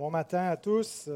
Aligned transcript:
Bon 0.00 0.10
matin 0.10 0.46
à 0.46 0.56
tous. 0.56 1.10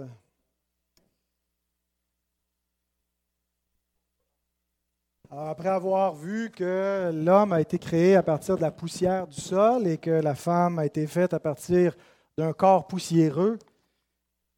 Après 5.30 5.71
avoir 5.71 6.14
vu 6.14 6.50
que 6.50 7.11
l'homme 7.14 7.55
a 7.55 7.62
été 7.62 7.79
créé 7.79 8.14
à 8.14 8.23
partir 8.23 8.57
de 8.57 8.61
la 8.61 8.70
poussière 8.70 9.27
du 9.27 9.41
sol 9.41 9.86
et 9.86 9.96
que 9.96 10.11
la 10.11 10.34
femme 10.34 10.79
a 10.79 10.84
été 10.84 11.07
faite 11.07 11.32
à 11.32 11.41
partir 11.41 11.96
d'un 12.36 12.52
corps 12.52 12.86
poussiéreux, 12.86 13.59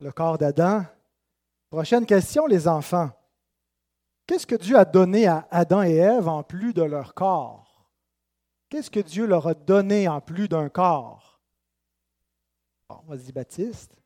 le 0.01 0.11
corps 0.11 0.39
d'Adam, 0.39 0.85
prochaine 1.71 2.05
question, 2.05 2.49
les 2.49 2.67
enfants. 2.67 3.13
Qu'est-ce 4.27 4.49
que 4.49 4.57
Dieu 4.57 4.77
a 4.77 4.85
donné 4.85 5.29
à 5.29 5.47
Adam 5.53 5.85
et 5.85 5.95
Ève 5.95 6.27
en 6.27 6.43
plus 6.43 6.75
de 6.75 6.83
leur 6.83 7.15
corps? 7.15 7.93
Qu'est-ce 8.71 8.91
que 8.91 8.99
Dieu 8.99 9.25
leur 9.25 9.47
a 9.47 9.55
donné 9.55 10.09
en 10.09 10.21
plus 10.21 10.49
d'un 10.49 10.69
corps? 10.69 11.41
Vas-y, 13.07 13.31
Baptiste. 13.31 13.97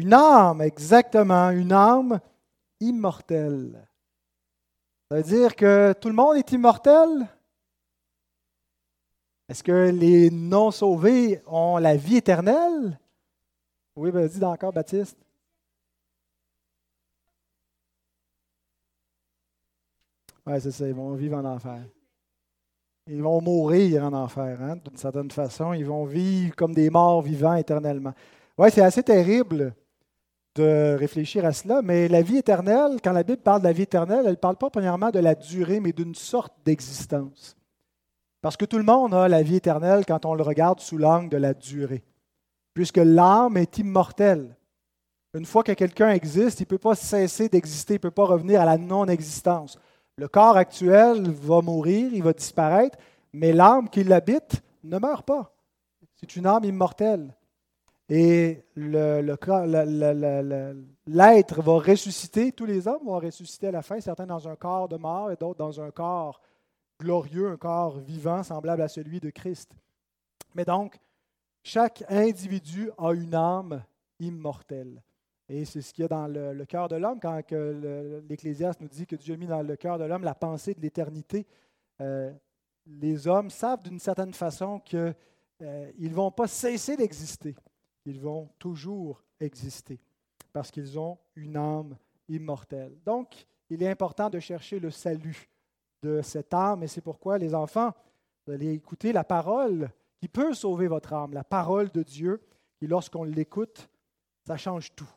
Une 0.00 0.14
âme, 0.14 0.62
exactement, 0.62 1.50
une 1.50 1.72
âme 1.72 2.20
immortelle. 2.78 3.84
Ça 5.10 5.16
veut 5.16 5.24
dire 5.24 5.56
que 5.56 5.92
tout 6.00 6.06
le 6.06 6.14
monde 6.14 6.36
est 6.36 6.52
immortel? 6.52 7.26
Est-ce 9.48 9.64
que 9.64 9.90
les 9.90 10.30
non-sauvés 10.30 11.42
ont 11.48 11.78
la 11.78 11.96
vie 11.96 12.18
éternelle? 12.18 12.96
Oui, 13.96 14.12
vas-y 14.12 14.44
encore, 14.44 14.72
Baptiste. 14.72 15.18
Oui, 20.46 20.60
c'est 20.60 20.70
ça, 20.70 20.86
ils 20.86 20.94
vont 20.94 21.12
vivre 21.14 21.38
en 21.38 21.44
enfer. 21.44 21.82
Ils 23.08 23.20
vont 23.20 23.40
mourir 23.40 24.04
en 24.04 24.12
enfer, 24.12 24.62
hein, 24.62 24.76
d'une 24.76 24.96
certaine 24.96 25.32
façon. 25.32 25.72
Ils 25.72 25.84
vont 25.84 26.04
vivre 26.04 26.54
comme 26.54 26.72
des 26.72 26.88
morts 26.88 27.20
vivants 27.20 27.56
éternellement. 27.56 28.14
Oui, 28.56 28.70
c'est 28.70 28.82
assez 28.82 29.02
terrible 29.02 29.74
de 30.58 30.96
réfléchir 30.98 31.44
à 31.44 31.52
cela, 31.52 31.82
mais 31.82 32.08
la 32.08 32.22
vie 32.22 32.38
éternelle, 32.38 32.98
quand 33.02 33.12
la 33.12 33.22
Bible 33.22 33.42
parle 33.42 33.60
de 33.60 33.66
la 33.66 33.72
vie 33.72 33.82
éternelle, 33.82 34.24
elle 34.24 34.32
ne 34.32 34.36
parle 34.36 34.56
pas 34.56 34.70
premièrement 34.70 35.10
de 35.10 35.20
la 35.20 35.34
durée, 35.34 35.80
mais 35.80 35.92
d'une 35.92 36.14
sorte 36.14 36.52
d'existence. 36.64 37.56
Parce 38.40 38.56
que 38.56 38.64
tout 38.64 38.78
le 38.78 38.84
monde 38.84 39.14
a 39.14 39.28
la 39.28 39.42
vie 39.42 39.56
éternelle 39.56 40.04
quand 40.06 40.24
on 40.24 40.34
le 40.34 40.42
regarde 40.42 40.80
sous 40.80 40.98
l'angle 40.98 41.28
de 41.28 41.36
la 41.36 41.54
durée, 41.54 42.04
puisque 42.74 42.98
l'âme 42.98 43.56
est 43.56 43.78
immortelle. 43.78 44.56
Une 45.34 45.46
fois 45.46 45.62
que 45.62 45.72
quelqu'un 45.72 46.10
existe, 46.10 46.60
il 46.60 46.64
ne 46.64 46.68
peut 46.68 46.78
pas 46.78 46.94
cesser 46.94 47.48
d'exister, 47.48 47.94
il 47.94 47.98
ne 47.98 48.02
peut 48.02 48.10
pas 48.10 48.24
revenir 48.24 48.60
à 48.60 48.64
la 48.64 48.78
non-existence. 48.78 49.78
Le 50.16 50.26
corps 50.26 50.56
actuel 50.56 51.30
va 51.30 51.60
mourir, 51.60 52.12
il 52.12 52.22
va 52.22 52.32
disparaître, 52.32 52.98
mais 53.32 53.52
l'âme 53.52 53.88
qui 53.88 54.02
l'habite 54.02 54.62
ne 54.82 54.98
meurt 54.98 55.24
pas. 55.24 55.54
C'est 56.16 56.34
une 56.34 56.46
âme 56.46 56.64
immortelle. 56.64 57.34
Et 58.08 58.64
l'être 58.74 59.60
va 61.60 61.72
ressusciter, 61.72 62.52
tous 62.52 62.64
les 62.64 62.88
hommes 62.88 63.04
vont 63.04 63.18
ressusciter 63.18 63.66
à 63.66 63.72
la 63.72 63.82
fin, 63.82 64.00
certains 64.00 64.26
dans 64.26 64.48
un 64.48 64.56
corps 64.56 64.88
de 64.88 64.96
mort 64.96 65.30
et 65.30 65.36
d'autres 65.36 65.58
dans 65.58 65.78
un 65.80 65.90
corps 65.90 66.40
glorieux, 66.98 67.48
un 67.48 67.58
corps 67.58 67.98
vivant 67.98 68.42
semblable 68.42 68.80
à 68.80 68.88
celui 68.88 69.20
de 69.20 69.28
Christ. 69.28 69.72
Mais 70.54 70.64
donc, 70.64 70.98
chaque 71.62 72.02
individu 72.08 72.90
a 72.96 73.12
une 73.12 73.34
âme 73.34 73.84
immortelle. 74.18 75.02
Et 75.50 75.66
c'est 75.66 75.82
ce 75.82 75.92
qu'il 75.92 76.02
y 76.02 76.06
a 76.06 76.08
dans 76.08 76.26
le, 76.26 76.64
cœur 76.64 76.88
de 76.88 76.96
l'homme 76.96 77.20
quand 77.20 77.42
l'Ecclésiaste 78.28 78.80
nous 78.80 78.88
dit 78.88 79.06
que 79.06 79.16
Dieu 79.16 79.34
a 79.34 79.36
mis 79.36 79.46
dans 79.46 79.62
le 79.62 79.76
cœur 79.76 79.98
de 79.98 80.04
l'homme 80.04 80.24
la 80.24 80.34
pensée 80.34 80.72
de 80.72 80.80
l'éternité. 80.80 81.46
Euh, 82.00 82.32
les 82.86 83.28
hommes 83.28 83.50
savent 83.50 83.82
d'une 83.82 83.98
certaine 83.98 84.32
façon 84.32 84.78
qu'ils 84.80 85.14
euh, 85.62 85.90
ne 85.98 86.08
vont 86.08 86.30
pas 86.30 86.46
cesser 86.46 86.96
d'exister 86.96 87.54
ils 88.08 88.20
vont 88.20 88.48
toujours 88.58 89.22
exister 89.38 90.00
parce 90.52 90.70
qu'ils 90.70 90.98
ont 90.98 91.18
une 91.36 91.56
âme 91.56 91.96
immortelle. 92.28 92.96
Donc, 93.04 93.46
il 93.70 93.82
est 93.82 93.88
important 93.88 94.30
de 94.30 94.40
chercher 94.40 94.80
le 94.80 94.90
salut 94.90 95.48
de 96.02 96.22
cette 96.22 96.54
âme 96.54 96.82
et 96.82 96.88
c'est 96.88 97.00
pourquoi 97.00 97.38
les 97.38 97.54
enfants, 97.54 97.92
vous 98.46 98.52
allez 98.52 98.72
écouter 98.72 99.12
la 99.12 99.24
parole 99.24 99.90
qui 100.18 100.28
peut 100.28 100.54
sauver 100.54 100.88
votre 100.88 101.12
âme, 101.12 101.32
la 101.32 101.44
parole 101.44 101.90
de 101.90 102.02
Dieu, 102.02 102.40
et 102.80 102.86
lorsqu'on 102.86 103.24
l'écoute, 103.24 103.88
ça 104.46 104.56
change 104.56 104.94
tout. 104.94 105.08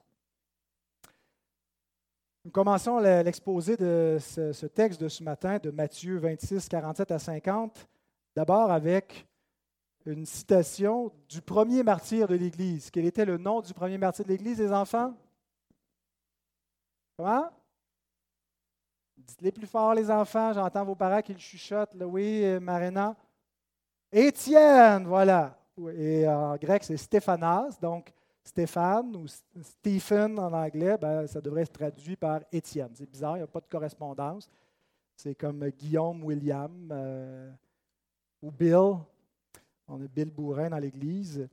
Nous 2.44 2.52
commençons 2.52 2.98
l'exposé 3.00 3.78
de 3.78 4.18
ce, 4.20 4.66
texte 4.66 5.00
de 5.00 5.08
ce 5.08 5.24
matin 5.24 5.60
de 5.60 5.70
Matthieu 5.70 6.18
26, 6.18 6.68
47 6.68 7.12
à 7.12 7.20
50, 7.20 7.88
d'abord 8.36 8.72
avec 8.72 9.28
une 10.06 10.26
citation 10.26 11.12
du 11.30 11.42
premier 11.42 11.84
martyr 11.84 12.28
de 12.28 12.36
l'Église. 12.36 12.90
Quel 12.90 13.06
était 13.06 13.26
le 13.26 13.38
nom 13.38 13.62
du 13.62 13.74
premier 13.74 13.98
martyr 13.98 14.26
de 14.26 14.30
l'Église, 14.30 14.60
les 14.60 14.72
enfants? 14.72 15.14
Comment? 17.18 17.50
Dites-les 19.18 19.52
plus 19.52 19.68
fort, 19.68 19.94
les 19.94 20.10
enfants. 20.10 20.54
J'entends 20.54 20.84
vos 20.84 20.96
parents 20.96 21.22
qui 21.22 21.34
le 21.34 21.40
chuchotent. 21.40 21.96
Oui, 22.02 22.44
euh, 22.44 22.60
Marina. 22.60 23.16
Étienne, 24.12 25.06
voilà. 25.06 25.58
Et 25.96 26.28
en 26.28 26.56
grec, 26.58 26.84
c'est 26.84 26.98
Stéphanas. 26.98 27.78
Donc, 27.80 28.12
Stéphane 28.44 29.16
ou 29.16 29.28
Stephen 29.28 30.40
en 30.40 30.52
anglais, 30.52 30.98
ben, 30.98 31.28
ça 31.28 31.40
devrait 31.40 31.62
être 31.62 31.74
traduit 31.74 32.16
par 32.16 32.42
Étienne. 32.52 32.90
C'est 32.96 33.10
bizarre, 33.10 33.38
il 33.38 33.40
n'y 33.40 33.44
a 33.44 33.48
pas 33.48 33.62
de 33.62 33.68
correspondance. 33.68 34.50
C'est 35.16 35.36
comme 35.36 35.70
Guillaume, 35.70 36.24
William 36.24 36.90
euh, 36.92 37.52
ou 38.42 38.52
Bill. 38.52 38.98
On 39.88 40.02
a 40.02 40.08
Bill 40.08 40.32
Bourrin 40.32 40.70
dans 40.70 40.78
l'Église. 40.78 41.48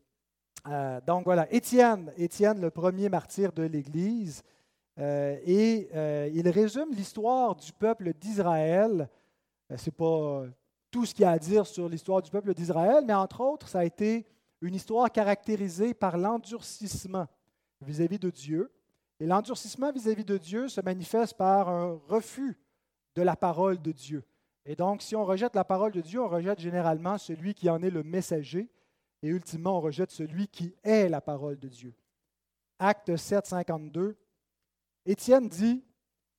Euh, 0.67 1.01
donc 1.07 1.25
voilà, 1.25 1.53
Étienne, 1.53 2.13
Étienne, 2.17 2.61
le 2.61 2.71
premier 2.71 3.09
martyr 3.09 3.53
de 3.53 3.63
l'Église. 3.63 4.43
Euh, 4.99 5.39
et 5.45 5.89
euh, 5.95 6.31
il 6.35 6.49
résume 6.49 6.93
l'histoire 6.93 7.55
du 7.55 7.73
peuple 7.73 8.13
d'Israël. 8.15 9.09
Ce 9.77 9.87
n'est 9.87 9.93
pas 9.93 10.45
tout 10.91 11.05
ce 11.05 11.15
qu'il 11.15 11.23
y 11.23 11.27
a 11.27 11.31
à 11.31 11.39
dire 11.39 11.67
sur 11.67 11.89
l'histoire 11.89 12.23
du 12.23 12.31
peuple 12.31 12.55
d'Israël, 12.55 13.05
mais 13.07 13.15
entre 13.15 13.41
autres, 13.43 13.69
ça 13.69 13.81
a 13.81 13.85
été 13.85 14.27
une 14.61 14.75
histoire 14.75 15.11
caractérisée 15.11 15.95
par 15.95 16.17
l'endurcissement 16.17 17.27
vis-à-vis 17.81 18.19
de 18.19 18.31
Dieu. 18.31 18.73
Et 19.21 19.27
l'endurcissement 19.27 19.93
vis-à-vis 19.93 20.25
de 20.25 20.39
Dieu 20.39 20.69
se 20.69 20.81
manifeste 20.81 21.37
par 21.37 21.69
un 21.69 22.01
refus 22.09 22.57
de 23.15 23.23
la 23.23 23.37
parole 23.37 23.81
de 23.81 23.93
Dieu. 23.93 24.25
Et 24.65 24.77
donc, 24.77 25.03
si 25.03 25.17
on 25.17 25.25
rejette 25.25 25.55
la 25.55 25.65
parole 25.65 25.93
de 25.93 26.01
Dieu, 26.01 26.21
on 26.21 26.29
rejette 26.29 26.61
généralement 26.61 27.19
celui 27.19 27.55
qui 27.55 27.71
en 27.71 27.83
est 27.83 27.91
le 27.91 28.03
messager, 28.03 28.71
et 29.23 29.29
ultimement, 29.29 29.79
on 29.79 29.81
rejette 29.81 30.11
celui 30.11 30.49
qui 30.49 30.75
est 30.83 31.09
la 31.09 31.21
parole 31.21 31.59
de 31.59 31.69
Dieu. 31.69 31.95
Acte 32.79 33.17
7, 33.17 33.47
52. 33.47 34.17
Étienne 35.07 35.49
dit 35.49 35.85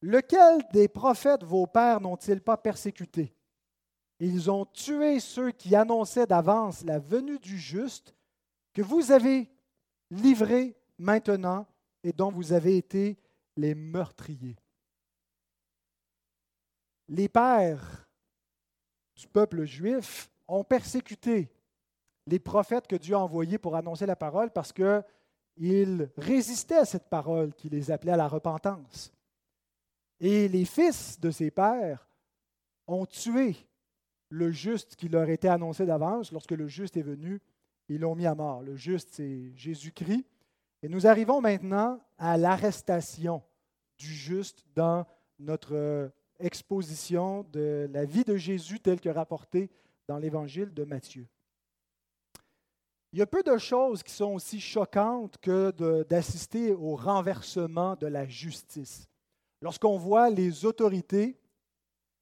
Lequel 0.02 0.62
des 0.72 0.88
prophètes 0.88 1.44
vos 1.44 1.68
pères 1.68 2.00
n'ont-ils 2.00 2.41
pas 2.41 2.56
persécuté? 2.56 3.35
Ils 4.19 4.50
ont 4.51 4.66
tué 4.66 5.19
ceux 5.19 5.51
qui 5.51 5.75
annonçaient 5.75 6.28
d'avance 6.28 6.84
la 6.86 7.00
venue 7.00 7.40
du 7.40 7.57
juste, 7.57 8.16
que 8.74 8.81
vous 8.81 9.12
avez 9.12 9.50
livré 10.12 10.78
maintenant 10.97 11.68
et 12.03 12.13
dont 12.13 12.31
vous 12.31 12.53
avez 12.53 12.78
été 12.78 13.18
les 13.57 13.75
meurtriers. 13.75 14.57
Les 17.07 17.28
pères 17.28 18.09
du 19.19 19.28
peuple 19.28 19.66
juif 19.66 20.31
ont 20.47 20.63
persécuté 20.63 21.52
les 22.25 22.40
prophètes 22.40 22.88
que 22.88 22.96
Dieu 22.96 23.16
a 23.16 23.19
envoyés 23.19 23.57
pour 23.57 23.75
annoncer 23.75 24.06
la 24.06 24.16
parole 24.16 24.50
parce 24.50 24.72
qu'ils 24.72 26.09
résistaient 26.16 26.78
à 26.78 26.85
cette 26.85 27.09
parole 27.09 27.53
qui 27.53 27.68
les 27.69 27.91
appelait 27.91 28.13
à 28.13 28.18
la 28.18 28.30
repentance. 28.30 29.12
Et 30.22 30.47
les 30.47 30.63
fils 30.63 31.19
de 31.19 31.31
ces 31.31 31.52
pères 31.52 32.07
ont 32.88 33.06
tué 33.06 33.57
le 34.30 34.52
juste 34.52 34.96
qui 34.96 35.09
leur 35.09 35.28
était 35.30 35.50
annoncé 35.50 35.86
d'avance. 35.86 36.31
Lorsque 36.31 36.51
le 36.51 36.68
juste 36.68 36.96
est 36.96 37.01
venu, 37.01 37.41
ils 37.90 38.00
l'ont 38.00 38.16
mis 38.16 38.25
à 38.25 38.36
mort. 38.36 38.62
Le 38.62 38.75
juste, 38.75 39.10
c'est 39.12 39.51
Jésus-Christ. 39.56 40.25
Et 40.81 40.88
nous 40.88 41.07
arrivons 41.07 41.42
maintenant 41.42 42.00
à 42.18 42.38
l'arrestation 42.38 43.44
du 43.98 44.07
juste 44.07 44.63
dans 44.75 45.06
notre 45.39 46.10
exposition 46.39 47.45
de 47.51 47.89
la 47.91 48.06
vie 48.06 48.24
de 48.24 48.36
Jésus 48.36 48.80
telle 48.80 49.01
que 49.01 49.09
rapportée 49.09 49.69
dans 50.07 50.18
l'évangile 50.18 50.74
de 50.74 50.83
Matthieu. 50.83 51.27
Il 53.12 53.19
y 53.19 53.21
a 53.21 53.27
peu 53.27 53.41
de 53.41 53.57
choses 53.57 54.03
qui 54.03 54.12
sont 54.12 54.33
aussi 54.33 54.59
choquantes 54.59 55.38
que 55.39 55.71
d'assister 56.03 56.74
au 56.74 56.95
renversement 56.95 57.95
de 57.95 58.06
la 58.06 58.27
justice. 58.27 59.07
Lorsqu'on 59.62 59.97
voit 59.97 60.30
les 60.30 60.63
autorités, 60.63 61.36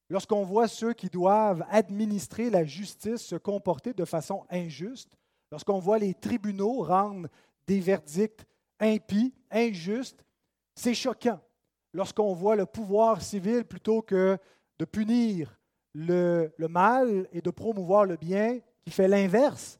lorsqu'on 0.08 0.44
voit 0.44 0.66
ceux 0.66 0.94
qui 0.94 1.08
doivent 1.08 1.64
administrer 1.68 2.48
la 2.48 2.64
justice 2.64 3.20
se 3.20 3.36
comporter 3.36 3.92
de 3.92 4.04
façon 4.06 4.44
injuste, 4.50 5.14
lorsqu'on 5.52 5.78
voit 5.78 5.98
les 5.98 6.14
tribunaux 6.14 6.82
rendre 6.82 7.28
des 7.66 7.80
verdicts 7.80 8.46
impies, 8.80 9.34
injustes, 9.50 10.24
c'est 10.74 10.94
choquant 10.94 11.40
lorsqu'on 11.92 12.34
voit 12.34 12.56
le 12.56 12.66
pouvoir 12.66 13.22
civil, 13.22 13.64
plutôt 13.64 14.02
que 14.02 14.38
de 14.78 14.84
punir 14.84 15.58
le, 15.94 16.52
mal 16.68 17.28
et 17.32 17.40
de 17.40 17.50
promouvoir 17.50 18.04
le 18.04 18.16
bien, 18.16 18.60
qui 18.84 18.90
fait 18.90 19.08
l'inverse, 19.08 19.78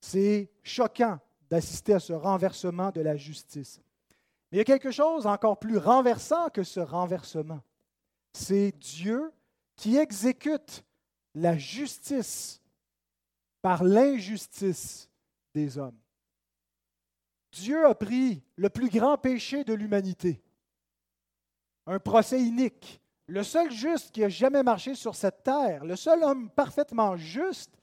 c'est 0.00 0.50
choquant 0.62 1.18
d'assister 1.48 1.94
à 1.94 2.00
ce 2.00 2.12
renversement 2.12 2.90
de 2.90 3.00
la 3.00 3.16
justice. 3.16 3.80
Mais 4.50 4.58
il 4.58 4.58
y 4.58 4.62
a 4.62 4.64
quelque 4.64 4.90
chose 4.90 5.26
encore 5.26 5.58
plus 5.58 5.78
renversant 5.78 6.48
que 6.50 6.62
ce 6.62 6.80
renversement. 6.80 7.62
C'est 8.32 8.72
Dieu 8.72 9.32
qui 9.76 9.96
exécute 9.96 10.84
la 11.34 11.56
justice 11.56 12.60
par 13.62 13.82
l'injustice 13.82 15.08
des 15.54 15.78
hommes. 15.78 15.98
Dieu 17.50 17.86
a 17.86 17.94
pris 17.94 18.42
le 18.56 18.68
plus 18.68 18.90
grand 18.90 19.16
péché 19.16 19.64
de 19.64 19.72
l'humanité, 19.72 20.43
un 21.86 21.98
procès 21.98 22.40
inique, 22.40 23.00
le 23.26 23.42
seul 23.42 23.70
juste 23.70 24.10
qui 24.12 24.24
a 24.24 24.28
jamais 24.28 24.62
marché 24.62 24.94
sur 24.94 25.14
cette 25.14 25.42
terre, 25.42 25.84
le 25.84 25.96
seul 25.96 26.22
homme 26.22 26.50
parfaitement 26.50 27.16
juste, 27.16 27.74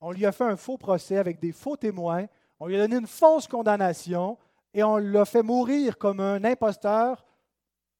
on 0.00 0.12
lui 0.12 0.26
a 0.26 0.32
fait 0.32 0.44
un 0.44 0.56
faux 0.56 0.76
procès 0.76 1.16
avec 1.16 1.40
des 1.40 1.52
faux 1.52 1.76
témoins, 1.76 2.26
on 2.60 2.66
lui 2.66 2.76
a 2.76 2.80
donné 2.80 2.96
une 2.96 3.06
fausse 3.06 3.48
condamnation 3.48 4.38
et 4.72 4.82
on 4.82 4.96
l'a 4.96 5.24
fait 5.24 5.42
mourir 5.42 5.98
comme 5.98 6.20
un 6.20 6.44
imposteur, 6.44 7.24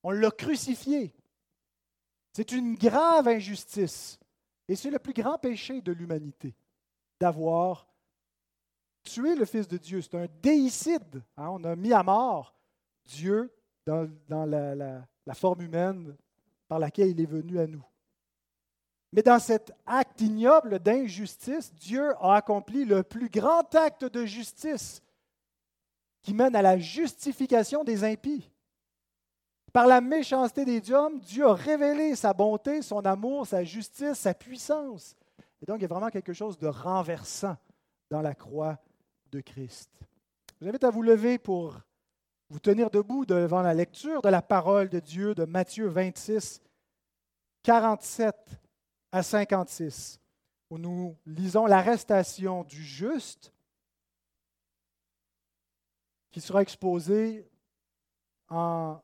on 0.03 0.11
l'a 0.11 0.31
crucifié. 0.31 1.15
C'est 2.33 2.53
une 2.53 2.75
grave 2.75 3.29
injustice 3.29 4.19
et 4.69 4.77
c'est 4.77 4.91
le 4.91 4.99
plus 4.99 5.13
grand 5.13 5.39
péché 5.39 5.81
de 5.81 5.93
l'humanité 5.93 6.55
d'avoir 7.21 7.87
tué 9.05 9.35
le 9.35 9.45
Fils 9.45 9.69
de 9.69 9.79
Dieu. 9.79 10.03
C'est 10.03 10.17
un 10.17 10.27
déicide. 10.43 11.23
Hein. 11.37 11.49
On 11.51 11.65
a 11.65 11.77
mis 11.77 11.93
à 11.93 12.03
mort 12.03 12.55
Dieu 13.05 13.53
dans, 13.87 14.09
la 15.27 15.35
forme 15.35 15.63
humaine 15.63 16.17
par 16.69 16.79
laquelle 16.79 17.11
il 17.11 17.21
est 17.21 17.27
venu 17.27 17.59
à 17.59 17.67
nous. 17.67 17.85
Mais 19.13 19.23
dans 19.23 19.39
cet 19.39 19.73
acte 19.87 20.21
ignoble 20.21 20.81
d'injustice, 20.81 21.73
Dieu 21.75 22.15
a 22.21 22.35
accompli 22.35 22.85
le 22.85 23.05
plus 23.05 23.29
grand 23.29 23.73
acte 23.75 24.05
de 24.05 24.25
justice 24.25 25.01
qui 26.23 26.35
mène 26.35 26.57
à 26.57 26.63
la 26.63 26.79
justification 26.79 27.85
des 27.85 28.03
impies. 28.03 28.51
Par 29.73 29.87
la 29.87 30.01
méchanceté 30.01 30.65
des 30.65 30.91
hommes, 30.91 31.21
Dieu 31.21 31.47
a 31.47 31.55
révélé 31.55 32.17
sa 32.17 32.33
bonté, 32.33 32.83
son 32.83 33.05
amour, 33.05 33.47
sa 33.47 33.63
justice, 33.63 34.15
sa 34.15 34.35
puissance. 34.35 35.15
Et 35.63 35.67
donc, 35.67 35.79
il 35.79 35.83
y 35.83 35.85
a 35.85 35.89
vraiment 35.89 36.11
quelque 36.11 36.33
chose 36.33 36.59
de 36.59 36.67
renversant 36.67 37.57
dans 38.11 38.23
la 38.23 38.35
croix 38.35 38.79
de 39.31 39.41
Christ. 39.41 39.91
Je 40.59 40.65
vous 40.65 40.69
invite 40.69 40.85
à 40.85 40.91
vous 40.91 41.03
lever 41.03 41.39
pour 41.39 41.79
vous 42.55 42.61
tenir 42.61 42.89
debout 42.89 43.27
devant 43.27 43.63
la 43.63 43.75
lecture 43.75 44.23
de 44.23 44.29
la 44.29 44.41
parole 44.41 44.89
de 44.89 45.01
Dieu 45.01 45.35
de 45.35 45.45
Matthieu 45.45 45.89
26, 45.89 46.63
47 47.65 48.33
à 49.11 49.25
56, 49.25 50.21
où 50.71 50.79
nous 50.79 51.17
lisons 51.27 51.67
l'arrestation 51.67 52.63
du 52.63 52.81
juste 52.81 53.53
qui 56.31 56.41
sera 56.41 56.63
exposé 56.63 57.51
en 58.51 59.03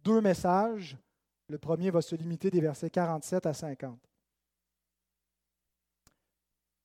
deux 0.00 0.20
messages. 0.20 0.98
Le 1.46 1.58
premier 1.58 1.90
va 1.90 2.02
se 2.02 2.16
limiter 2.16 2.50
des 2.50 2.60
versets 2.60 2.90
47 2.90 3.46
à 3.46 3.54
50. 3.54 3.96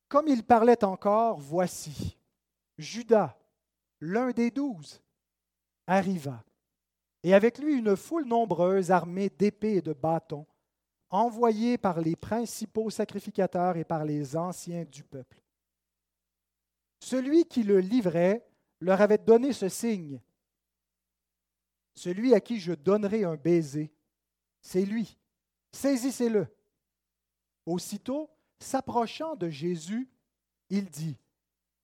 Comme 0.07 0.27
il 0.27 0.43
parlait 0.43 0.83
encore, 0.83 1.39
voici, 1.39 2.15
Judas, 2.77 3.35
l'un 3.99 4.29
des 4.29 4.51
douze, 4.51 5.01
arriva, 5.91 6.43
et 7.21 7.33
avec 7.33 7.59
lui 7.59 7.75
une 7.75 7.95
foule 7.95 8.25
nombreuse 8.25 8.91
armée 8.91 9.29
d'épées 9.29 9.75
et 9.75 9.81
de 9.81 9.93
bâtons, 9.93 10.47
envoyés 11.09 11.77
par 11.77 11.99
les 11.99 12.15
principaux 12.15 12.89
sacrificateurs 12.89 13.75
et 13.75 13.83
par 13.83 14.05
les 14.05 14.37
anciens 14.37 14.85
du 14.85 15.03
peuple. 15.03 15.41
Celui 17.01 17.45
qui 17.45 17.63
le 17.63 17.79
livrait 17.79 18.47
leur 18.79 19.01
avait 19.01 19.17
donné 19.17 19.51
ce 19.51 19.67
signe. 19.67 20.21
Celui 21.93 22.33
à 22.33 22.39
qui 22.39 22.59
je 22.59 22.71
donnerai 22.71 23.25
un 23.25 23.35
baiser, 23.35 23.91
c'est 24.61 24.85
lui. 24.85 25.17
Saisissez-le. 25.73 26.47
Aussitôt, 27.65 28.29
s'approchant 28.59 29.35
de 29.35 29.49
Jésus, 29.49 30.09
il 30.69 30.89
dit, 30.89 31.17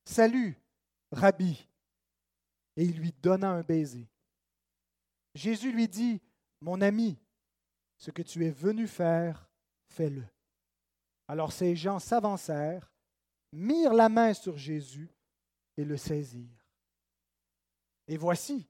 Salut, 0.06 0.58
Rabbi, 1.12 1.68
et 2.78 2.84
il 2.84 2.98
lui 2.98 3.14
donna 3.22 3.50
un 3.50 3.62
baiser. 3.62 4.08
Jésus 5.36 5.72
lui 5.72 5.88
dit, 5.88 6.22
Mon 6.62 6.80
ami, 6.80 7.18
ce 7.98 8.12
que 8.12 8.22
tu 8.22 8.46
es 8.46 8.52
venu 8.52 8.88
faire, 8.88 9.50
fais-le. 9.90 10.24
Alors 11.28 11.52
ces 11.52 11.76
gens 11.76 12.00
s'avancèrent, 12.00 12.92
mirent 13.52 13.94
la 13.94 14.08
main 14.08 14.34
sur 14.34 14.58
Jésus 14.58 15.10
et 15.76 15.84
le 15.84 15.98
saisirent. 15.98 16.66
Et 18.08 18.18
voici, 18.18 18.68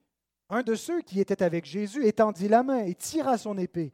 un 0.50 0.64
de 0.64 0.76
ceux 0.76 1.02
qui 1.02 1.20
étaient 1.20 1.44
avec 1.44 1.66
Jésus 1.66 2.06
étendit 2.06 2.48
la 2.48 2.64
main 2.64 2.86
et 2.86 2.96
tira 2.96 3.38
son 3.38 3.58
épée. 3.58 3.94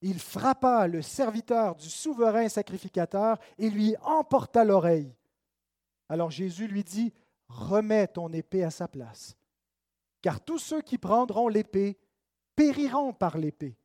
Il 0.00 0.20
frappa 0.20 0.86
le 0.86 1.02
serviteur 1.02 1.74
du 1.74 1.90
souverain 1.90 2.48
sacrificateur 2.48 3.38
et 3.58 3.68
lui 3.68 3.96
emporta 4.02 4.64
l'oreille. 4.64 5.12
Alors 6.08 6.30
Jésus 6.30 6.68
lui 6.68 6.84
dit, 6.84 7.12
Remets 7.48 8.08
ton 8.08 8.32
épée 8.32 8.62
à 8.62 8.70
sa 8.70 8.86
place, 8.86 9.36
car 10.22 10.44
tous 10.44 10.58
ceux 10.58 10.82
qui 10.82 10.98
prendront 10.98 11.48
l'épée 11.48 11.98
périront 12.54 13.12
par 13.12 13.38
l'épée. 13.38 13.76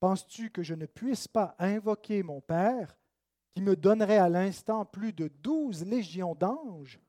Penses-tu 0.00 0.50
que 0.50 0.62
je 0.62 0.74
ne 0.74 0.86
puisse 0.86 1.28
pas 1.28 1.54
invoquer 1.58 2.22
mon 2.22 2.40
Père, 2.40 2.96
qui 3.54 3.62
me 3.62 3.76
donnerait 3.76 4.18
à 4.18 4.28
l'instant 4.28 4.84
plus 4.84 5.12
de 5.12 5.28
douze 5.28 5.84
légions 5.84 6.34
d'anges? 6.34 7.00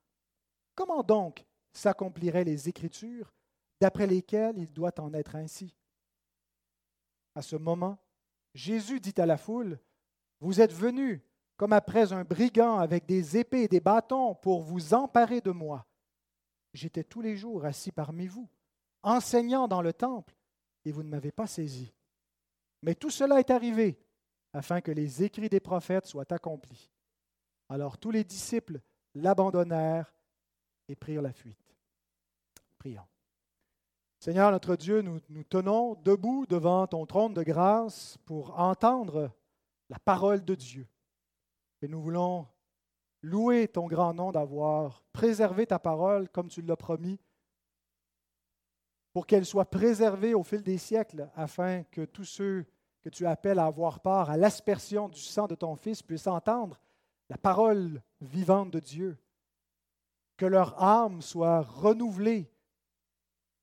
Comment 0.75 1.03
donc 1.03 1.45
s'accompliraient 1.71 2.44
les 2.44 2.69
Écritures 2.69 3.33
d'après 3.79 4.07
lesquelles 4.07 4.57
il 4.57 4.71
doit 4.73 5.00
en 5.00 5.13
être 5.13 5.35
ainsi? 5.35 5.75
À 7.35 7.41
ce 7.41 7.56
moment, 7.56 7.97
Jésus 8.53 9.00
dit 9.00 9.13
à 9.18 9.25
la 9.25 9.38
foule, 9.38 9.80
Vous 10.39 10.62
êtes 10.62 10.73
venus 10.73 11.21
comme 11.57 11.73
après 11.73 12.13
un 12.13 12.23
brigand 12.23 12.77
avec 12.77 13.06
des 13.07 13.38
épées 13.38 13.63
et 13.63 13.68
des 13.68 13.80
bâtons 13.80 14.35
pour 14.35 14.62
vous 14.62 14.94
emparer 14.94 15.41
de 15.41 15.51
moi. 15.51 15.87
J'étais 16.74 17.04
tous 17.04 17.22
les 17.22 17.36
jours 17.36 17.66
assis 17.66 17.92
parmi 17.92 18.28
vous, 18.28 18.50
enseignant 19.04 19.68
dans 19.68 19.81
le 19.81 19.94
temple, 19.94 20.36
et 20.86 20.92
vous 20.92 21.04
ne 21.04 21.10
m'avez 21.10 21.31
pas 21.31 21.48
saisi. 21.48 21.94
Mais 22.81 22.96
tout 22.96 23.10
cela 23.10 23.40
est 23.40 23.50
arrivé 23.50 24.00
afin 24.54 24.81
que 24.81 24.92
les 24.92 25.24
écrits 25.24 25.50
des 25.50 25.60
prophètes 25.60 26.06
soient 26.06 26.31
accomplis. 26.31 26.90
Alors 27.69 27.98
tous 27.98 28.12
les 28.12 28.24
disciples 28.24 28.80
l'abandonnèrent 29.14 30.14
et 30.88 30.96
prirent 30.96 31.22
la 31.22 31.34
fuite. 31.34 31.75
Prions. 32.78 33.07
Seigneur 34.19 34.52
notre 34.52 34.76
Dieu, 34.76 35.02
nous 35.02 35.19
nous 35.30 35.44
tenons 35.44 35.95
debout 35.95 36.45
devant 36.47 36.88
ton 36.88 37.06
trône 37.06 37.33
de 37.33 37.44
grâce 37.44 38.18
pour 38.26 38.59
entendre 38.59 39.31
la 39.90 40.00
parole 40.00 40.44
de 40.44 40.56
Dieu. 40.56 40.88
Et 41.81 41.88
nous 41.88 42.02
voulons 42.02 42.47
louer 43.21 43.68
ton 43.68 43.88
grand 43.88 44.14
nom 44.14 44.31
d'avoir 44.31 45.04
préservé 45.14 45.66
ta 45.66 45.80
parole 45.80 46.30
comme 46.30 46.47
tu 46.47 46.62
l'as 46.62 46.76
promis 46.76 47.19
pour 49.18 49.26
qu'elle 49.26 49.47
soit 49.47 49.66
préservée 49.66 50.36
au 50.36 50.44
fil 50.44 50.62
des 50.62 50.78
siècles, 50.78 51.28
afin 51.36 51.81
que 51.86 52.06
tous 52.06 52.24
ceux 52.24 52.68
que 53.02 53.09
tu 53.09 53.26
appelles 53.26 53.57
à 53.57 53.66
avoir 53.66 54.00
part 54.00 54.30
à 54.30 54.38
l'aspersion 54.38 55.09
du 55.09 55.19
sang 55.19 55.47
de 55.47 55.56
ton 55.56 55.76
Fils 55.76 56.04
puissent 56.04 56.28
entendre 56.28 56.80
la 57.28 57.38
parole 57.38 58.04
vivante 58.21 58.69
de 58.69 58.80
Dieu, 58.80 59.18
que 60.38 60.45
leur 60.45 60.80
âme 60.81 61.24
soit 61.24 61.62
renouvelée, 61.62 62.52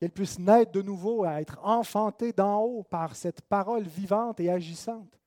qu'elle 0.00 0.10
puisse 0.10 0.40
naître 0.40 0.72
de 0.72 0.82
nouveau, 0.82 1.22
à 1.22 1.40
être 1.40 1.60
enfantée 1.62 2.32
d'en 2.32 2.60
haut 2.60 2.82
par 2.82 3.14
cette 3.14 3.42
parole 3.42 3.84
vivante 3.84 4.40
et 4.40 4.50
agissante, 4.50 5.20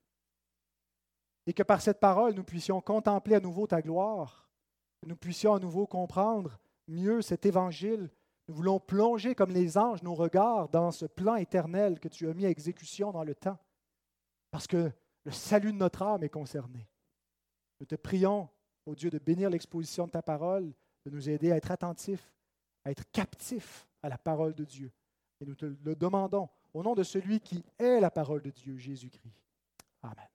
et 1.48 1.52
que 1.52 1.64
par 1.64 1.80
cette 1.80 1.98
parole 1.98 2.34
nous 2.34 2.44
puissions 2.44 2.80
contempler 2.80 3.34
à 3.34 3.40
nouveau 3.40 3.66
ta 3.66 3.82
gloire, 3.82 4.48
que 5.00 5.08
nous 5.08 5.16
puissions 5.16 5.54
à 5.54 5.58
nouveau 5.58 5.86
comprendre 5.86 6.60
mieux 6.86 7.22
cet 7.22 7.44
évangile 7.44 8.08
nous 8.48 8.54
voulons 8.54 8.80
plonger 8.80 9.34
comme 9.34 9.50
les 9.50 9.76
anges 9.76 10.02
nos 10.02 10.14
regards 10.14 10.70
dans 10.70 10.90
ce 10.90 11.04
plan 11.04 11.36
éternel 11.36 12.00
que 12.00 12.08
tu 12.08 12.28
as 12.28 12.34
mis 12.34 12.46
à 12.46 12.50
exécution 12.50 13.12
dans 13.12 13.22
le 13.22 13.34
temps, 13.34 13.58
parce 14.50 14.66
que 14.66 14.90
le 15.24 15.30
salut 15.30 15.72
de 15.72 15.76
notre 15.76 16.02
âme 16.02 16.24
est 16.24 16.30
concerné. 16.30 16.88
Nous 17.78 17.86
te 17.86 17.94
prions, 17.94 18.48
ô 18.86 18.94
Dieu, 18.94 19.10
de 19.10 19.18
bénir 19.18 19.50
l'exposition 19.50 20.06
de 20.06 20.12
ta 20.12 20.22
parole, 20.22 20.72
de 21.04 21.10
nous 21.10 21.28
aider 21.28 21.52
à 21.52 21.56
être 21.56 21.70
attentifs, 21.70 22.32
à 22.84 22.90
être 22.90 23.04
captifs 23.12 23.86
à 24.02 24.08
la 24.08 24.16
parole 24.16 24.54
de 24.54 24.64
Dieu. 24.64 24.90
Et 25.42 25.44
nous 25.44 25.54
te 25.54 25.66
le 25.66 25.94
demandons 25.94 26.48
au 26.72 26.82
nom 26.82 26.94
de 26.94 27.02
celui 27.02 27.40
qui 27.40 27.62
est 27.78 28.00
la 28.00 28.10
parole 28.10 28.40
de 28.40 28.50
Dieu, 28.50 28.78
Jésus-Christ. 28.78 29.44
Amen. 30.02 30.26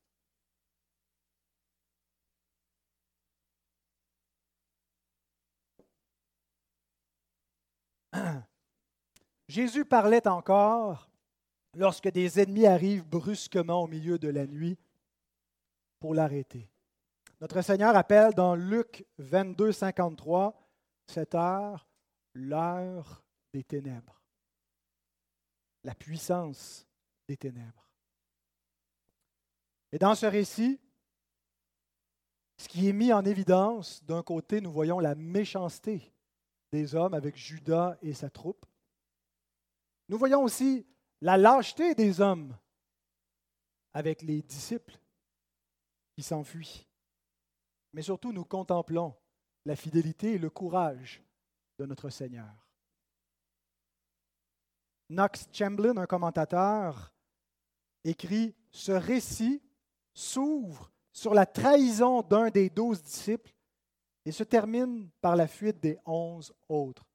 Jésus 9.47 9.85
parlait 9.85 10.27
encore 10.27 11.09
lorsque 11.75 12.09
des 12.09 12.39
ennemis 12.39 12.65
arrivent 12.65 13.07
brusquement 13.07 13.83
au 13.83 13.87
milieu 13.87 14.17
de 14.17 14.29
la 14.29 14.47
nuit 14.47 14.77
pour 15.99 16.13
l'arrêter. 16.13 16.69
Notre 17.41 17.61
Seigneur 17.61 17.95
appelle 17.95 18.33
dans 18.33 18.55
Luc 18.55 19.05
22, 19.17 19.71
53 19.71 20.59
cette 21.07 21.35
heure 21.35 21.87
l'heure 22.33 23.23
des 23.53 23.63
ténèbres, 23.63 24.21
la 25.83 25.93
puissance 25.93 26.87
des 27.27 27.37
ténèbres. 27.37 27.89
Et 29.91 29.99
dans 29.99 30.15
ce 30.15 30.25
récit, 30.25 30.79
ce 32.57 32.67
qui 32.67 32.87
est 32.87 32.93
mis 32.93 33.13
en 33.13 33.25
évidence, 33.25 34.03
d'un 34.05 34.23
côté, 34.23 34.61
nous 34.61 34.71
voyons 34.71 34.99
la 34.99 35.15
méchanceté 35.15 36.13
des 36.71 36.95
hommes 36.95 37.13
avec 37.13 37.35
Judas 37.35 37.97
et 38.01 38.13
sa 38.13 38.29
troupe. 38.29 38.65
Nous 40.09 40.17
voyons 40.17 40.43
aussi 40.43 40.85
la 41.21 41.37
lâcheté 41.37 41.95
des 41.95 42.19
hommes 42.21 42.55
avec 43.93 44.21
les 44.21 44.41
disciples 44.41 44.99
qui 46.15 46.23
s'enfuient. 46.23 46.87
Mais 47.93 48.01
surtout, 48.01 48.31
nous 48.31 48.45
contemplons 48.45 49.15
la 49.65 49.75
fidélité 49.75 50.33
et 50.33 50.37
le 50.37 50.49
courage 50.49 51.23
de 51.77 51.85
notre 51.85 52.09
Seigneur. 52.09 52.67
Knox 55.09 55.47
Chamberlain, 55.51 55.97
un 55.97 56.05
commentateur, 56.05 57.13
écrit 58.03 58.55
Ce 58.71 58.91
récit 58.91 59.61
s'ouvre 60.13 60.91
sur 61.11 61.33
la 61.33 61.45
trahison 61.45 62.21
d'un 62.21 62.49
des 62.49 62.69
douze 62.69 63.01
disciples 63.01 63.53
et 64.25 64.31
se 64.31 64.43
termine 64.43 65.09
par 65.21 65.35
la 65.35 65.47
fuite 65.47 65.79
des 65.79 65.97
onze 66.05 66.53
autres. 66.67 67.05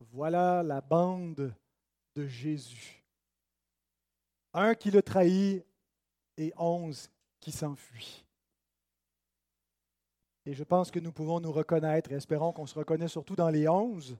Voilà 0.00 0.62
la 0.62 0.80
bande 0.80 1.54
de 2.14 2.26
Jésus. 2.26 3.04
Un 4.52 4.74
qui 4.74 4.90
le 4.90 5.02
trahit 5.02 5.64
et 6.36 6.52
onze 6.56 7.10
qui 7.38 7.52
s'enfuient. 7.52 8.24
Et 10.46 10.54
je 10.54 10.64
pense 10.64 10.90
que 10.90 10.98
nous 10.98 11.12
pouvons 11.12 11.38
nous 11.38 11.52
reconnaître, 11.52 12.10
et 12.10 12.14
espérons 12.14 12.52
qu'on 12.52 12.66
se 12.66 12.78
reconnaît 12.78 13.08
surtout 13.08 13.36
dans 13.36 13.50
les 13.50 13.68
onze. 13.68 14.16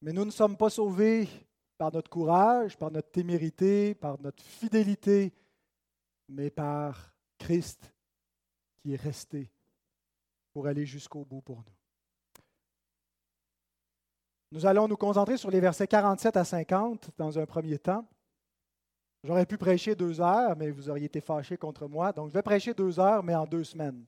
Mais 0.00 0.12
nous 0.12 0.24
ne 0.24 0.30
sommes 0.30 0.56
pas 0.56 0.68
sauvés 0.68 1.28
par 1.78 1.92
notre 1.92 2.10
courage, 2.10 2.76
par 2.76 2.90
notre 2.90 3.10
témérité, 3.10 3.94
par 3.94 4.20
notre 4.20 4.42
fidélité, 4.42 5.32
mais 6.28 6.50
par 6.50 7.14
Christ 7.38 7.92
qui 8.74 8.94
est 8.94 9.00
resté 9.00 9.50
pour 10.52 10.66
aller 10.66 10.84
jusqu'au 10.84 11.24
bout 11.24 11.40
pour 11.40 11.58
nous. 11.58 11.81
Nous 14.52 14.66
allons 14.66 14.86
nous 14.86 14.98
concentrer 14.98 15.38
sur 15.38 15.50
les 15.50 15.60
versets 15.60 15.86
47 15.86 16.36
à 16.36 16.44
50 16.44 17.10
dans 17.16 17.38
un 17.38 17.46
premier 17.46 17.78
temps. 17.78 18.06
J'aurais 19.24 19.46
pu 19.46 19.56
prêcher 19.56 19.94
deux 19.94 20.20
heures, 20.20 20.54
mais 20.58 20.70
vous 20.70 20.90
auriez 20.90 21.06
été 21.06 21.22
fâchés 21.22 21.56
contre 21.56 21.88
moi. 21.88 22.12
Donc, 22.12 22.28
je 22.28 22.34
vais 22.34 22.42
prêcher 22.42 22.74
deux 22.74 23.00
heures, 23.00 23.22
mais 23.22 23.34
en 23.34 23.46
deux 23.46 23.64
semaines. 23.64 24.04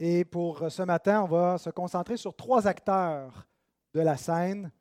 Et 0.00 0.24
pour 0.24 0.72
ce 0.72 0.80
matin, 0.80 1.24
on 1.24 1.26
va 1.26 1.58
se 1.58 1.68
concentrer 1.68 2.16
sur 2.16 2.34
trois 2.34 2.66
acteurs 2.66 3.46
de 3.92 4.00
la 4.00 4.16
scène. 4.16 4.72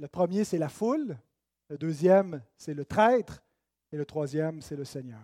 Le 0.00 0.08
premier, 0.08 0.42
c'est 0.42 0.58
la 0.58 0.68
foule. 0.68 1.16
Le 1.68 1.78
deuxième, 1.78 2.42
c'est 2.56 2.74
le 2.74 2.84
traître. 2.84 3.40
Et 3.92 3.96
le 3.96 4.04
troisième, 4.04 4.60
c'est 4.62 4.74
le 4.74 4.84
Seigneur. 4.84 5.22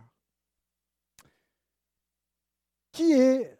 Qui 2.93 3.15
est 3.15 3.60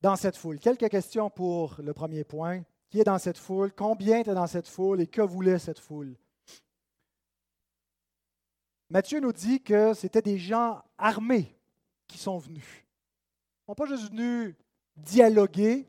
dans 0.00 0.16
cette 0.16 0.36
foule? 0.36 0.58
Quelques 0.58 0.88
questions 0.88 1.30
pour 1.30 1.76
le 1.78 1.92
premier 1.92 2.24
point. 2.24 2.62
Qui 2.90 3.00
est 3.00 3.04
dans 3.04 3.18
cette 3.18 3.38
foule? 3.38 3.72
Combien 3.72 4.18
est 4.18 4.34
dans 4.34 4.46
cette 4.48 4.66
foule 4.66 5.00
et 5.00 5.06
que 5.06 5.22
voulait 5.22 5.58
cette 5.58 5.78
foule? 5.78 6.16
Matthieu 8.88 9.20
nous 9.20 9.32
dit 9.32 9.62
que 9.62 9.94
c'était 9.94 10.22
des 10.22 10.38
gens 10.38 10.82
armés 10.98 11.56
qui 12.08 12.18
sont 12.18 12.38
venus. 12.38 12.64
Ils 12.64 13.60
ne 13.60 13.66
sont 13.66 13.74
pas 13.76 13.86
juste 13.86 14.10
venus 14.10 14.56
dialoguer. 14.96 15.86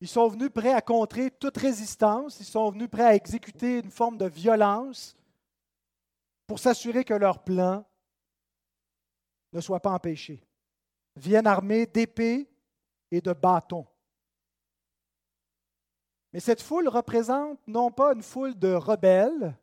Ils 0.00 0.08
sont 0.08 0.28
venus 0.28 0.48
prêts 0.48 0.72
à 0.72 0.80
contrer 0.80 1.30
toute 1.30 1.58
résistance. 1.58 2.40
Ils 2.40 2.46
sont 2.46 2.70
venus 2.70 2.88
prêts 2.88 3.04
à 3.04 3.14
exécuter 3.14 3.80
une 3.80 3.90
forme 3.90 4.16
de 4.16 4.26
violence 4.26 5.14
pour 6.46 6.58
s'assurer 6.58 7.04
que 7.04 7.12
leur 7.12 7.44
plan 7.44 7.84
ne 9.52 9.60
soit 9.60 9.80
pas 9.80 9.90
empêché. 9.90 10.42
Viennent 11.16 11.46
armés 11.46 11.86
d'épées 11.86 12.48
et 13.10 13.20
de 13.20 13.32
bâtons. 13.32 13.86
Mais 16.32 16.40
cette 16.40 16.60
foule 16.60 16.88
représente 16.88 17.58
non 17.66 17.90
pas 17.90 18.12
une 18.12 18.22
foule 18.22 18.58
de 18.58 18.74
rebelles, 18.74 19.56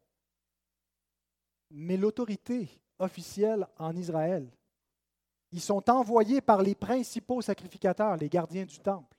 mais 1.70 1.98
l'autorité 1.98 2.70
officielle 2.98 3.68
en 3.78 3.96
Israël. 3.96 4.50
Ils 5.52 5.62
sont 5.62 5.88
envoyés 5.90 6.42
par 6.42 6.64
les 6.64 6.74
principaux 6.74 7.42
sacrificateurs, 7.42 8.18
les 8.18 8.30
gardiens 8.30 8.66
du 8.66 8.80
temple, 8.80 9.16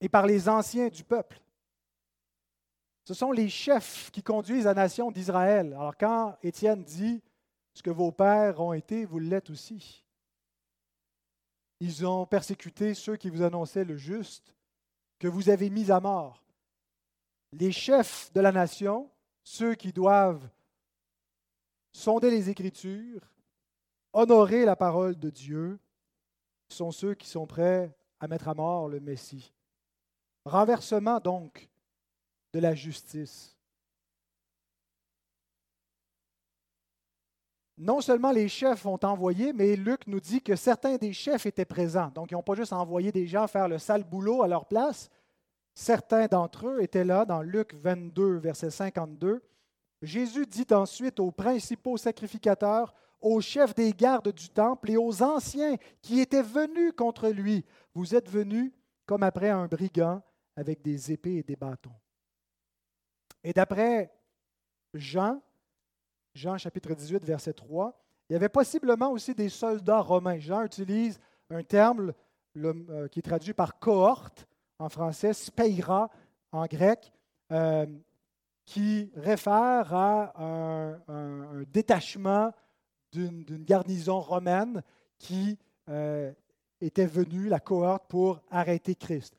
et 0.00 0.08
par 0.08 0.26
les 0.26 0.48
anciens 0.48 0.88
du 0.88 1.02
peuple. 1.02 1.40
Ce 3.04 3.14
sont 3.14 3.32
les 3.32 3.48
chefs 3.48 4.10
qui 4.10 4.22
conduisent 4.22 4.64
la 4.64 4.74
nation 4.74 5.10
d'Israël. 5.10 5.72
Alors 5.72 5.96
quand 5.96 6.36
Étienne 6.42 6.84
dit, 6.84 7.22
ce 7.76 7.82
que 7.82 7.90
vos 7.90 8.10
pères 8.10 8.58
ont 8.58 8.72
été, 8.72 9.04
vous 9.04 9.18
l'êtes 9.18 9.50
aussi. 9.50 10.02
Ils 11.80 12.06
ont 12.06 12.24
persécuté 12.24 12.94
ceux 12.94 13.16
qui 13.16 13.28
vous 13.28 13.42
annonçaient 13.42 13.84
le 13.84 13.98
juste, 13.98 14.56
que 15.18 15.28
vous 15.28 15.50
avez 15.50 15.68
mis 15.68 15.90
à 15.90 16.00
mort. 16.00 16.42
Les 17.52 17.72
chefs 17.72 18.32
de 18.32 18.40
la 18.40 18.50
nation, 18.50 19.10
ceux 19.44 19.74
qui 19.74 19.92
doivent 19.92 20.48
sonder 21.92 22.30
les 22.30 22.48
Écritures, 22.48 23.30
honorer 24.14 24.64
la 24.64 24.76
parole 24.76 25.18
de 25.18 25.28
Dieu 25.28 25.78
sont 26.70 26.92
ceux 26.92 27.14
qui 27.14 27.28
sont 27.28 27.46
prêts 27.46 27.94
à 28.20 28.26
mettre 28.26 28.48
à 28.48 28.54
mort 28.54 28.88
le 28.88 29.00
Messie. 29.00 29.52
Renversement 30.46 31.20
donc 31.20 31.68
de 32.54 32.58
la 32.58 32.74
justice. 32.74 33.55
Non 37.78 38.00
seulement 38.00 38.32
les 38.32 38.48
chefs 38.48 38.86
ont 38.86 38.98
envoyé, 39.02 39.52
mais 39.52 39.76
Luc 39.76 40.06
nous 40.06 40.20
dit 40.20 40.40
que 40.40 40.56
certains 40.56 40.96
des 40.96 41.12
chefs 41.12 41.44
étaient 41.44 41.66
présents. 41.66 42.10
Donc, 42.14 42.30
ils 42.30 42.34
n'ont 42.34 42.42
pas 42.42 42.54
juste 42.54 42.72
envoyé 42.72 43.12
des 43.12 43.26
gens 43.26 43.46
faire 43.46 43.68
le 43.68 43.78
sale 43.78 44.04
boulot 44.04 44.42
à 44.42 44.48
leur 44.48 44.64
place. 44.64 45.10
Certains 45.74 46.26
d'entre 46.26 46.68
eux 46.68 46.82
étaient 46.82 47.04
là 47.04 47.26
dans 47.26 47.42
Luc 47.42 47.74
22, 47.74 48.38
verset 48.38 48.70
52. 48.70 49.42
Jésus 50.00 50.46
dit 50.46 50.66
ensuite 50.70 51.20
aux 51.20 51.30
principaux 51.30 51.98
sacrificateurs, 51.98 52.94
aux 53.20 53.42
chefs 53.42 53.74
des 53.74 53.92
gardes 53.92 54.32
du 54.32 54.48
temple 54.48 54.90
et 54.90 54.96
aux 54.96 55.22
anciens 55.22 55.76
qui 56.00 56.20
étaient 56.20 56.42
venus 56.42 56.92
contre 56.96 57.28
lui. 57.28 57.64
Vous 57.94 58.14
êtes 58.14 58.30
venus 58.30 58.72
comme 59.04 59.22
après 59.22 59.50
un 59.50 59.66
brigand 59.66 60.22
avec 60.56 60.80
des 60.80 61.12
épées 61.12 61.36
et 61.36 61.42
des 61.42 61.56
bâtons. 61.56 61.94
Et 63.44 63.52
d'après 63.52 64.12
Jean, 64.94 65.40
Jean 66.36 66.58
chapitre 66.58 66.94
18, 66.94 67.24
verset 67.24 67.54
3, 67.54 67.98
il 68.28 68.34
y 68.34 68.36
avait 68.36 68.50
possiblement 68.50 69.10
aussi 69.10 69.34
des 69.34 69.48
soldats 69.48 70.00
romains. 70.00 70.38
Jean 70.38 70.62
utilise 70.62 71.18
un 71.50 71.62
terme 71.62 72.12
euh, 72.56 73.08
qui 73.08 73.20
est 73.20 73.22
traduit 73.22 73.54
par 73.54 73.78
cohorte 73.78 74.46
en 74.78 74.88
français, 74.88 75.32
speira 75.32 76.10
en 76.52 76.66
grec, 76.66 77.10
euh, 77.52 77.86
qui 78.66 79.10
réfère 79.16 79.94
à 79.94 80.32
un 81.08 81.62
détachement 81.72 82.52
d'une 83.12 83.64
garnison 83.64 84.20
romaine 84.20 84.82
qui 85.18 85.56
euh, 85.88 86.32
était 86.80 87.06
venue, 87.06 87.48
la 87.48 87.60
cohorte, 87.60 88.04
pour 88.08 88.40
arrêter 88.50 88.94
Christ. 88.94 89.38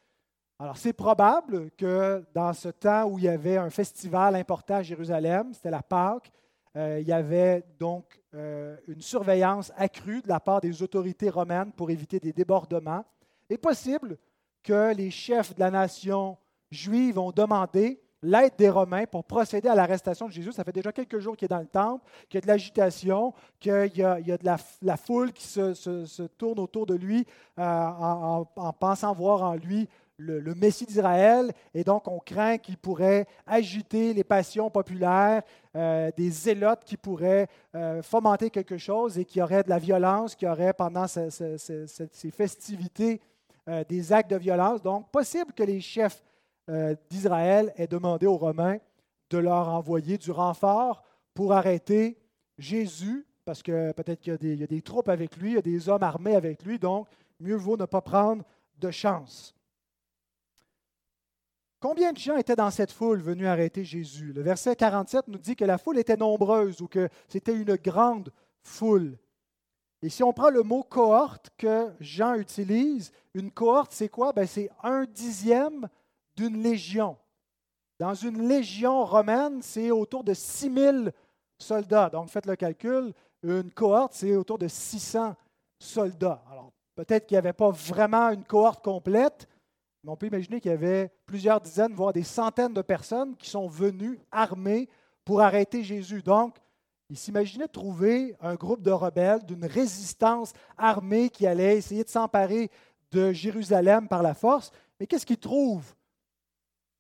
Alors, 0.58 0.78
c'est 0.78 0.94
probable 0.94 1.70
que 1.72 2.26
dans 2.34 2.54
ce 2.54 2.70
temps 2.70 3.06
où 3.06 3.20
il 3.20 3.26
y 3.26 3.30
avait 3.30 3.58
un 3.58 3.70
festival 3.70 4.36
important 4.36 4.76
à 4.76 4.82
Jérusalem, 4.82 5.54
c'était 5.54 5.70
la 5.70 5.84
Pâque, 5.84 6.32
euh, 6.78 7.00
il 7.02 7.08
y 7.08 7.12
avait 7.12 7.64
donc 7.80 8.22
euh, 8.36 8.78
une 8.88 9.02
surveillance 9.02 9.72
accrue 9.76 10.22
de 10.22 10.28
la 10.28 10.40
part 10.40 10.62
des 10.62 10.84
autorités 10.84 11.30
romaines 11.30 11.72
pour 11.72 11.90
éviter 11.90 12.20
des 12.20 12.34
débordements. 12.34 13.04
Il 13.50 13.56
est 13.56 13.58
possible 13.58 14.18
que 14.62 14.94
les 14.94 15.10
chefs 15.10 15.56
de 15.56 15.60
la 15.60 15.72
nation 15.72 16.38
juive 16.70 17.18
ont 17.18 17.32
demandé 17.32 18.00
l'aide 18.22 18.54
des 18.58 18.70
Romains 18.70 19.06
pour 19.06 19.24
procéder 19.24 19.70
à 19.70 19.76
l'arrestation 19.76 20.28
de 20.28 20.32
Jésus. 20.32 20.52
Ça 20.52 20.64
fait 20.64 20.72
déjà 20.72 20.92
quelques 20.92 21.20
jours 21.20 21.36
qu'il 21.36 21.46
est 21.46 21.50
dans 21.50 21.60
le 21.60 21.68
temple, 21.68 22.04
qu'il 22.30 22.38
y 22.38 22.40
a 22.40 22.42
de 22.42 22.48
l'agitation, 22.48 23.34
qu'il 23.60 23.92
y, 23.96 24.04
a, 24.04 24.20
de 24.20 24.46
la, 24.82 24.98
foule 24.98 25.32
qui 25.32 25.48
se, 25.48 26.28
tourne 26.38 26.60
autour 26.60 26.86
de 26.86 26.96
lui 26.96 27.26
euh, 27.58 27.64
en, 27.64 28.46
pensant 28.74 29.14
voir 29.14 29.44
en 29.44 29.56
lui 29.56 29.88
le, 30.18 30.56
Messie 30.56 30.86
d'Israël. 30.86 31.52
Et 31.74 31.84
donc, 31.84 32.08
on 32.08 32.20
craint 32.20 32.58
qu'il 32.58 32.78
pourrait 32.78 33.28
agiter 33.46 34.14
les 34.14 34.24
passions 34.24 34.70
populaires, 34.70 35.44
euh, 35.76 36.12
des 36.18 36.30
zélotes 36.30 36.84
qui 36.84 36.98
pourraient 36.98 37.48
euh, 37.76 38.02
fomenter 38.02 38.50
quelque 38.50 38.78
chose 38.78 39.18
et 39.18 39.26
qui 39.26 39.42
aurait 39.42 39.64
de 39.64 39.70
la 39.70 39.80
violence, 39.80 40.36
qui 40.36 40.48
aurait 40.48 40.74
pendant 40.74 41.08
ces, 41.08 41.30
festivités 42.32 43.22
des 43.90 44.14
actes 44.14 44.32
de 44.32 44.38
violence. 44.38 44.82
Donc, 44.82 45.10
possible 45.12 45.52
que 45.54 45.64
les 45.64 45.82
chefs 45.82 46.24
euh, 46.70 46.96
d'Israël 47.10 47.72
ait 47.78 47.88
demandé 47.88 48.26
aux 48.26 48.38
Romains 48.38 48.78
de 49.30 49.38
leur 49.38 49.70
envoyer 49.70 50.18
du 50.18 50.32
renfort 50.32 51.02
pour 51.34 51.54
arrêter 51.54 52.18
Jésus 52.58 53.26
parce 53.46 53.64
que 53.64 53.94
peut-être 53.94 54.20
qu'il 54.20 54.60
y, 54.60 54.64
a 54.64 54.68
des 54.68 54.82
troupes 54.82 55.08
avec 55.08 55.38
lui, 55.38 55.52
il 55.52 55.56
y 55.56 55.58
a 55.58 55.62
des 55.62 55.88
hommes 55.88 56.04
armés 56.04 56.36
avec 56.36 56.66
lui, 56.66 56.78
donc 56.78 57.08
mieux 57.40 57.56
vaut 57.56 57.78
ne 57.78 57.86
pas 57.86 58.02
prendre 58.02 58.44
de 58.78 58.92
chance. 58.92 59.56
Combien 61.80 62.12
de 62.12 62.18
gens 62.18 62.38
étaient 62.38 62.56
dans 62.56 62.72
cette 62.72 62.92
foule 62.92 63.22
venus 63.22 63.48
arrêter 63.48 63.84
Jésus? 63.84 64.34
Le 64.34 64.42
verset 64.42 64.76
47 64.76 65.28
nous 65.28 65.38
dit 65.38 65.56
que 65.56 65.66
la 65.66 65.78
foule 65.78 66.00
était 66.00 66.18
nombreuse 66.18 66.82
ou 66.82 66.88
que 66.88 67.08
c'était 67.28 67.54
une 67.54 67.76
grande 67.76 68.32
foule. 68.64 69.18
Et 70.02 70.10
si 70.10 70.24
on 70.24 70.34
prend 70.34 70.50
le 70.50 70.64
mot 70.64 70.82
cohorte 70.82 71.52
que 71.56 71.92
Jean 72.00 72.34
utilise, 72.34 73.12
une 73.36 73.52
cohorte, 73.52 73.92
c'est 73.92 74.10
quoi? 74.10 74.34
Ben, 74.34 74.48
c'est 74.48 74.70
un 74.82 75.06
dixième 75.06 75.88
d'une 76.36 76.64
légion. 76.64 77.16
Dans 78.00 78.16
une 78.16 78.48
légion 78.48 79.06
romaine, 79.06 79.62
c'est 79.62 79.92
autour 79.92 80.24
de 80.24 80.34
6000 80.34 81.12
soldats. 81.60 82.10
Donc, 82.10 82.30
faites 82.30 82.46
le 82.48 82.56
calcul, 82.56 83.14
une 83.44 83.72
cohorte, 83.72 84.14
c'est 84.14 84.36
autour 84.36 84.58
de 84.58 84.68
600 84.68 85.36
soldats. 85.80 86.44
Alors, 86.52 86.72
peut-être 86.96 87.28
qu'il 87.28 87.36
n'y 87.36 87.40
avait 87.40 87.54
pas 87.54 87.70
vraiment 87.70 88.30
une 88.30 88.44
cohorte 88.44 88.84
complète, 88.84 89.48
on 90.08 90.16
peut 90.16 90.28
imaginer 90.28 90.62
qu'il 90.62 90.72
y 90.72 90.74
avait 90.74 91.12
plusieurs 91.26 91.60
dizaines, 91.60 91.94
voire 91.94 92.14
des 92.14 92.24
centaines 92.24 92.74
de 92.74 92.82
personnes 92.82 93.36
qui 93.36 93.50
sont 93.50 93.68
venues 93.68 94.20
armées 94.32 94.88
pour 95.26 95.42
arrêter 95.42 95.84
Jésus. 95.84 96.22
Donc, 96.24 96.58
il 97.10 97.18
s'imaginait 97.18 97.68
trouver 97.68 98.36
un 98.42 98.56
groupe 98.56 98.82
de 98.82 98.92
rebelles, 98.92 99.46
d'une 99.46 99.66
résistance 99.66 100.54
armée 100.78 101.30
qui 101.30 101.48
allait 101.48 101.78
essayer 101.78 102.04
de 102.04 102.10
s'emparer 102.10 102.70
de 103.12 103.32
Jérusalem 103.32 104.08
par 104.08 104.22
la 104.24 104.34
force. 104.34 104.72
Mais 105.00 105.08
qu'est-ce 105.08 105.26
qu'il 105.26 105.38
trouve 105.38 105.96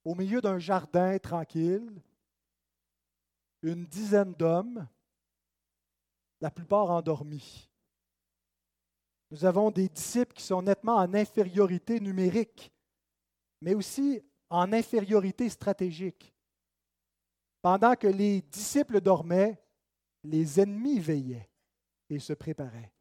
au 0.05 0.15
milieu 0.15 0.41
d'un 0.41 0.59
jardin 0.59 1.17
tranquille? 1.17 2.01
Une 3.63 3.85
dizaine 3.85 4.33
d'hommes, 4.33 4.87
la 6.39 6.51
plupart 6.51 6.89
endormis. 6.91 7.69
Nous 9.31 9.43
avons 9.43 9.71
des 9.71 9.89
disciples 9.89 10.33
qui 10.33 10.43
sont 10.43 10.61
nettement 10.61 10.95
en 10.95 11.13
infériorité 11.13 11.99
numérique, 11.99 12.71
mais 13.61 13.73
aussi 13.73 14.21
en 14.49 14.71
infériorité 14.73 15.49
stratégique. 15.49 16.33
Pendant 17.61 17.95
que 17.95 18.07
les 18.07 18.41
disciples 18.41 19.01
dormaient, 19.01 19.61
les 20.23 20.59
ennemis 20.59 20.99
veillaient 20.99 21.49
et 22.09 22.19
se 22.19 22.33
préparaient. 22.33 22.91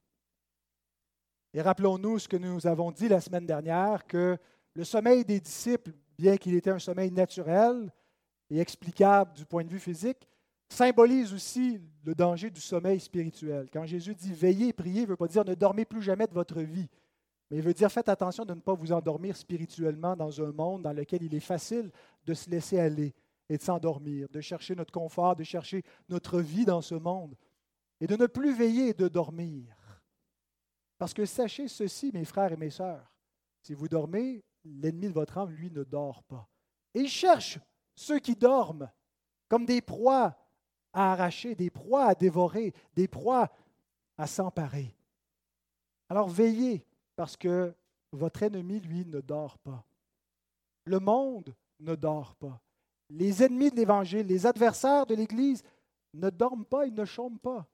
Et 1.54 1.62
rappelons-nous 1.62 2.18
ce 2.18 2.28
que 2.28 2.36
nous 2.36 2.66
avons 2.66 2.90
dit 2.90 3.08
la 3.08 3.20
semaine 3.20 3.46
dernière, 3.46 4.06
que 4.06 4.36
le 4.74 4.84
sommeil 4.84 5.24
des 5.24 5.40
disciples, 5.40 5.92
bien 6.18 6.36
qu'il 6.36 6.54
était 6.54 6.70
un 6.70 6.78
sommeil 6.78 7.10
naturel 7.10 7.92
et 8.50 8.58
explicable 8.58 9.32
du 9.32 9.46
point 9.46 9.64
de 9.64 9.70
vue 9.70 9.78
physique, 9.78 10.28
symbolise 10.68 11.32
aussi 11.32 11.80
le 12.04 12.14
danger 12.14 12.50
du 12.50 12.60
sommeil 12.60 13.00
spirituel. 13.00 13.68
Quand 13.72 13.86
Jésus 13.86 14.14
dit 14.14 14.32
veillez 14.32 14.72
priez, 14.72 15.02
ne 15.02 15.06
veut 15.06 15.16
pas 15.16 15.28
dire 15.28 15.44
ne 15.44 15.54
dormez 15.54 15.84
plus 15.84 16.02
jamais 16.02 16.26
de 16.26 16.34
votre 16.34 16.60
vie, 16.60 16.88
mais 17.50 17.58
il 17.58 17.62
veut 17.62 17.74
dire 17.74 17.90
faites 17.90 18.08
attention 18.08 18.44
de 18.44 18.54
ne 18.54 18.60
pas 18.60 18.74
vous 18.74 18.92
endormir 18.92 19.36
spirituellement 19.36 20.16
dans 20.16 20.42
un 20.42 20.52
monde 20.52 20.82
dans 20.82 20.92
lequel 20.92 21.22
il 21.22 21.34
est 21.34 21.40
facile 21.40 21.90
de 22.24 22.34
se 22.34 22.50
laisser 22.50 22.78
aller 22.78 23.14
et 23.48 23.56
de 23.56 23.62
s'endormir, 23.62 24.28
de 24.28 24.40
chercher 24.40 24.74
notre 24.74 24.92
confort, 24.92 25.36
de 25.36 25.44
chercher 25.44 25.84
notre 26.08 26.40
vie 26.40 26.64
dans 26.64 26.80
ce 26.80 26.96
monde, 26.96 27.36
et 28.00 28.06
de 28.06 28.16
ne 28.16 28.26
plus 28.26 28.52
veiller 28.52 28.88
et 28.88 28.94
de 28.94 29.08
dormir. 29.08 29.76
Parce 30.98 31.14
que 31.14 31.24
sachez 31.24 31.68
ceci, 31.68 32.10
mes 32.12 32.24
frères 32.24 32.52
et 32.52 32.56
mes 32.56 32.70
sœurs, 32.70 33.12
si 33.62 33.74
vous 33.74 33.88
dormez, 33.88 34.44
l'ennemi 34.64 35.08
de 35.08 35.12
votre 35.12 35.38
âme, 35.38 35.50
lui, 35.50 35.70
ne 35.70 35.84
dort 35.84 36.22
pas. 36.24 36.48
Et 36.94 37.00
il 37.00 37.08
cherche 37.08 37.58
ceux 37.94 38.18
qui 38.18 38.34
dorment 38.34 38.90
comme 39.48 39.64
des 39.64 39.80
proies 39.80 40.36
à 40.92 41.12
arracher, 41.12 41.54
des 41.54 41.70
proies 41.70 42.06
à 42.06 42.14
dévorer, 42.14 42.74
des 42.94 43.06
proies 43.06 43.50
à 44.18 44.26
s'emparer. 44.26 44.96
Alors 46.08 46.28
veillez, 46.28 46.84
parce 47.16 47.36
que 47.36 47.74
votre 48.12 48.42
ennemi, 48.42 48.80
lui, 48.80 49.04
ne 49.04 49.20
dort 49.20 49.58
pas. 49.58 49.84
Le 50.84 51.00
monde 51.00 51.54
ne 51.80 51.94
dort 51.96 52.34
pas 52.36 52.60
les 53.10 53.42
ennemis 53.42 53.70
de 53.70 53.76
l'Évangile, 53.76 54.26
les 54.26 54.46
adversaires 54.46 55.06
de 55.06 55.14
l'Église 55.14 55.62
ne 56.14 56.30
dorment 56.30 56.64
pas, 56.64 56.86
ils 56.86 56.94
ne 56.94 57.04
chôment 57.04 57.38
pas. 57.38 57.66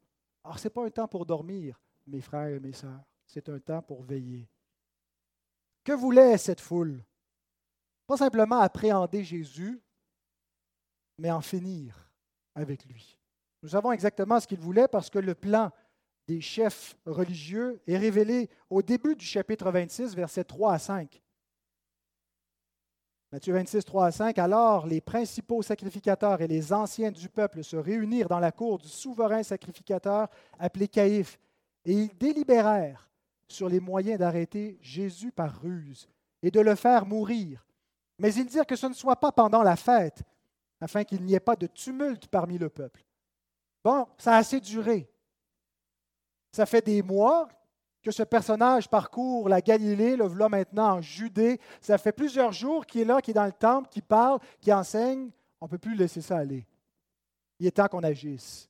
Alors, 0.45 0.59
ce 0.59 0.65
n'est 0.65 0.71
pas 0.71 0.85
un 0.85 0.91
temps 0.91 1.09
pour 1.09 1.25
dormir, 1.25 1.81
mes 2.07 2.21
frères 2.21 2.49
et 2.49 2.61
mes 2.61 2.73
sœurs, 2.73 3.05
c'est 3.27 3.49
un 3.49 3.59
temps 3.59 3.83
pour 3.83 4.03
veiller. 4.03 4.49
Que 5.85 5.93
voulait 5.93 6.39
cette 6.39 6.61
foule? 6.61 7.03
Pas 8.07 8.17
simplement 8.17 8.59
appréhender 8.59 9.25
Jésus, 9.25 9.81
mais 11.19 11.31
en 11.31 11.41
finir 11.41 12.11
avec 12.55 12.85
lui. 12.85 13.17
Nous 13.63 13.71
savons 13.71 13.93
exactement 13.93 14.41
ce 14.41 14.47
qu'ils 14.47 14.59
voulaient 14.59 14.89
parce 14.89 15.09
que 15.09 15.21
le 15.21 15.35
plan 15.35 15.71
des 16.29 16.41
chefs 16.41 16.97
religieux 17.05 17.81
est 17.87 17.99
révélé 17.99 18.49
au 18.71 18.83
début 18.83 19.17
du 19.17 19.25
chapitre 19.25 19.71
26, 19.71 20.15
versets 20.15 20.45
3 20.45 20.75
à 20.75 20.79
5. 20.79 21.23
Matthieu 23.33 23.55
26, 23.55 23.85
3 23.85 24.07
à 24.07 24.11
5. 24.13 24.39
Alors 24.39 24.87
les 24.87 25.01
principaux 25.01 25.63
sacrificateurs 25.63 26.41
et 26.43 26.47
les 26.47 26.73
anciens 26.73 27.11
du 27.11 27.29
peuple 27.29 27.65
se 27.65 27.77
réunirent 27.77 28.29
dans 28.29 28.39
la 28.39 28.53
cour 28.53 28.79
du 28.79 28.89
souverain 28.89 29.43
sacrificateur 29.43 30.29
appelé 30.59 30.87
Caïphe, 30.87 31.39
et 31.85 31.93
ils 31.93 32.17
délibérèrent 32.17 33.11
sur 33.49 33.69
les 33.69 33.81
moyens 33.81 34.19
d'arrêter 34.19 34.79
Jésus 34.81 35.33
par 35.33 35.61
ruse 35.61 36.09
et 36.43 36.51
de 36.51 36.61
le 36.61 36.75
faire 36.75 37.07
mourir. 37.07 37.67
Mais 38.19 38.35
ils 38.35 38.47
dirent 38.47 38.67
que 38.67 38.77
ce 38.77 38.87
ne 38.87 38.95
soit 38.95 39.17
pas 39.17 39.33
pendant 39.33 39.63
la 39.63 39.77
fête, 39.77 40.23
afin 40.81 41.05
qu'il 41.05 41.23
n'y 41.25 41.35
ait 41.35 41.41
pas 41.41 41.57
de 41.57 41.67
tumulte 41.67 42.29
parmi 42.29 42.59
le 42.59 42.69
peuple. 42.69 43.05
Bon, 43.85 44.07
ça 44.19 44.35
a 44.35 44.39
assez 44.39 44.61
duré. 44.61 45.12
Ça 46.53 46.67
fait 46.67 46.83
des 46.83 47.03
mois 47.03 47.49
que 48.03 48.11
ce 48.11 48.23
personnage 48.23 48.89
parcourt 48.89 49.49
la 49.49 49.61
Galilée, 49.61 50.17
le 50.17 50.27
voilà 50.27 50.49
maintenant 50.49 50.97
en 50.97 51.01
Judée. 51.01 51.61
Ça 51.81 51.99
fait 51.99 52.13
plusieurs 52.13 52.53
jours 52.53 52.85
qu'il 52.85 53.03
est 53.03 53.05
là, 53.05 53.21
qu'il 53.21 53.33
est 53.33 53.35
dans 53.35 53.47
le 53.47 53.53
temple, 53.53 53.89
qu'il 53.89 54.03
parle, 54.03 54.39
qu'il 54.61 54.73
enseigne. 54.75 55.31
On 55.61 55.67
ne 55.67 55.71
peut 55.71 55.79
plus 55.79 55.95
laisser 55.95 56.21
ça 56.21 56.39
aller. 56.39 56.67
Il 57.59 57.67
est 57.67 57.71
temps 57.71 57.89
qu'on 57.89 58.03
agisse. 58.03 58.69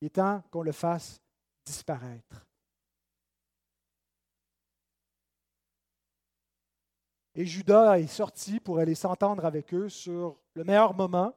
Il 0.00 0.06
est 0.06 0.10
temps 0.10 0.42
qu'on 0.50 0.62
le 0.62 0.72
fasse 0.72 1.20
disparaître. 1.64 2.46
Et 7.34 7.44
Judas 7.44 7.98
est 7.98 8.06
sorti 8.06 8.58
pour 8.58 8.78
aller 8.78 8.94
s'entendre 8.94 9.44
avec 9.44 9.74
eux 9.74 9.88
sur 9.88 10.38
le 10.54 10.64
meilleur 10.64 10.94
moment 10.94 11.32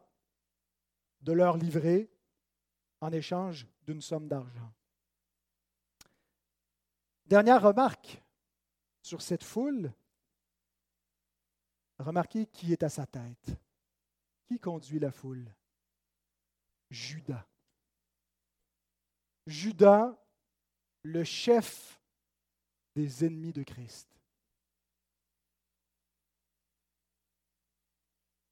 de 1.21 1.32
leur 1.32 1.58
livrer 1.58 2.10
en 3.01 3.12
échange 3.12 3.67
d'une 3.86 4.01
somme 4.01 4.27
d'argent. 4.27 4.71
Dernière 7.25 7.62
remarque 7.62 8.21
sur 9.01 9.21
cette 9.21 9.43
foule. 9.43 9.91
Remarquez 11.99 12.45
qui 12.47 12.73
est 12.73 12.84
à 12.84 12.89
sa 12.89 13.05
tête. 13.05 13.51
Qui 14.47 14.60
conduit 14.60 14.99
la 14.99 15.12
foule? 15.12 15.53
Judas. 16.89 17.47
Judas, 19.47 20.17
le 21.03 21.23
chef 21.23 21.99
des 22.95 23.25
ennemis 23.25 23.53
de 23.53 23.63
Christ. 23.63 24.07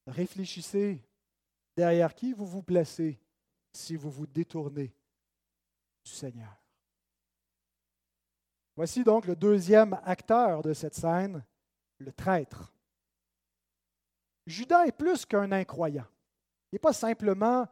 Réfléchissez 0.08 1.04
derrière 1.76 2.16
qui 2.16 2.34
vous 2.34 2.46
vous 2.46 2.64
placez 2.64 3.20
si 3.72 3.96
vous 3.96 4.10
vous 4.10 4.26
détournez 4.26 4.92
du 6.04 6.12
Seigneur. 6.12 6.59
Voici 8.80 9.04
donc 9.04 9.26
le 9.26 9.36
deuxième 9.36 10.00
acteur 10.06 10.62
de 10.62 10.72
cette 10.72 10.96
scène, 10.96 11.44
le 11.98 12.14
traître. 12.14 12.72
Judas 14.48 14.86
est 14.86 14.94
plus 14.94 15.26
qu'un 15.26 15.52
incroyant. 15.52 16.06
Il 16.72 16.76
n'est 16.76 16.80
pas 16.80 16.94
simplement, 16.94 17.68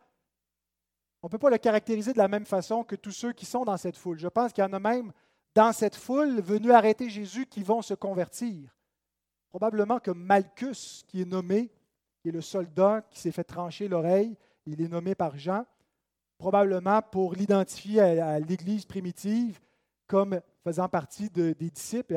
on 1.24 1.28
ne 1.28 1.32
peut 1.32 1.38
pas 1.38 1.50
le 1.50 1.60
caractériser 1.60 2.12
de 2.12 2.18
la 2.18 2.28
même 2.28 2.46
façon 2.46 2.84
que 2.84 2.98
tous 2.98 3.14
ceux 3.14 3.32
qui 3.32 3.46
sont 3.46 3.64
dans 3.64 3.78
cette 3.78 3.96
foule. 3.96 4.20
Je 4.20 4.28
pense 4.28 4.52
qu'il 4.52 4.66
y 4.66 4.68
en 4.68 4.74
a 4.74 4.82
même 4.82 5.14
dans 5.56 5.72
cette 5.72 5.96
foule 5.96 6.42
venus 6.42 6.74
arrêter 6.74 7.10
Jésus 7.10 7.46
qui 7.46 7.64
vont 7.64 7.82
se 7.82 7.94
convertir. 7.94 8.76
Probablement 9.48 10.02
que 10.02 10.12
Malchus, 10.12 11.06
qui 11.08 11.22
est 11.22 11.26
nommé, 11.26 11.72
qui 12.20 12.28
est 12.28 12.34
le 12.34 12.42
soldat 12.42 13.02
qui 13.10 13.22
s'est 13.22 13.32
fait 13.32 13.46
trancher 13.46 13.88
l'oreille, 13.88 14.36
il 14.66 14.82
est 14.82 14.90
nommé 14.90 15.16
par 15.16 15.38
Jean, 15.38 15.66
probablement 16.38 17.02
pour 17.02 17.34
l'identifier 17.34 18.02
à 18.02 18.42
l'Église 18.42 18.84
primitive 18.86 19.62
comme 20.06 20.42
faisant 20.68 20.90
partie 20.90 21.30
des 21.30 21.54
disciples. 21.54 22.16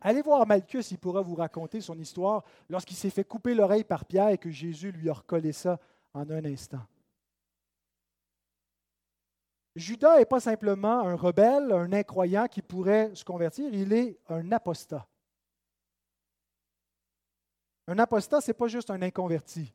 Allez, 0.00 0.22
voir 0.22 0.46
Malchus, 0.46 0.84
il 0.90 0.98
pourra 0.98 1.20
vous 1.20 1.34
raconter 1.34 1.82
son 1.82 1.98
histoire 1.98 2.42
lorsqu'il 2.70 2.96
s'est 2.96 3.10
fait 3.10 3.24
couper 3.24 3.54
l'oreille 3.54 3.84
par 3.84 4.06
Pierre 4.06 4.30
et 4.30 4.38
que 4.38 4.50
Jésus 4.50 4.90
lui 4.90 5.10
a 5.10 5.12
recollé 5.12 5.52
ça 5.52 5.78
en 6.14 6.28
un 6.30 6.44
instant. 6.46 6.80
Judas 9.76 10.16
n'est 10.16 10.24
pas 10.24 10.40
simplement 10.40 11.00
un 11.00 11.14
rebelle, 11.14 11.72
un 11.72 11.92
incroyant 11.92 12.46
qui 12.46 12.62
pourrait 12.62 13.14
se 13.14 13.22
convertir, 13.22 13.74
il 13.74 13.92
est 13.92 14.18
un 14.30 14.50
apostat. 14.52 15.06
Un 17.86 17.98
apostat, 17.98 18.40
ce 18.40 18.50
n'est 18.50 18.54
pas 18.54 18.68
juste 18.68 18.88
un 18.88 19.02
inconverti. 19.02 19.74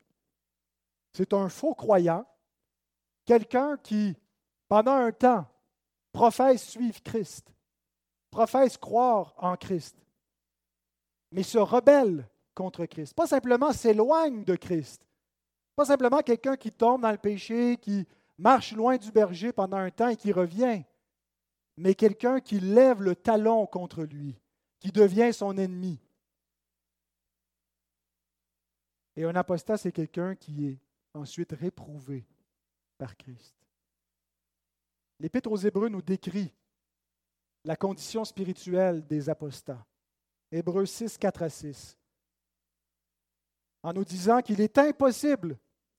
C'est 1.12 1.32
un 1.32 1.48
faux 1.48 1.74
croyant, 1.74 2.26
quelqu'un 3.24 3.76
qui, 3.76 4.16
pendant 4.66 4.94
un 4.94 5.12
temps, 5.12 5.46
professent 6.10 6.70
suivre 6.70 7.00
Christ, 7.04 7.52
professent 8.30 8.78
croire 8.78 9.34
en 9.38 9.56
Christ, 9.56 9.96
mais 11.32 11.42
se 11.42 11.58
rebellent 11.58 12.28
contre 12.54 12.86
Christ. 12.86 13.14
Pas 13.14 13.26
simplement 13.26 13.72
s'éloignent 13.72 14.44
de 14.44 14.56
Christ. 14.56 15.02
Pas 15.76 15.84
simplement 15.84 16.20
quelqu'un 16.20 16.56
qui 16.56 16.72
tombe 16.72 17.02
dans 17.02 17.10
le 17.10 17.18
péché, 17.18 17.76
qui 17.76 18.06
marche 18.38 18.72
loin 18.72 18.96
du 18.96 19.10
berger 19.10 19.52
pendant 19.52 19.78
un 19.78 19.90
temps 19.90 20.08
et 20.08 20.16
qui 20.16 20.32
revient, 20.32 20.82
mais 21.76 21.94
quelqu'un 21.94 22.40
qui 22.40 22.60
lève 22.60 23.02
le 23.02 23.16
talon 23.16 23.66
contre 23.66 24.02
lui, 24.02 24.38
qui 24.78 24.92
devient 24.92 25.32
son 25.32 25.56
ennemi. 25.56 25.98
Et 29.16 29.24
un 29.24 29.34
apostat, 29.34 29.76
c'est 29.76 29.92
quelqu'un 29.92 30.34
qui 30.34 30.66
est 30.66 30.78
ensuite 31.14 31.52
réprouvé 31.52 32.24
par 32.96 33.16
Christ. 33.16 33.54
L'Épître 35.18 35.50
aux 35.50 35.56
Hébreux 35.56 35.88
nous 35.88 36.02
décrit 36.02 36.52
la 37.64 37.76
condition 37.76 38.24
spirituelle 38.24 39.06
des 39.06 39.28
apostats. 39.28 39.84
Hébreux 40.50 40.86
6, 40.86 41.18
4 41.18 41.42
à 41.42 41.48
6. 41.48 41.96
En 43.82 43.92
nous 43.92 44.04
disant 44.04 44.40
qu'il 44.40 44.60
est 44.60 44.78
impossible 44.78 45.58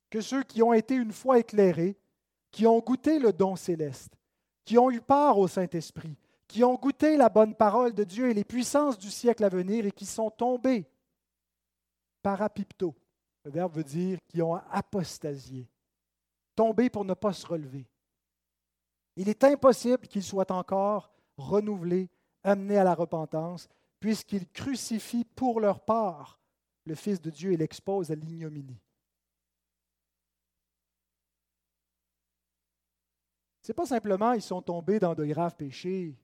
que 0.10 0.22
ceux 0.22 0.44
qui 0.44 0.62
ont 0.62 0.74
été 0.74 0.96
une 0.96 1.14
fois 1.14 1.40
éclairés, 1.40 1.98
qui 2.52 2.68
ont 2.68 2.80
goûté 2.80 3.18
le 3.18 3.32
don 3.32 3.56
céleste, 3.56 4.14
qui 4.66 4.78
ont 4.78 4.92
eu 4.92 5.02
part 5.02 5.38
au 5.38 5.48
Saint-Esprit, 5.48 6.18
qui 6.48 6.64
ont 6.64 6.76
goûté 6.76 7.16
la 7.16 7.30
bonne 7.30 7.56
parole 7.56 7.94
de 7.94 8.04
Dieu 8.04 8.30
et 8.30 8.34
les 8.34 8.44
puissances 8.44 8.98
du 8.98 9.10
siècle 9.10 9.44
à 9.44 9.50
venir 9.50 9.86
et 9.86 9.92
qui 9.92 10.06
sont 10.06 10.30
tombés 10.30 10.86
parapipto. 12.22 12.96
Le 13.44 13.52
verbe 13.52 13.74
veut 13.74 13.84
dire 13.84 14.20
qui 14.28 14.42
ont 14.42 14.56
apostasié, 14.70 15.68
tombés 16.56 16.90
pour 16.90 17.06
ne 17.06 17.14
pas 17.14 17.34
se 17.34 17.48
relever. 17.48 17.88
Il 19.16 19.30
est 19.30 19.44
impossible 19.44 20.08
qu'ils 20.08 20.24
soient 20.24 20.52
encore 20.52 21.11
renouvelés, 21.38 22.10
amenés 22.44 22.78
à 22.78 22.84
la 22.84 22.96
repentance, 22.96 23.68
puisqu'ils 24.00 24.50
crucifient 24.50 25.26
pour 25.26 25.60
leur 25.60 25.80
part 25.82 26.40
le 26.86 26.96
Fils 26.96 27.22
de 27.22 27.30
Dieu 27.30 27.54
et 27.54 27.58
l'exposent 27.58 28.12
à 28.12 28.16
l'ignominie. 28.16 28.82
Ce 33.62 33.72
n'est 33.72 33.76
pas 33.76 33.86
simplement 33.86 34.34
ils 34.34 34.42
sont 34.42 34.62
tombés 34.62 35.00
dans 35.00 35.14
de 35.14 35.24
graves 35.26 35.56
péchés. 35.56 36.18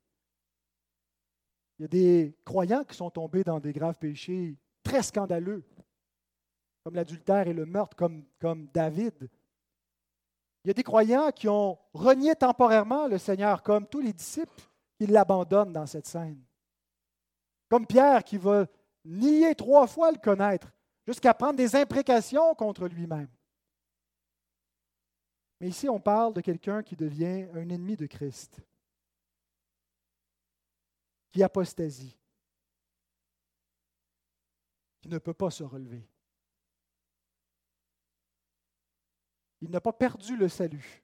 Il 1.77 1.83
y 1.83 1.85
a 1.85 1.87
des 1.87 2.35
croyants 2.43 2.83
qui 2.83 2.95
sont 2.95 3.11
tombés 3.11 3.43
dans 3.43 3.59
des 3.59 3.73
graves 3.73 3.99
péchés 3.99 4.57
très 4.81 5.03
scandaleux, 5.03 5.63
comme 6.83 6.95
l'adultère 6.95 7.47
et 7.47 7.53
le 7.53 7.67
meurtre, 7.67 7.95
comme, 7.95 8.25
comme 8.39 8.67
David. 8.73 9.29
Il 10.63 10.69
y 10.69 10.71
a 10.71 10.73
des 10.73 10.83
croyants 10.83 11.31
qui 11.31 11.47
ont 11.47 11.77
renié 11.93 12.35
temporairement 12.35 13.07
le 13.07 13.19
Seigneur, 13.19 13.61
comme 13.61 13.87
tous 13.87 14.01
les 14.01 14.13
disciples 14.13 14.67
qui 14.97 15.07
l'abandonnent 15.07 15.73
dans 15.73 15.85
cette 15.85 16.07
scène. 16.07 16.43
Comme 17.69 17.85
Pierre 17.85 18.23
qui 18.23 18.37
va 18.37 18.65
nier 19.05 19.55
trois 19.55 19.87
fois 19.87 20.11
le 20.11 20.17
connaître, 20.17 20.71
jusqu'à 21.05 21.33
prendre 21.33 21.55
des 21.55 21.75
imprécations 21.75 22.53
contre 22.55 22.87
lui-même. 22.87 23.29
Mais 25.59 25.69
ici, 25.69 25.89
on 25.89 25.99
parle 25.99 26.33
de 26.33 26.41
quelqu'un 26.41 26.83
qui 26.83 26.95
devient 26.95 27.47
un 27.53 27.69
ennemi 27.69 27.95
de 27.95 28.05
Christ, 28.05 28.59
qui 31.31 31.41
apostasie, 31.41 32.17
qui 35.01 35.09
ne 35.09 35.17
peut 35.17 35.33
pas 35.33 35.49
se 35.49 35.63
relever. 35.63 36.07
Il 39.61 39.71
n'a 39.71 39.81
pas 39.81 39.93
perdu 39.93 40.37
le 40.37 40.47
salut. 40.47 41.03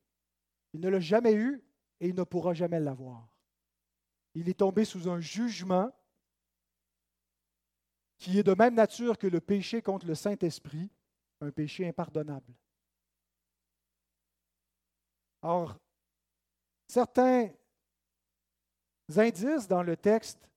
Il 0.74 0.80
ne 0.82 0.90
l'a 0.90 1.00
jamais 1.00 1.34
eu 1.34 1.64
et 2.00 2.08
il 2.10 2.16
ne 2.16 2.24
pourra 2.24 2.54
jamais 2.54 2.80
l'avoir. 2.80 3.33
Il 4.36 4.50
est 4.50 4.60
tombé 4.60 4.86
sous 4.86 5.10
un 5.10 5.20
jugement 5.20 5.92
qui 8.18 8.40
est 8.40 8.44
de 8.44 8.54
même 8.54 8.76
nature 8.76 9.18
que 9.18 9.28
le 9.28 9.42
péché 9.42 9.82
contre 9.82 10.06
le 10.06 10.16
Saint-Esprit, 10.16 10.90
un 11.42 11.52
péché 11.52 11.88
impardonnable. 11.88 12.54
Or, 15.42 15.78
certains 16.88 17.50
indices 19.18 19.68
dans 19.68 19.84
le 19.84 19.98
texte 19.98 20.50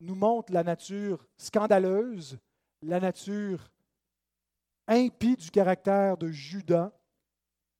nous 0.00 0.14
montrent 0.14 0.52
la 0.52 0.62
nature 0.62 1.26
scandaleuse, 1.36 2.38
la 2.82 3.00
nature 3.00 3.70
impie 4.86 5.36
du 5.36 5.50
caractère 5.50 6.18
de 6.18 6.28
Judas, 6.28 6.92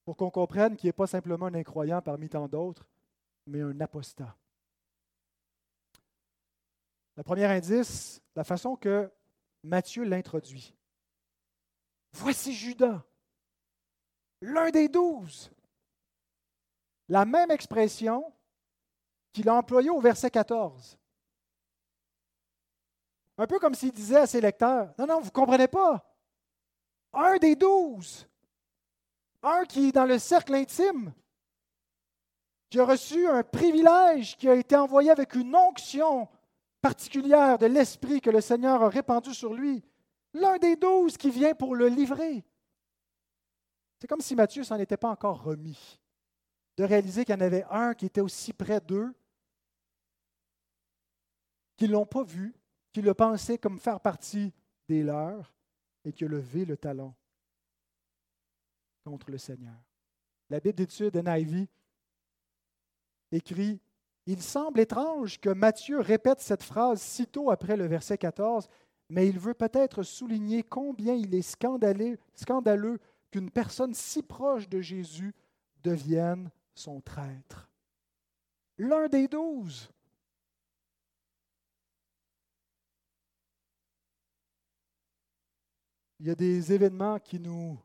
pour 0.04 0.16
qu'on 0.16 0.30
comprenne 0.30 0.76
qu'il 0.76 0.88
n'est 0.88 0.92
pas 0.92 1.06
simplement 1.06 1.46
un 1.46 1.54
incroyant 1.54 2.00
parmi 2.00 2.28
tant 2.28 2.48
d'autres, 2.48 2.88
mais 3.46 3.60
un 3.60 3.80
apostat. 3.80 4.36
Le 7.16 7.22
premier 7.22 7.44
indice, 7.44 8.22
la 8.34 8.44
façon 8.44 8.76
que 8.76 9.10
Matthieu 9.62 10.04
l'introduit. 10.04 10.74
Voici 12.12 12.52
Judas, 12.52 13.02
l'un 14.40 14.70
des 14.70 14.88
douze. 14.88 15.50
La 17.08 17.24
même 17.24 17.50
expression 17.50 18.32
qu'il 19.32 19.48
a 19.48 19.54
employée 19.54 19.90
au 19.90 20.00
verset 20.00 20.30
14. 20.30 20.98
Un 23.38 23.46
peu 23.46 23.58
comme 23.58 23.74
s'il 23.74 23.92
disait 23.92 24.18
à 24.18 24.26
ses 24.26 24.40
lecteurs, 24.40 24.94
non, 24.98 25.06
non, 25.06 25.20
vous 25.20 25.26
ne 25.26 25.30
comprenez 25.30 25.68
pas. 25.68 26.04
Un 27.12 27.36
des 27.38 27.56
douze. 27.56 28.26
Un 29.42 29.64
qui 29.64 29.88
est 29.88 29.92
dans 29.92 30.04
le 30.04 30.18
cercle 30.18 30.54
intime, 30.54 31.12
qui 32.72 32.80
a 32.80 32.86
reçu 32.86 33.28
un 33.28 33.42
privilège, 33.42 34.34
qui 34.38 34.48
a 34.48 34.54
été 34.54 34.74
envoyé 34.74 35.10
avec 35.10 35.34
une 35.34 35.54
onction 35.54 36.26
particulière 36.80 37.58
de 37.58 37.66
l'Esprit 37.66 38.22
que 38.22 38.30
le 38.30 38.40
Seigneur 38.40 38.82
a 38.82 38.88
répandu 38.88 39.34
sur 39.34 39.52
lui. 39.52 39.84
L'un 40.32 40.56
des 40.56 40.76
douze 40.76 41.18
qui 41.18 41.28
vient 41.28 41.54
pour 41.54 41.76
le 41.76 41.88
livrer. 41.88 42.42
C'est 44.00 44.06
comme 44.06 44.22
si 44.22 44.34
Matthieu 44.34 44.64
s'en 44.64 44.78
était 44.78 44.96
pas 44.96 45.10
encore 45.10 45.42
remis, 45.42 46.00
de 46.78 46.84
réaliser 46.84 47.26
qu'il 47.26 47.34
y 47.34 47.36
en 47.36 47.42
avait 47.42 47.66
un 47.68 47.92
qui 47.92 48.06
était 48.06 48.22
aussi 48.22 48.54
près 48.54 48.80
d'eux, 48.80 49.12
qu'ils 51.76 51.88
ne 51.88 51.92
l'ont 51.92 52.06
pas 52.06 52.22
vu, 52.22 52.54
qui 52.90 53.02
le 53.02 53.12
pensait 53.12 53.58
comme 53.58 53.78
faire 53.78 54.00
partie 54.00 54.50
des 54.88 55.02
leurs 55.02 55.52
et 56.06 56.12
qui 56.14 56.24
a 56.24 56.28
levé 56.28 56.64
le 56.64 56.78
talon 56.78 57.12
contre 59.04 59.30
le 59.30 59.36
Seigneur. 59.36 59.76
La 60.48 60.58
Bible 60.58 60.76
d'étude 60.76 61.14
NIV 61.14 61.68
écrit 63.32 63.80
Il 64.26 64.42
semble 64.42 64.80
étrange 64.80 65.40
que 65.40 65.50
Matthieu 65.50 66.00
répète 66.00 66.40
cette 66.40 66.62
phrase 66.62 67.00
sitôt 67.00 67.50
après 67.50 67.76
le 67.76 67.86
verset 67.86 68.18
14, 68.18 68.68
mais 69.08 69.28
il 69.28 69.38
veut 69.38 69.54
peut-être 69.54 70.02
souligner 70.02 70.62
combien 70.62 71.14
il 71.14 71.34
est 71.34 71.42
scandaleux, 71.42 72.18
scandaleux 72.34 72.98
qu'une 73.30 73.50
personne 73.50 73.94
si 73.94 74.22
proche 74.22 74.68
de 74.68 74.80
Jésus 74.80 75.34
devienne 75.82 76.50
son 76.74 77.00
traître. 77.00 77.68
L'un 78.78 79.08
des 79.08 79.28
douze. 79.28 79.90
Il 86.20 86.28
y 86.28 86.30
a 86.30 86.34
des 86.36 86.72
événements 86.72 87.18
qui 87.18 87.40
nous 87.40 87.76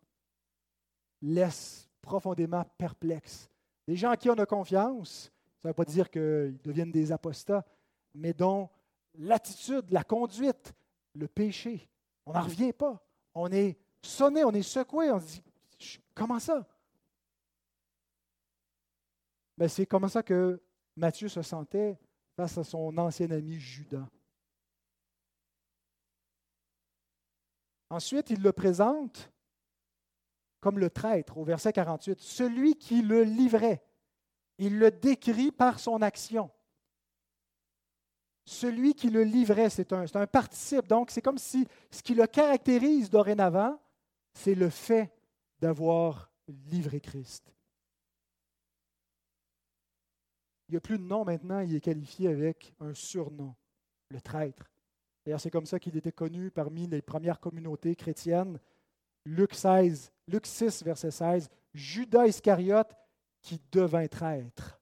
laissent 1.22 1.90
profondément 2.02 2.64
perplexes. 2.78 3.50
Des 3.88 3.96
gens 3.96 4.12
à 4.12 4.18
qui 4.18 4.30
on 4.30 4.36
a 4.36 4.46
confiance, 4.46 5.32
ça 5.62 5.67
ne 5.67 5.70
veut 5.70 5.74
pas 5.74 5.86
dire 5.86 6.10
qu'ils 6.10 6.60
deviennent 6.63 6.91
des 6.91 7.12
apostats, 7.12 7.65
mais 8.13 8.34
dont 8.34 8.70
l'attitude, 9.15 9.89
la 9.89 10.04
conduite, 10.04 10.74
le 11.13 11.28
péché, 11.28 11.89
on 12.26 12.34
n'en 12.34 12.41
revient 12.41 12.74
pas. 12.74 13.04
On 13.34 13.52
est 13.52 13.78
sonné, 14.02 14.43
on 14.43 14.52
est 14.52 14.62
secoué, 14.62 15.12
on 15.12 15.20
se 15.20 15.26
dit 15.26 15.43
comment 16.13 16.39
ça? 16.39 16.67
Mais 19.58 19.65
ben, 19.65 19.70
c'est 19.70 19.86
comme 19.88 20.08
ça 20.08 20.22
que 20.22 20.62
Matthieu 20.96 21.28
se 21.28 21.41
sentait 21.41 21.98
face 22.36 22.58
à 22.58 22.63
son 22.63 22.96
ancien 22.98 23.32
ami 23.32 23.60
Judas. 23.60 24.08
Ensuite, 27.89 28.30
il 28.30 28.41
le 28.41 28.52
présente 28.52 29.32
comme 30.60 30.80
le 30.80 30.89
traître 30.89 31.38
au 31.38 31.43
verset 31.43 31.72
48, 31.72 32.20
celui 32.20 32.76
qui 32.76 33.02
le 33.02 33.24
livrait. 33.24 33.84
Il 34.58 34.80
le 34.80 34.91
décrit 34.91 35.52
par 35.52 35.80
son 35.80 36.02
action. 36.02 36.50
Celui 38.46 38.93
qui 38.93 39.10
le 39.10 39.24
livrait, 39.24 39.70
c'est 39.70 39.91
un, 39.91 40.06
participe. 40.26 40.88
Donc, 40.88 41.12
c'est 41.12 41.22
comme 41.22 41.38
si 41.38 41.67
ce 41.91 42.02
qui 42.02 42.15
le 42.15 42.26
caractérise 42.28 43.10
dorénavant, 43.10 43.80
c'est 44.34 44.56
le 44.56 44.70
fait 44.70 45.12
d'avoir 45.60 46.32
livré 46.48 47.02
Christ. 47.02 47.52
Il 50.70 50.74
n'y 50.74 50.78
a 50.78 50.82
plus 50.82 50.98
de 50.98 51.04
nom 51.04 51.24
maintenant, 51.24 51.60
il 51.60 51.76
est 51.76 51.82
qualifié 51.82 52.30
avec 52.30 52.74
un 52.80 52.93
surnom, 52.93 53.56
le 54.10 54.22
traître. 54.22 54.70
D'ailleurs, 55.26 55.41
c'est 55.41 55.52
comme 55.52 55.65
ça 55.65 55.80
qu'il 55.80 55.98
était 55.98 56.12
connu 56.12 56.52
parmi 56.52 56.88
les 56.88 57.02
premières 57.02 57.39
communautés 57.39 57.96
chrétiennes. 57.96 58.60
Luc, 59.26 59.54
16, 59.54 60.12
Luc 60.28 60.46
6, 60.46 60.84
verset 60.84 61.12
16, 61.12 61.50
Judas 61.74 62.28
Iscariote, 62.28 62.96
qui 63.48 63.62
devint 63.72 64.08
traître. 64.10 64.78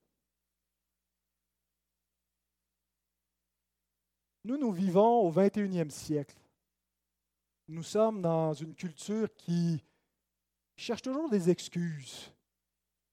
Nous, 4.43 4.57
nous 4.57 4.71
vivons 4.71 5.19
au 5.19 5.31
21e 5.31 5.91
siècle. 5.91 6.35
Nous 7.67 7.83
sommes 7.83 8.23
dans 8.23 8.53
une 8.53 8.73
culture 8.73 9.27
qui 9.35 9.83
cherche 10.75 11.03
toujours 11.03 11.29
des 11.29 11.51
excuses 11.51 12.33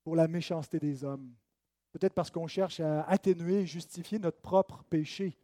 pour 0.04 0.16
la 0.16 0.26
méchanceté 0.26 0.78
des 0.78 1.04
hommes. 1.04 1.34
Peut-être 1.92 2.14
parce 2.14 2.30
qu'on 2.30 2.46
cherche 2.46 2.80
à 2.80 3.02
atténuer 3.02 3.60
et 3.60 3.66
justifier 3.66 4.18
notre 4.18 4.40
propre 4.40 4.82
péché. 4.84 5.36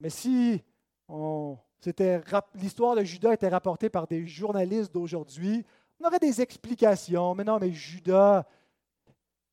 Mais 0.00 0.10
si 0.10 0.60
l'histoire 1.08 2.96
de 2.96 3.04
Judas 3.04 3.32
était 3.32 3.48
rapportée 3.48 3.90
par 3.90 4.08
des 4.08 4.26
journalistes 4.26 4.92
d'aujourd'hui, 4.92 5.64
on 6.00 6.06
aurait 6.06 6.18
des 6.18 6.40
explications. 6.40 7.36
Mais 7.36 7.44
non, 7.44 7.58
mais 7.60 7.70
Judas, 7.70 8.44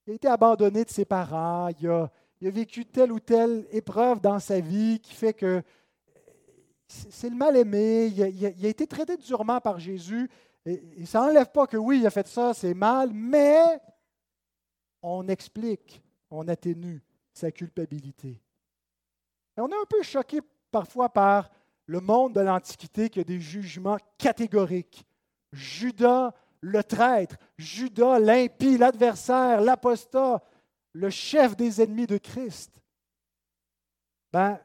il 0.06 0.12
a 0.12 0.16
été 0.16 0.28
abandonné 0.28 0.84
de 0.84 0.90
ses 0.90 1.06
parents, 1.06 1.70
il 1.80 1.88
a, 1.88 2.10
vécu 2.42 2.86
telle 2.86 3.12
ou 3.12 3.20
telle 3.20 3.66
épreuve 3.72 4.20
dans 4.20 4.40
sa 4.40 4.60
vie 4.60 5.00
qui 5.00 5.14
fait 5.14 5.34
que 5.34 5.64
c'est 6.88 7.30
le 7.30 7.36
mal-aimé, 7.36 8.08
il, 8.08 8.46
a 8.46 8.68
été 8.68 8.86
traité 8.86 9.18
durement 9.18 9.62
par 9.62 9.80
Jésus. 9.80 10.30
Et, 10.66 11.06
ça 11.06 11.22
n'enlève 11.22 11.52
pas 11.52 11.68
que 11.68 11.78
oui, 11.78 12.00
il 12.00 12.06
a 12.06 12.10
fait 12.10 12.28
ça, 12.28 12.54
c'est 12.54 12.74
mal, 12.74 13.12
mais 13.14 13.80
on 15.02 15.28
explique, 15.28 16.02
on 16.30 16.48
atténue 16.48 17.02
sa 17.32 17.52
culpabilité. 17.52 18.42
On 19.58 19.70
est 19.70 19.76
un 19.76 19.86
peu 19.90 20.04
choqué 20.04 20.42
parfois 20.72 21.10
par 21.10 21.50
le 21.86 22.00
monde 22.00 22.34
de 22.34 22.42
l'Antiquité 22.42 23.10
qui 23.10 23.20
a 23.20 23.24
des 23.24 23.40
jugements 23.40 23.98
catégoriques. 24.18 25.06
Judas, 25.52 26.34
le 26.64 26.82
traître, 26.82 27.36
Judas, 27.58 28.20
l'impie, 28.20 28.78
l'adversaire, 28.78 29.60
l'apostat, 29.60 30.42
le 30.94 31.10
chef 31.10 31.58
des 31.58 31.82
ennemis 31.82 32.08
de 32.08 32.18
Christ. 32.18 32.82
Ben, 34.32 34.60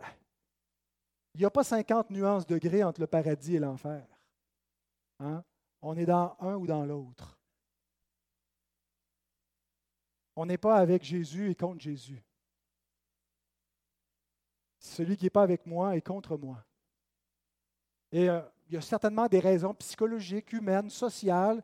il 1.34 1.40
n'y 1.40 1.44
a 1.44 1.50
pas 1.50 1.64
50 1.64 2.10
nuances 2.10 2.46
de 2.46 2.54
degrés 2.54 2.84
entre 2.84 3.00
le 3.00 3.08
paradis 3.08 3.56
et 3.56 3.58
l'enfer. 3.58 4.06
Hein? 5.18 5.42
On 5.82 5.96
est 5.96 6.06
dans 6.06 6.36
un 6.38 6.54
ou 6.54 6.68
dans 6.68 6.86
l'autre. 6.86 7.36
On 10.36 10.46
n'est 10.46 10.56
pas 10.56 10.76
avec 10.76 11.02
Jésus 11.02 11.50
et 11.50 11.56
contre 11.56 11.80
Jésus. 11.80 12.22
Celui 14.78 15.16
qui 15.16 15.24
n'est 15.24 15.30
pas 15.30 15.42
avec 15.42 15.66
moi 15.66 15.96
est 15.96 16.00
contre 16.00 16.36
moi. 16.36 16.64
Et 18.12 18.30
euh, 18.30 18.40
il 18.68 18.74
y 18.74 18.76
a 18.76 18.80
certainement 18.80 19.26
des 19.26 19.40
raisons 19.40 19.74
psychologiques, 19.74 20.52
humaines, 20.52 20.90
sociales, 20.90 21.60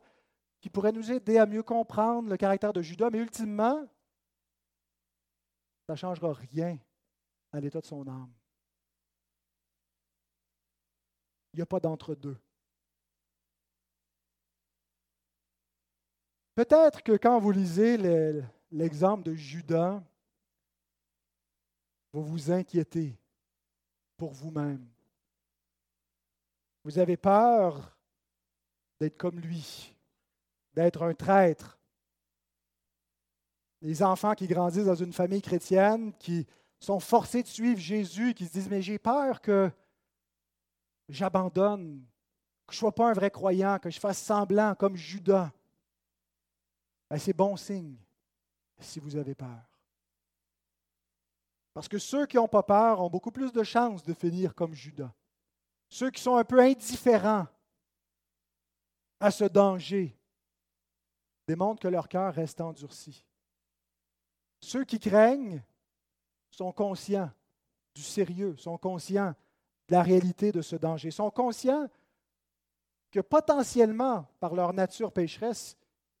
qui 0.65 0.71
pourraient 0.71 0.91
nous 0.91 1.11
aider 1.11 1.37
à 1.37 1.45
mieux 1.45 1.61
comprendre 1.61 2.27
le 2.27 2.37
caractère 2.37 2.73
de 2.73 2.81
Judas, 2.81 3.11
mais 3.11 3.19
ultimement, 3.19 3.87
ça 5.85 5.93
ne 5.93 5.95
changera 5.95 6.33
rien 6.33 6.79
à 7.51 7.59
l'état 7.59 7.81
de 7.81 7.85
son 7.85 8.07
âme. 8.07 8.33
Il 11.53 11.57
n'y 11.57 11.61
a 11.61 11.67
pas 11.67 11.79
d'entre-deux. 11.79 12.35
Peut-être 16.55 17.03
que 17.03 17.15
quand 17.15 17.39
vous 17.39 17.51
lisez 17.51 17.99
l'exemple 18.71 19.21
de 19.21 19.35
Judas, 19.35 20.01
vous 22.11 22.23
vous 22.23 22.49
inquiétez 22.49 23.15
pour 24.17 24.31
vous-même. 24.31 24.89
Vous 26.83 26.97
avez 26.97 27.17
peur 27.17 27.95
d'être 28.99 29.17
comme 29.19 29.39
lui, 29.39 29.94
d'être 30.75 31.01
un 31.03 31.13
traître. 31.13 31.79
Les 33.81 34.03
enfants 34.03 34.33
qui 34.33 34.47
grandissent 34.47 34.85
dans 34.85 34.95
une 34.95 35.13
famille 35.13 35.41
chrétienne, 35.41 36.13
qui 36.19 36.45
sont 36.79 36.99
forcés 36.99 37.43
de 37.43 37.47
suivre 37.47 37.79
Jésus, 37.79 38.33
qui 38.33 38.45
se 38.45 38.51
disent, 38.51 38.69
mais 38.69 38.81
j'ai 38.81 38.99
peur 38.99 39.41
que 39.41 39.71
j'abandonne, 41.07 42.05
que 42.67 42.73
je 42.73 42.77
ne 42.77 42.79
sois 42.79 42.95
pas 42.95 43.09
un 43.09 43.13
vrai 43.13 43.31
croyant, 43.31 43.79
que 43.79 43.89
je 43.89 43.99
fasse 43.99 44.21
semblant 44.21 44.75
comme 44.75 44.95
Judas. 44.95 45.51
Ben, 47.09 47.17
c'est 47.17 47.33
bon 47.33 47.55
signe 47.55 47.95
si 48.79 48.99
vous 48.99 49.15
avez 49.15 49.35
peur. 49.35 49.63
Parce 51.73 51.87
que 51.87 51.97
ceux 51.97 52.25
qui 52.25 52.37
n'ont 52.37 52.47
pas 52.47 52.63
peur 52.63 53.01
ont 53.01 53.09
beaucoup 53.09 53.31
plus 53.31 53.51
de 53.51 53.63
chances 53.63 54.03
de 54.03 54.13
finir 54.13 54.55
comme 54.55 54.73
Judas. 54.73 55.13
Ceux 55.89 56.09
qui 56.09 56.21
sont 56.21 56.35
un 56.35 56.43
peu 56.43 56.59
indifférents 56.59 57.47
à 59.19 59.31
ce 59.31 59.45
danger 59.45 60.14
démontrent 61.47 61.81
que 61.81 61.87
leur 61.87 62.07
cœur 62.07 62.33
reste 62.33 62.61
endurci. 62.61 63.25
Ceux 64.61 64.83
qui 64.83 64.99
craignent 64.99 65.61
sont 66.49 66.71
conscients 66.71 67.31
du 67.93 68.01
sérieux, 68.01 68.55
sont 68.57 68.77
conscients 68.77 69.35
de 69.87 69.93
la 69.93 70.03
réalité 70.03 70.51
de 70.51 70.61
ce 70.61 70.75
danger, 70.75 71.11
sont 71.11 71.31
conscients 71.31 71.87
que 73.11 73.19
potentiellement, 73.19 74.27
par 74.39 74.53
leur 74.55 74.73
nature 74.73 75.11
pécheresse, 75.11 75.77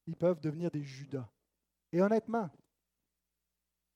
ils 0.07 0.15
peuvent 0.15 0.39
devenir 0.39 0.71
des 0.71 0.83
Judas. 0.83 1.27
Et 1.91 2.01
honnêtement, 2.01 2.49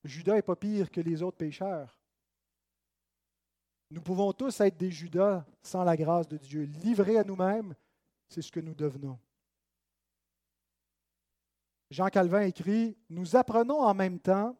Judas 0.04 0.36
n'est 0.36 0.42
pas 0.42 0.56
pire 0.56 0.90
que 0.90 1.02
les 1.02 1.22
autres 1.22 1.38
pécheurs. 1.38 2.00
Nous 3.92 4.02
pouvons 4.02 4.34
tous 4.34 4.60
être 4.62 4.78
des 4.78 4.92
Judas 4.92 5.46
sans 5.62 5.84
la 5.84 5.98
grâce 5.98 6.28
de 6.28 6.38
Dieu. 6.38 6.64
Livrés 6.64 7.18
à 7.18 7.24
nous-mêmes, 7.24 7.74
c'est 8.28 8.42
ce 8.42 8.52
que 8.52 8.60
nous 8.60 8.76
devenons. 8.76 9.20
Jean 11.90 12.08
Calvin 12.08 12.42
écrit, 12.42 12.98
Nous 13.10 13.36
apprenons 13.36 13.82
en 13.82 13.94
même 13.94 14.20
temps, 14.20 14.56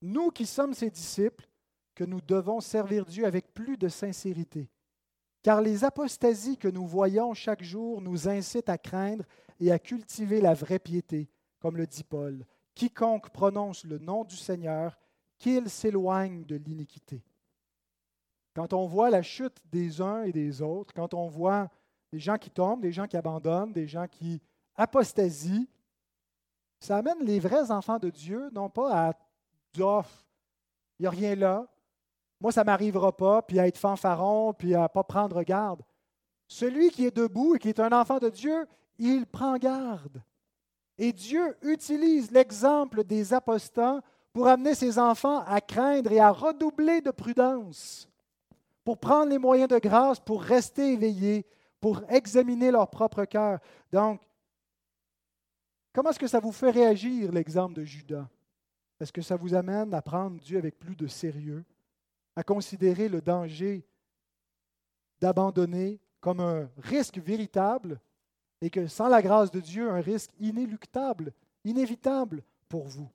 nous 0.00 0.30
qui 0.30 0.46
sommes 0.46 0.74
ses 0.74 0.90
disciples, 0.90 1.48
que 1.94 2.04
nous 2.04 2.20
devons 2.20 2.60
servir 2.60 3.04
Dieu 3.04 3.26
avec 3.26 3.52
plus 3.52 3.76
de 3.76 3.88
sincérité. 3.88 4.70
Car 5.42 5.60
les 5.60 5.84
apostasies 5.84 6.56
que 6.56 6.68
nous 6.68 6.86
voyons 6.86 7.34
chaque 7.34 7.62
jour 7.62 8.00
nous 8.00 8.28
incitent 8.28 8.68
à 8.68 8.78
craindre 8.78 9.24
et 9.58 9.72
à 9.72 9.78
cultiver 9.78 10.40
la 10.40 10.54
vraie 10.54 10.78
piété, 10.78 11.28
comme 11.58 11.76
le 11.76 11.86
dit 11.86 12.04
Paul. 12.04 12.44
Quiconque 12.74 13.30
prononce 13.30 13.84
le 13.84 13.98
nom 13.98 14.24
du 14.24 14.36
Seigneur, 14.36 14.96
qu'il 15.38 15.68
s'éloigne 15.68 16.44
de 16.44 16.56
l'iniquité. 16.56 17.24
Quand 18.54 18.72
on 18.72 18.86
voit 18.86 19.10
la 19.10 19.22
chute 19.22 19.56
des 19.64 20.00
uns 20.00 20.22
et 20.22 20.32
des 20.32 20.62
autres, 20.62 20.92
quand 20.94 21.14
on 21.14 21.28
voit 21.28 21.68
des 22.12 22.18
gens 22.18 22.38
qui 22.38 22.50
tombent, 22.50 22.82
des 22.82 22.92
gens 22.92 23.06
qui 23.06 23.16
abandonnent, 23.16 23.72
des 23.72 23.86
gens 23.86 24.06
qui 24.06 24.40
apostasient, 24.74 25.66
ça 26.80 26.96
amène 26.98 27.18
les 27.20 27.40
vrais 27.40 27.70
enfants 27.70 27.98
de 27.98 28.10
Dieu, 28.10 28.50
non 28.52 28.68
pas 28.68 29.08
à 29.08 29.12
doff, 29.74 30.24
il 30.98 31.02
n'y 31.02 31.06
a 31.06 31.10
rien 31.10 31.34
là, 31.34 31.66
moi 32.40 32.52
ça 32.52 32.62
ne 32.62 32.66
m'arrivera 32.66 33.16
pas, 33.16 33.42
puis 33.42 33.58
à 33.58 33.66
être 33.66 33.78
fanfaron, 33.78 34.52
puis 34.52 34.74
à 34.74 34.82
ne 34.82 34.88
pas 34.88 35.04
prendre 35.04 35.42
garde. 35.42 35.82
Celui 36.46 36.90
qui 36.90 37.04
est 37.04 37.16
debout 37.16 37.56
et 37.56 37.58
qui 37.58 37.68
est 37.68 37.80
un 37.80 37.92
enfant 37.92 38.18
de 38.18 38.28
Dieu, 38.28 38.66
il 38.98 39.26
prend 39.26 39.56
garde. 39.58 40.22
Et 40.96 41.12
Dieu 41.12 41.56
utilise 41.62 42.30
l'exemple 42.30 43.04
des 43.04 43.32
apostats 43.32 44.00
pour 44.32 44.48
amener 44.48 44.74
ses 44.74 44.98
enfants 44.98 45.42
à 45.46 45.60
craindre 45.60 46.12
et 46.12 46.20
à 46.20 46.30
redoubler 46.30 47.00
de 47.00 47.10
prudence, 47.10 48.08
pour 48.84 48.98
prendre 48.98 49.30
les 49.30 49.38
moyens 49.38 49.68
de 49.68 49.78
grâce, 49.78 50.18
pour 50.18 50.42
rester 50.42 50.92
éveillés, 50.92 51.46
pour 51.80 52.02
examiner 52.08 52.70
leur 52.70 52.88
propre 52.88 53.24
cœur. 53.24 53.58
Donc, 53.92 54.20
comment 55.92 56.10
est-ce 56.10 56.18
que 56.18 56.26
ça 56.26 56.40
vous 56.40 56.52
fait 56.52 56.70
réagir, 56.70 57.32
l'exemple 57.32 57.74
de 57.74 57.84
Judas? 57.84 58.28
Est-ce 59.00 59.12
que 59.12 59.22
ça 59.22 59.36
vous 59.36 59.54
amène 59.54 59.94
à 59.94 60.02
prendre 60.02 60.40
Dieu 60.40 60.58
avec 60.58 60.78
plus 60.78 60.96
de 60.96 61.06
sérieux, 61.06 61.64
à 62.34 62.42
considérer 62.42 63.08
le 63.08 63.20
danger 63.20 63.84
d'abandonner 65.20 66.00
comme 66.20 66.40
un 66.40 66.68
risque 66.78 67.18
véritable 67.18 68.00
et 68.60 68.70
que 68.70 68.86
sans 68.86 69.08
la 69.08 69.22
grâce 69.22 69.50
de 69.50 69.60
Dieu, 69.60 69.88
un 69.90 70.00
risque 70.00 70.32
inéluctable, 70.40 71.32
inévitable 71.64 72.42
pour 72.68 72.86
vous? 72.86 73.10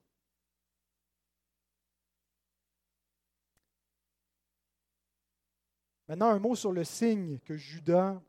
Maintenant, 6.08 6.28
un 6.28 6.38
mot 6.38 6.54
sur 6.54 6.72
le 6.72 6.84
signe 6.84 7.38
que 7.38 7.56
Judas 7.56 8.20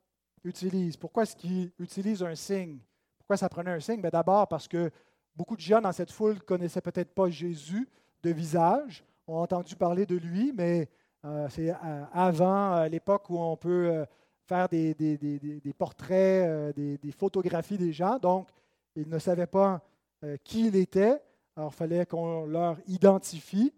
utilise. 0.43 0.95
Pourquoi 0.95 1.23
est-ce 1.23 1.36
qu'il 1.36 1.71
utilise 1.77 2.23
un 2.23 2.36
signe? 2.36 2.79
Pourquoi 3.25 3.38
ça 3.38 3.49
prenait 3.49 3.71
un 3.71 3.79
signe? 3.79 4.01
Ben, 4.01 4.09
d'abord 4.09 4.47
parce 4.47 4.67
que 4.67 4.91
beaucoup 5.35 5.55
de 5.55 5.61
gens 5.61 5.81
dans 5.81 5.91
cette 5.91 6.11
foule 6.11 6.35
ne 6.35 6.39
connaissaient 6.39 6.81
peut-être 6.81 7.13
pas 7.13 7.29
Jésus 7.29 7.89
de 8.23 8.29
visage, 8.29 9.03
ont 9.27 9.39
entendu 9.39 9.75
parler 9.75 10.05
de 10.05 10.15
lui, 10.15 10.53
mais 10.53 10.89
euh, 11.25 11.47
c'est 11.49 11.71
euh, 11.71 12.03
avant 12.13 12.85
l'époque 12.85 13.29
où 13.29 13.39
on 13.39 13.57
peut 13.57 13.89
euh, 13.91 14.05
faire 14.45 14.69
des, 14.69 15.73
portraits, 15.77 16.47
euh, 16.47 16.73
des, 16.73 17.11
photographies 17.11 17.77
des 17.77 17.91
gens. 17.91 18.17
Donc, 18.19 18.47
ils 18.95 19.07
ne 19.07 19.19
savaient 19.19 19.47
pas 19.47 19.81
euh, 20.23 20.38
qui 20.43 20.67
il 20.67 20.75
était. 20.75 21.21
Alors, 21.55 21.71
il 21.73 21.75
fallait 21.75 22.05
qu'on 22.05 22.45
leur 22.45 22.77
identifie. 22.88 23.73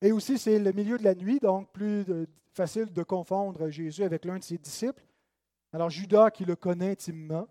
Et 0.00 0.12
aussi, 0.12 0.38
c'est 0.38 0.58
le 0.58 0.72
milieu 0.72 0.98
de 0.98 1.04
la 1.04 1.14
nuit, 1.14 1.38
donc 1.40 1.70
plus 1.72 2.04
facile 2.52 2.92
de 2.92 3.02
confondre 3.02 3.68
Jésus 3.68 4.04
avec 4.04 4.24
l'un 4.24 4.38
de 4.38 4.44
ses 4.44 4.58
disciples. 4.58 5.02
Alors, 5.72 5.90
Judas, 5.90 6.30
qui 6.30 6.44
le 6.44 6.56
connaît 6.56 6.92
intimement, 6.92 7.46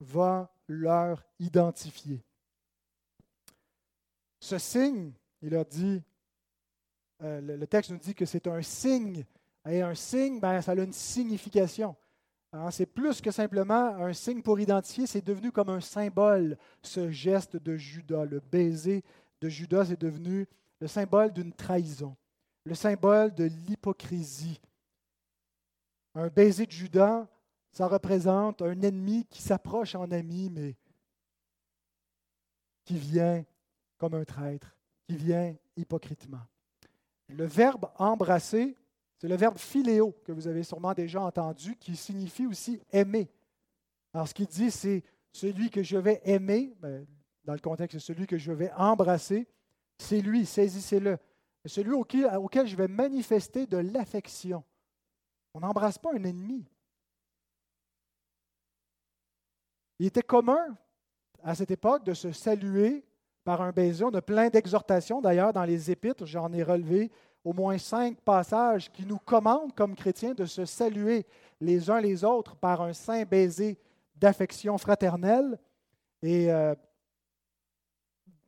va 0.00 0.52
leur 0.68 1.24
identifier. 1.38 2.22
Ce 4.40 4.58
signe, 4.58 5.12
il 5.42 5.54
a 5.56 5.64
dit, 5.64 6.02
euh, 7.22 7.40
le, 7.40 7.66
texte 7.66 7.90
nous 7.90 7.98
dit 7.98 8.14
que 8.14 8.24
c'est 8.24 8.46
un 8.46 8.62
signe. 8.62 9.24
Et 9.68 9.82
un 9.82 9.94
signe, 9.94 10.40
ben, 10.40 10.60
ça 10.62 10.72
a 10.72 10.74
une 10.76 10.92
signification. 10.92 11.96
Hein, 12.52 12.70
c'est 12.70 12.86
plus 12.86 13.20
que 13.20 13.30
simplement 13.30 13.96
un 13.96 14.12
signe 14.12 14.40
pour 14.40 14.58
identifier, 14.58 15.06
c'est 15.06 15.24
devenu 15.24 15.52
comme 15.52 15.68
un 15.68 15.80
symbole, 15.80 16.56
ce 16.82 17.10
geste 17.10 17.56
de 17.56 17.76
Judas. 17.76 18.24
Le 18.24 18.40
baiser 18.40 19.04
de 19.40 19.48
Judas 19.48 19.90
est 19.90 20.00
devenu 20.00 20.46
le 20.80 20.86
symbole 20.86 21.32
d'une 21.32 21.52
trahison, 21.52 22.16
le 22.64 22.74
symbole 22.74 23.34
de 23.34 23.44
l'hypocrisie. 23.44 24.60
Un 26.14 26.28
baiser 26.28 26.64
de 26.64 26.72
Judas, 26.72 27.26
ça 27.72 27.86
représente 27.86 28.62
un 28.62 28.80
ennemi 28.80 29.24
qui 29.26 29.42
s'approche 29.42 29.94
en 29.94 30.10
ami, 30.10 30.50
mais 30.50 30.76
qui 32.84 32.96
vient 32.96 33.44
comme 33.98 34.14
un 34.14 34.24
traître, 34.24 34.76
qui 35.06 35.16
vient 35.16 35.54
hypocritement. 35.76 36.40
Le 37.28 37.44
verbe 37.44 37.90
embrasser, 37.96 38.74
c'est 39.18 39.28
le 39.28 39.36
verbe 39.36 39.58
philéo 39.58 40.12
que 40.24 40.32
vous 40.32 40.46
avez 40.46 40.62
sûrement 40.62 40.94
déjà 40.94 41.20
entendu, 41.20 41.76
qui 41.76 41.96
signifie 41.96 42.46
aussi 42.46 42.80
aimer. 42.92 43.30
Alors 44.14 44.26
ce 44.26 44.34
qu'il 44.34 44.46
dit, 44.46 44.70
c'est 44.70 45.02
celui 45.32 45.70
que 45.70 45.82
je 45.82 45.98
vais 45.98 46.20
aimer, 46.24 46.74
ben, 46.80 47.06
dans 47.44 47.52
le 47.52 47.58
contexte, 47.60 47.98
celui 47.98 48.26
que 48.26 48.38
je 48.38 48.52
vais 48.52 48.72
embrasser, 48.72 49.46
c'est 49.98 50.20
lui, 50.20 50.46
saisissez-le. 50.46 51.18
Celui 51.66 51.92
auquel 51.92 52.66
je 52.66 52.76
vais 52.76 52.88
manifester 52.88 53.66
de 53.66 53.76
l'affection. 53.76 54.64
On 55.52 55.60
n'embrasse 55.60 55.98
pas 55.98 56.10
un 56.14 56.24
ennemi. 56.24 56.64
Il 59.98 60.06
était 60.06 60.22
commun 60.22 60.76
à 61.42 61.54
cette 61.54 61.70
époque 61.70 62.04
de 62.04 62.14
se 62.14 62.32
saluer 62.32 63.04
par 63.44 63.62
un 63.62 63.72
baiser. 63.72 64.04
On 64.04 64.14
a 64.14 64.22
plein 64.22 64.48
d'exhortations 64.48 65.20
d'ailleurs 65.20 65.52
dans 65.52 65.64
les 65.64 65.90
épîtres. 65.90 66.26
J'en 66.26 66.52
ai 66.52 66.62
relevé 66.62 67.10
au 67.44 67.52
moins 67.52 67.78
cinq 67.78 68.20
passages 68.20 68.92
qui 68.92 69.06
nous 69.06 69.18
commandent 69.18 69.74
comme 69.74 69.94
chrétiens 69.94 70.34
de 70.34 70.44
se 70.44 70.64
saluer 70.64 71.26
les 71.60 71.90
uns 71.90 72.00
les 72.00 72.24
autres 72.24 72.56
par 72.56 72.82
un 72.82 72.92
saint 72.92 73.24
baiser 73.24 73.78
d'affection 74.14 74.76
fraternelle. 74.76 75.58
Et 76.22 76.52
euh, 76.52 76.74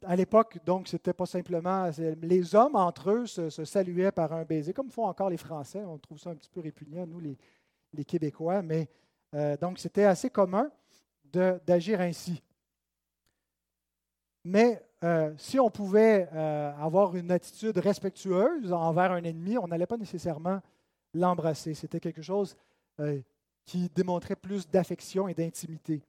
à 0.05 0.17
l'époque, 0.17 0.59
donc, 0.65 0.89
c'était 0.89 1.13
pas 1.13 1.27
simplement. 1.27 1.91
Les 2.23 2.55
hommes 2.55 2.77
entre 2.77 3.11
eux 3.11 3.27
se, 3.27 3.65
saluaient 3.65 4.13
par 4.13 4.33
un 4.33 4.45
baiser, 4.45 4.73
comme 4.73 4.91
font 4.91 5.07
encore 5.07 5.31
les 5.31 5.37
Français. 5.37 5.83
On 5.85 5.99
trouve 5.99 6.19
ça 6.19 6.31
un 6.31 6.35
petit 6.35 6.51
peu 6.51 6.61
répugnant, 6.61 7.07
nous, 7.07 7.21
les, 7.21 8.05
Québécois. 8.05 8.63
Mais 8.63 8.89
euh, 9.35 9.57
donc, 9.57 9.79
c'était 9.79 10.05
assez 10.05 10.31
commun 10.31 10.71
d'agir 11.33 12.01
ainsi. 12.01 12.43
Mais 14.45 14.83
euh, 15.03 15.33
si 15.39 15.59
on 15.59 15.71
pouvait 15.71 16.29
euh, 16.33 16.73
avoir 16.79 17.17
une 17.17 17.31
attitude 17.31 17.79
respectueuse 17.79 18.73
envers 18.73 19.13
un 19.13 19.23
ennemi, 19.25 19.57
on 19.59 19.67
n'allait 19.67 19.87
pas 19.87 19.97
nécessairement 19.97 20.61
l'embrasser. 21.15 21.75
C'était 21.75 22.01
quelque 22.01 22.23
chose 22.23 22.57
euh, 23.01 23.21
qui 23.65 23.89
démontrait 23.95 24.37
plus 24.37 24.69
d'affection 24.69 25.29
et 25.29 25.35
d'intimité. 25.35 26.03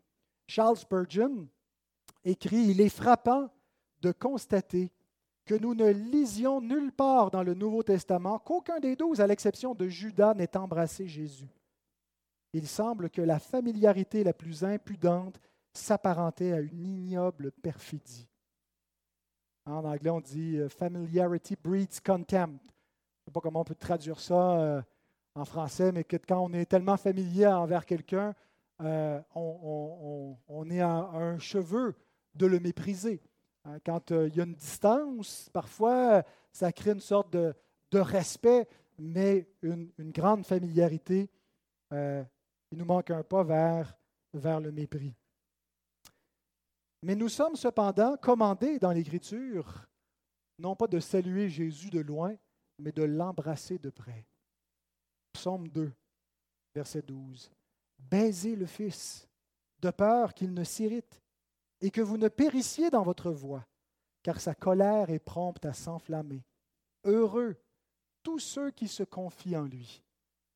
Charles 0.47 0.77
Spurgeon 0.77 1.47
écrit 2.23 2.63
Il 2.63 2.81
est 2.81 2.89
frappant 2.89 3.49
de 4.01 4.12
constater 4.12 4.91
que 5.45 5.55
nous 5.55 5.73
ne 5.73 5.89
lisions 5.89 6.62
nulle 6.62 6.91
part 6.91 7.31
dans 7.31 7.43
le 7.43 7.53
Nouveau 7.53 7.84
Testament 7.84 8.39
qu'aucun 8.39 8.79
des 8.79 8.95
douze, 8.95 9.21
à 9.21 9.27
l'exception 9.27 9.73
de 9.73 9.88
Judas, 9.88 10.34
n'ait 10.34 10.55
embrassé 10.57 11.07
Jésus. 11.07 11.61
Il 12.54 12.68
semble 12.68 13.10
que 13.10 13.22
la 13.22 13.40
familiarité 13.40 14.24
la 14.24 14.34
plus 14.34 14.64
impudente 14.64 15.40
s'apparentait 15.74 16.52
à 16.52 16.60
une 16.60 16.86
ignoble 16.86 17.52
perfidie. 17.52 18.28
En 19.66 19.86
anglais, 19.86 20.10
on 20.10 20.20
dit 20.22 20.58
euh, 20.58 20.70
familiarity 20.70 21.56
breeds 21.56 22.02
contempt. 22.04 22.60
Je 22.62 22.70
ne 22.70 23.26
sais 23.26 23.32
pas 23.32 23.42
comment 23.42 23.62
on 23.62 23.66
peut 23.66 23.76
traduire 23.76 24.20
ça 24.20 24.60
euh, 24.60 24.82
en 25.36 25.46
français, 25.46 25.92
mais 25.92 26.04
que 26.04 26.18
quand 26.18 26.44
on 26.44 26.52
est 26.54 26.66
tellement 26.66 26.98
familier 26.98 27.48
envers 27.48 27.86
quelqu'un, 27.86 28.34
euh, 28.82 29.22
on, 29.36 30.70
est 30.72 30.82
à 30.82 30.90
un 30.90 31.38
cheveu 31.38 31.96
de 32.34 32.48
le 32.48 32.60
mépriser. 32.60 33.22
Hein, 33.64 33.78
quand 33.86 34.10
il 34.10 34.36
y 34.36 34.42
a 34.42 34.44
une 34.44 34.56
distance, 34.56 35.50
parfois, 35.54 36.24
ça 36.52 36.72
crée 36.72 36.92
une 36.92 37.00
sorte 37.00 37.32
de, 37.32 37.54
respect, 37.94 38.68
mais 38.98 39.48
une, 39.62 39.92
grande 40.00 40.44
familiarité, 40.44 41.30
il 42.71 42.77
nous 42.77 42.86
manque 42.86 43.12
un 43.12 43.23
pas 43.23 43.43
vers, 43.43 43.97
vers 44.34 44.60
le 44.60 44.71
mépris. 44.71 45.13
Mais 47.03 47.15
nous 47.15 47.29
sommes 47.29 47.55
cependant 47.55 48.15
commandés 48.17 48.79
dans 48.79 48.91
l'Écriture, 48.91 49.88
non 50.60 50.75
pas 50.75 50.88
de 50.88 50.99
saluer 50.99 51.49
Jésus 51.49 51.89
de 51.89 51.99
loin, 51.99 52.36
mais 52.77 52.91
de 52.91 53.03
l'embrasser 53.03 53.77
de 53.77 53.89
près. 53.89 54.25
Psaume 55.34 55.67
2, 55.67 55.91
verset 56.75 57.01
12. 57.01 57.51
Baisez 57.97 58.55
le 58.55 58.65
Fils, 58.65 59.27
de 59.79 59.89
peur 59.89 60.34
qu'il 60.34 60.53
ne 60.53 60.63
s'irrite, 60.63 61.21
et 61.81 61.89
que 61.89 62.01
vous 62.01 62.17
ne 62.17 62.27
périssiez 62.27 62.89
dans 62.89 63.03
votre 63.03 63.31
voie, 63.31 63.65
car 64.21 64.39
sa 64.39 64.53
colère 64.53 65.10
est 65.10 65.19
prompte 65.19 65.65
à 65.65 65.73
s'enflammer. 65.73 66.43
Heureux 67.03 67.57
tous 68.23 68.39
ceux 68.39 68.71
qui 68.71 68.88
se 68.88 69.03
confient 69.03 69.57
en 69.57 69.63
lui. 69.63 70.03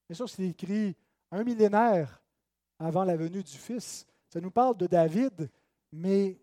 Bien 0.07 0.15
sûr, 0.15 0.29
c'est 0.29 0.47
écrit 0.47 0.95
un 1.31 1.43
millénaire 1.43 2.21
avant 2.79 3.03
la 3.03 3.15
venue 3.15 3.43
du 3.43 3.57
Fils. 3.57 4.05
Ça 4.29 4.41
nous 4.41 4.51
parle 4.51 4.77
de 4.77 4.87
David, 4.87 5.49
mais 5.91 6.39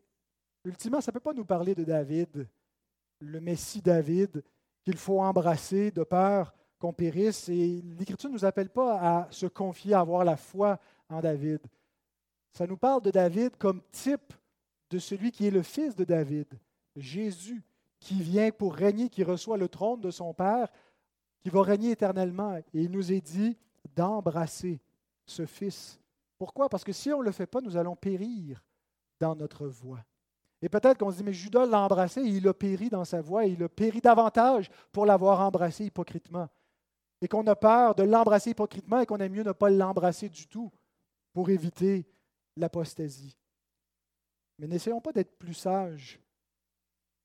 ultimement, 0.64 1.00
ça 1.00 1.10
ne 1.10 1.14
peut 1.14 1.20
pas 1.20 1.32
nous 1.32 1.44
parler 1.44 1.74
de 1.74 1.84
David, 1.84 2.48
le 3.20 3.40
Messie 3.40 3.82
David, 3.82 4.42
qu'il 4.82 4.96
faut 4.96 5.20
embrasser 5.20 5.90
de 5.90 6.02
peur 6.02 6.52
qu'on 6.78 6.92
périsse. 6.92 7.48
Et 7.48 7.82
l'Écriture 7.98 8.30
ne 8.30 8.34
nous 8.34 8.44
appelle 8.44 8.70
pas 8.70 8.98
à 9.00 9.28
se 9.30 9.46
confier, 9.46 9.94
à 9.94 10.00
avoir 10.00 10.24
la 10.24 10.36
foi 10.36 10.78
en 11.08 11.20
David. 11.20 11.60
Ça 12.52 12.66
nous 12.66 12.76
parle 12.76 13.02
de 13.02 13.10
David 13.10 13.56
comme 13.56 13.82
type 13.90 14.32
de 14.90 14.98
celui 14.98 15.30
qui 15.30 15.46
est 15.46 15.50
le 15.50 15.62
fils 15.62 15.96
de 15.96 16.04
David, 16.04 16.48
Jésus, 16.96 17.62
qui 17.98 18.20
vient 18.20 18.50
pour 18.50 18.74
régner, 18.74 19.08
qui 19.08 19.24
reçoit 19.24 19.56
le 19.56 19.68
trône 19.68 20.00
de 20.00 20.10
son 20.10 20.34
Père, 20.34 20.68
qui 21.40 21.48
va 21.48 21.62
régner 21.62 21.92
éternellement. 21.92 22.56
Et 22.56 22.82
il 22.82 22.90
nous 22.90 23.12
est 23.12 23.20
dit 23.20 23.56
d'embrasser 23.94 24.80
ce 25.26 25.46
fils. 25.46 26.00
Pourquoi? 26.38 26.68
Parce 26.68 26.84
que 26.84 26.92
si 26.92 27.12
on 27.12 27.20
ne 27.20 27.24
le 27.24 27.32
fait 27.32 27.46
pas, 27.46 27.60
nous 27.60 27.76
allons 27.76 27.96
périr 27.96 28.62
dans 29.20 29.34
notre 29.36 29.66
voie. 29.66 30.04
Et 30.60 30.68
peut-être 30.68 30.98
qu'on 30.98 31.10
se 31.10 31.16
dit, 31.16 31.24
mais 31.24 31.32
Judas 31.32 31.66
l'a 31.66 31.80
embrassé 31.80 32.20
et 32.20 32.28
il 32.28 32.46
a 32.46 32.54
péri 32.54 32.88
dans 32.88 33.04
sa 33.04 33.20
voie, 33.20 33.46
et 33.46 33.50
il 33.50 33.62
a 33.62 33.68
péri 33.68 34.00
davantage 34.00 34.70
pour 34.92 35.06
l'avoir 35.06 35.40
embrassé 35.40 35.84
hypocritement. 35.84 36.48
Et 37.20 37.28
qu'on 37.28 37.46
a 37.46 37.56
peur 37.56 37.94
de 37.94 38.04
l'embrasser 38.04 38.50
hypocritement 38.50 39.00
et 39.00 39.06
qu'on 39.06 39.18
aime 39.18 39.32
mieux 39.32 39.44
ne 39.44 39.52
pas 39.52 39.70
l'embrasser 39.70 40.28
du 40.28 40.46
tout 40.46 40.70
pour 41.32 41.50
éviter 41.50 42.06
l'apostasie. 42.56 43.36
Mais 44.58 44.66
n'essayons 44.66 45.00
pas 45.00 45.12
d'être 45.12 45.38
plus 45.38 45.54
sages 45.54 46.20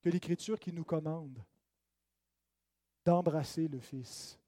que 0.01 0.09
l'Écriture 0.09 0.59
qui 0.59 0.71
nous 0.71 0.83
commande 0.83 1.43
d'embrasser 3.05 3.67
le 3.67 3.79
Fils. 3.79 4.39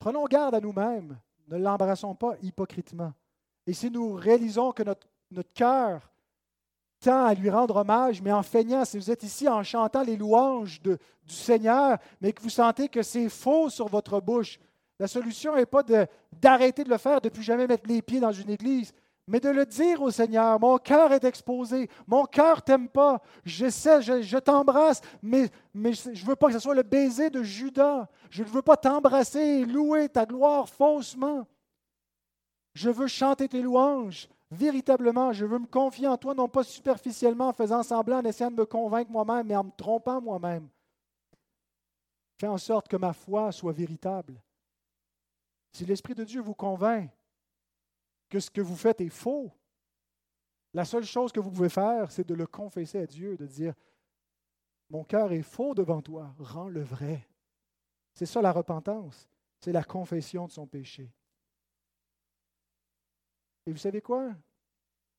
Prenons 0.00 0.24
garde 0.24 0.54
à 0.54 0.60
nous-mêmes, 0.60 1.18
ne 1.48 1.58
l'embrassons 1.58 2.14
pas 2.14 2.34
hypocritement. 2.42 3.12
Et 3.66 3.74
si 3.74 3.90
nous 3.90 4.14
réalisons 4.14 4.72
que 4.72 4.82
notre 4.82 5.52
cœur 5.52 6.10
tend 7.00 7.26
à 7.26 7.34
lui 7.34 7.50
rendre 7.50 7.76
hommage, 7.76 8.22
mais 8.22 8.32
en 8.32 8.42
feignant, 8.42 8.84
si 8.86 8.96
vous 8.96 9.10
êtes 9.10 9.22
ici 9.22 9.46
en 9.46 9.62
chantant 9.62 10.02
les 10.02 10.16
louanges 10.16 10.80
du 10.80 10.96
Seigneur, 11.26 11.98
mais 12.20 12.32
que 12.32 12.42
vous 12.42 12.48
sentez 12.48 12.88
que 12.88 13.02
c'est 13.02 13.28
faux 13.28 13.68
sur 13.68 13.88
votre 13.88 14.20
bouche, 14.20 14.58
la 14.98 15.06
solution 15.06 15.54
n'est 15.54 15.66
pas 15.66 15.82
d'arrêter 16.32 16.82
de, 16.82 16.90
le 16.90 16.98
faire, 16.98 17.20
de 17.20 17.28
plus 17.28 17.42
jamais 17.42 17.66
mettre 17.66 17.88
les 17.88 18.00
pieds 18.00 18.20
dans 18.20 18.32
une 18.32 18.50
église, 18.50 18.92
mais 19.30 19.38
de 19.38 19.48
le 19.48 19.64
dire 19.64 20.02
au 20.02 20.10
Seigneur, 20.10 20.58
mon 20.58 20.76
cœur 20.78 21.12
est 21.12 21.22
exposé, 21.22 21.88
mon 22.08 22.24
cœur 22.24 22.62
t'aime 22.62 22.88
pas, 22.88 23.22
je 23.44 23.70
sais, 23.70 24.02
je, 24.02 24.38
t'embrasse, 24.38 25.00
mais, 25.22 25.48
mais 25.72 25.92
je 25.92 26.10
ne 26.10 26.26
veux 26.26 26.34
pas 26.34 26.48
que 26.48 26.54
ce 26.54 26.58
soit 26.58 26.74
le 26.74 26.82
baiser 26.82 27.30
de 27.30 27.40
Judas, 27.40 28.08
je 28.28 28.42
ne 28.42 28.48
veux 28.48 28.60
pas 28.60 28.76
t'embrasser 28.76 29.38
et 29.38 29.64
louer 29.64 30.08
ta 30.08 30.26
gloire 30.26 30.68
faussement. 30.68 31.46
Je 32.74 32.90
veux 32.90 33.06
chanter 33.06 33.48
tes 33.48 33.62
louanges, 33.62 34.28
Véritablement, 34.52 35.32
je 35.32 35.46
veux 35.46 35.60
me 35.60 35.66
confier 35.68 36.08
en 36.08 36.16
toi, 36.16 36.34
non 36.34 36.48
pas 36.48 36.64
superficiellement 36.64 37.50
en 37.50 37.52
faisant 37.52 37.84
semblant, 37.84 38.18
en 38.18 38.24
essayant 38.24 38.50
de 38.50 38.56
me 38.56 38.66
convaincre 38.66 39.12
moi-même, 39.12 39.46
mais 39.46 39.54
en 39.54 39.62
me 39.62 39.70
trompant 39.70 40.20
moi-même. 40.20 40.68
Fais 42.40 42.48
en 42.48 42.58
sorte 42.58 42.88
que 42.88 42.96
ma 42.96 43.12
foi 43.12 43.52
soit 43.52 43.70
véritable. 43.70 44.42
Si 45.70 45.86
l'Esprit 45.86 46.16
de 46.16 46.24
Dieu 46.24 46.40
vous 46.40 46.54
convainc 46.54 47.12
que 48.30 48.40
ce 48.40 48.50
que 48.50 48.60
vous 48.60 48.76
faites 48.76 49.00
est 49.00 49.10
faux, 49.10 49.52
la 50.72 50.84
seule 50.84 51.04
chose 51.04 51.32
que 51.32 51.40
vous 51.40 51.50
pouvez 51.50 51.68
faire, 51.68 52.10
c'est 52.10 52.26
de 52.26 52.34
le 52.34 52.46
confesser 52.46 53.00
à 53.00 53.06
Dieu, 53.06 53.36
de 53.36 53.46
dire, 53.46 53.74
mon 54.88 55.04
cœur 55.04 55.32
est 55.32 55.42
faux 55.42 55.74
devant 55.74 56.00
toi, 56.00 56.32
rends-le 56.38 56.82
vrai. 56.82 57.28
C'est 58.14 58.26
ça 58.26 58.40
la 58.40 58.52
repentance, 58.52 59.28
c'est 59.60 59.72
la 59.72 59.84
confession 59.84 60.46
de 60.46 60.52
son 60.52 60.66
péché. 60.66 61.12
Et 63.66 63.72
vous 63.72 63.78
savez 63.78 64.00
quoi? 64.00 64.30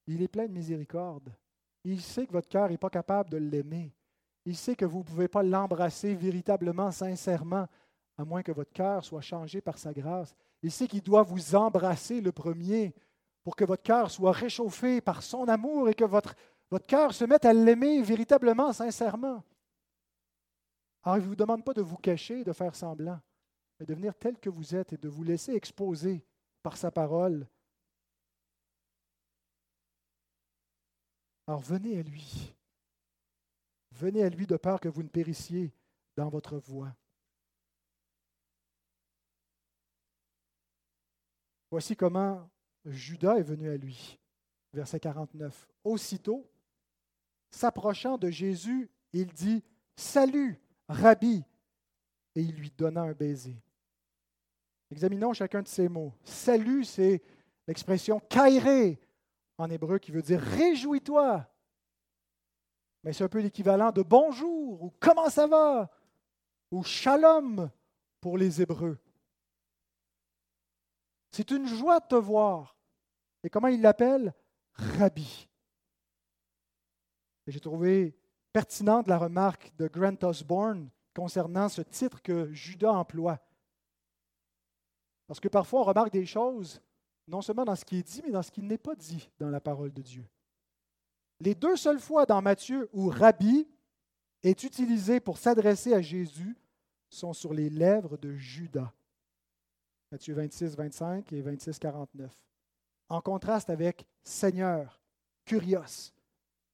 Il 0.07 0.21
est 0.21 0.27
plein 0.27 0.47
de 0.47 0.53
miséricorde. 0.53 1.31
Il 1.83 2.01
sait 2.01 2.25
que 2.25 2.31
votre 2.31 2.49
cœur 2.49 2.69
n'est 2.69 2.77
pas 2.77 2.89
capable 2.89 3.29
de 3.29 3.37
l'aimer. 3.37 3.93
Il 4.45 4.55
sait 4.55 4.75
que 4.75 4.85
vous 4.85 4.99
ne 4.99 5.03
pouvez 5.03 5.27
pas 5.27 5.43
l'embrasser 5.43 6.15
véritablement, 6.15 6.91
sincèrement, 6.91 7.67
à 8.17 8.25
moins 8.25 8.43
que 8.43 8.51
votre 8.51 8.73
cœur 8.73 9.03
soit 9.03 9.21
changé 9.21 9.61
par 9.61 9.77
sa 9.77 9.93
grâce. 9.93 10.35
Il 10.63 10.71
sait 10.71 10.87
qu'il 10.87 11.01
doit 11.01 11.23
vous 11.23 11.55
embrasser 11.55 12.21
le 12.21 12.31
premier 12.31 12.93
pour 13.43 13.55
que 13.55 13.65
votre 13.65 13.83
cœur 13.83 14.11
soit 14.11 14.31
réchauffé 14.31 15.01
par 15.01 15.23
son 15.23 15.47
amour 15.47 15.89
et 15.89 15.95
que 15.95 16.03
votre, 16.03 16.35
votre 16.69 16.85
cœur 16.85 17.13
se 17.13 17.25
mette 17.25 17.45
à 17.45 17.53
l'aimer 17.53 18.01
véritablement, 18.01 18.71
sincèrement. 18.71 19.43
Alors, 21.03 21.17
il 21.17 21.23
ne 21.23 21.27
vous 21.27 21.35
demande 21.35 21.63
pas 21.63 21.73
de 21.73 21.81
vous 21.81 21.97
cacher, 21.97 22.43
de 22.43 22.53
faire 22.53 22.75
semblant, 22.75 23.19
mais 23.79 23.85
de 23.85 23.93
venir 23.95 24.13
tel 24.15 24.37
que 24.37 24.49
vous 24.49 24.75
êtes 24.75 24.93
et 24.93 24.97
de 24.97 25.09
vous 25.09 25.23
laisser 25.23 25.53
exposer 25.53 26.23
par 26.61 26.77
sa 26.77 26.91
parole. 26.91 27.47
Alors, 31.47 31.61
venez 31.61 31.97
à 31.97 32.03
lui. 32.03 32.53
Venez 33.91 34.23
à 34.23 34.29
lui 34.29 34.45
de 34.45 34.57
peur 34.57 34.79
que 34.79 34.89
vous 34.89 35.03
ne 35.03 35.09
périssiez 35.09 35.73
dans 36.15 36.29
votre 36.29 36.57
voie. 36.57 36.95
Voici 41.71 41.95
comment 41.95 42.49
Judas 42.85 43.37
est 43.37 43.43
venu 43.43 43.69
à 43.69 43.77
lui. 43.77 44.19
Verset 44.73 44.99
49. 44.99 45.69
Aussitôt, 45.83 46.49
s'approchant 47.49 48.17
de 48.17 48.29
Jésus, 48.29 48.91
il 49.13 49.27
dit 49.27 49.63
Salut, 49.95 50.59
Rabbi, 50.89 51.43
et 52.35 52.41
il 52.41 52.55
lui 52.55 52.71
donna 52.77 53.01
un 53.01 53.13
baiser. 53.13 53.55
Examinons 54.89 55.33
chacun 55.33 55.61
de 55.61 55.67
ces 55.67 55.87
mots. 55.87 56.13
Salut, 56.23 56.83
c'est 56.83 57.21
l'expression 57.67 58.19
kairé 58.19 58.99
en 59.57 59.69
hébreu 59.69 59.99
qui 59.99 60.11
veut 60.11 60.21
dire 60.21 60.41
réjouis-toi. 60.41 61.47
Mais 63.03 63.13
c'est 63.13 63.23
un 63.23 63.29
peu 63.29 63.39
l'équivalent 63.39 63.91
de 63.91 64.01
bonjour 64.01 64.83
ou 64.83 64.93
comment 64.99 65.29
ça 65.29 65.47
va 65.47 65.89
ou 66.69 66.83
shalom 66.83 67.69
pour 68.19 68.37
les 68.37 68.61
Hébreux. 68.61 68.97
C'est 71.31 71.51
une 71.51 71.65
joie 71.65 71.99
de 71.99 72.07
te 72.07 72.15
voir. 72.15 72.75
Et 73.43 73.49
comment 73.49 73.67
il 73.67 73.81
l'appelle? 73.81 74.33
Rabbi. 74.73 75.47
J'ai 77.47 77.59
trouvé 77.59 78.15
pertinente 78.53 79.07
la 79.07 79.17
remarque 79.17 79.71
de 79.77 79.87
Grant 79.87 80.17
Osborne 80.23 80.89
concernant 81.15 81.69
ce 81.69 81.81
titre 81.81 82.21
que 82.21 82.51
Judas 82.51 82.91
emploie. 82.91 83.39
Parce 85.27 85.39
que 85.39 85.47
parfois 85.47 85.81
on 85.81 85.85
remarque 85.85 86.11
des 86.11 86.25
choses, 86.25 86.81
non 87.27 87.41
seulement 87.41 87.65
dans 87.65 87.75
ce 87.75 87.85
qui 87.85 87.97
est 87.97 88.03
dit, 88.03 88.21
mais 88.23 88.31
dans 88.31 88.43
ce 88.43 88.51
qui 88.51 88.61
n'est 88.61 88.77
pas 88.77 88.95
dit 88.95 89.29
dans 89.39 89.49
la 89.49 89.61
parole 89.61 89.93
de 89.93 90.01
Dieu. 90.01 90.25
Les 91.39 91.55
deux 91.55 91.75
seules 91.75 91.99
fois 91.99 92.25
dans 92.25 92.41
Matthieu 92.41 92.89
où 92.93 93.09
Rabbi 93.09 93.67
est 94.43 94.63
utilisé 94.63 95.19
pour 95.19 95.37
s'adresser 95.37 95.93
à 95.93 96.01
Jésus 96.01 96.55
sont 97.09 97.33
sur 97.33 97.53
les 97.53 97.69
lèvres 97.69 98.17
de 98.17 98.35
Judas. 98.35 98.93
Matthieu 100.11 100.33
26, 100.35 100.75
25 100.75 101.31
et 101.31 101.41
26, 101.41 101.79
49. 101.79 102.45
En 103.07 103.21
contraste 103.21 103.69
avec 103.69 104.05
Seigneur, 104.23 105.01
Curios, 105.45 106.11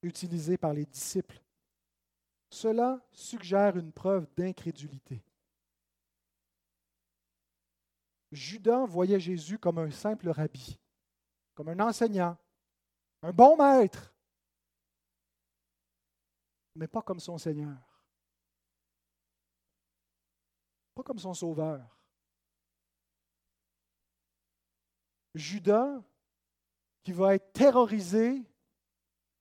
utilisé 0.01 0.57
par 0.57 0.73
les 0.73 0.85
disciples. 0.85 1.39
Cela 2.49 2.99
suggère 3.11 3.77
une 3.77 3.91
preuve 3.91 4.27
d'incrédulité. 4.35 5.23
Judas 8.31 8.85
voyait 8.85 9.19
Jésus 9.19 9.59
comme 9.59 9.77
un 9.77 9.91
simple 9.91 10.29
rabbi, 10.29 10.79
comme 11.53 11.69
un 11.69 11.79
enseignant, 11.79 12.37
un 13.21 13.31
bon 13.31 13.55
maître, 13.55 14.13
mais 16.75 16.87
pas 16.87 17.01
comme 17.03 17.19
son 17.19 17.37
Seigneur, 17.37 17.77
pas 20.95 21.03
comme 21.03 21.19
son 21.19 21.33
Sauveur. 21.33 21.96
Judas, 25.37 26.01
qui 27.03 27.11
va 27.13 27.35
être 27.35 27.53
terrorisé, 27.53 28.43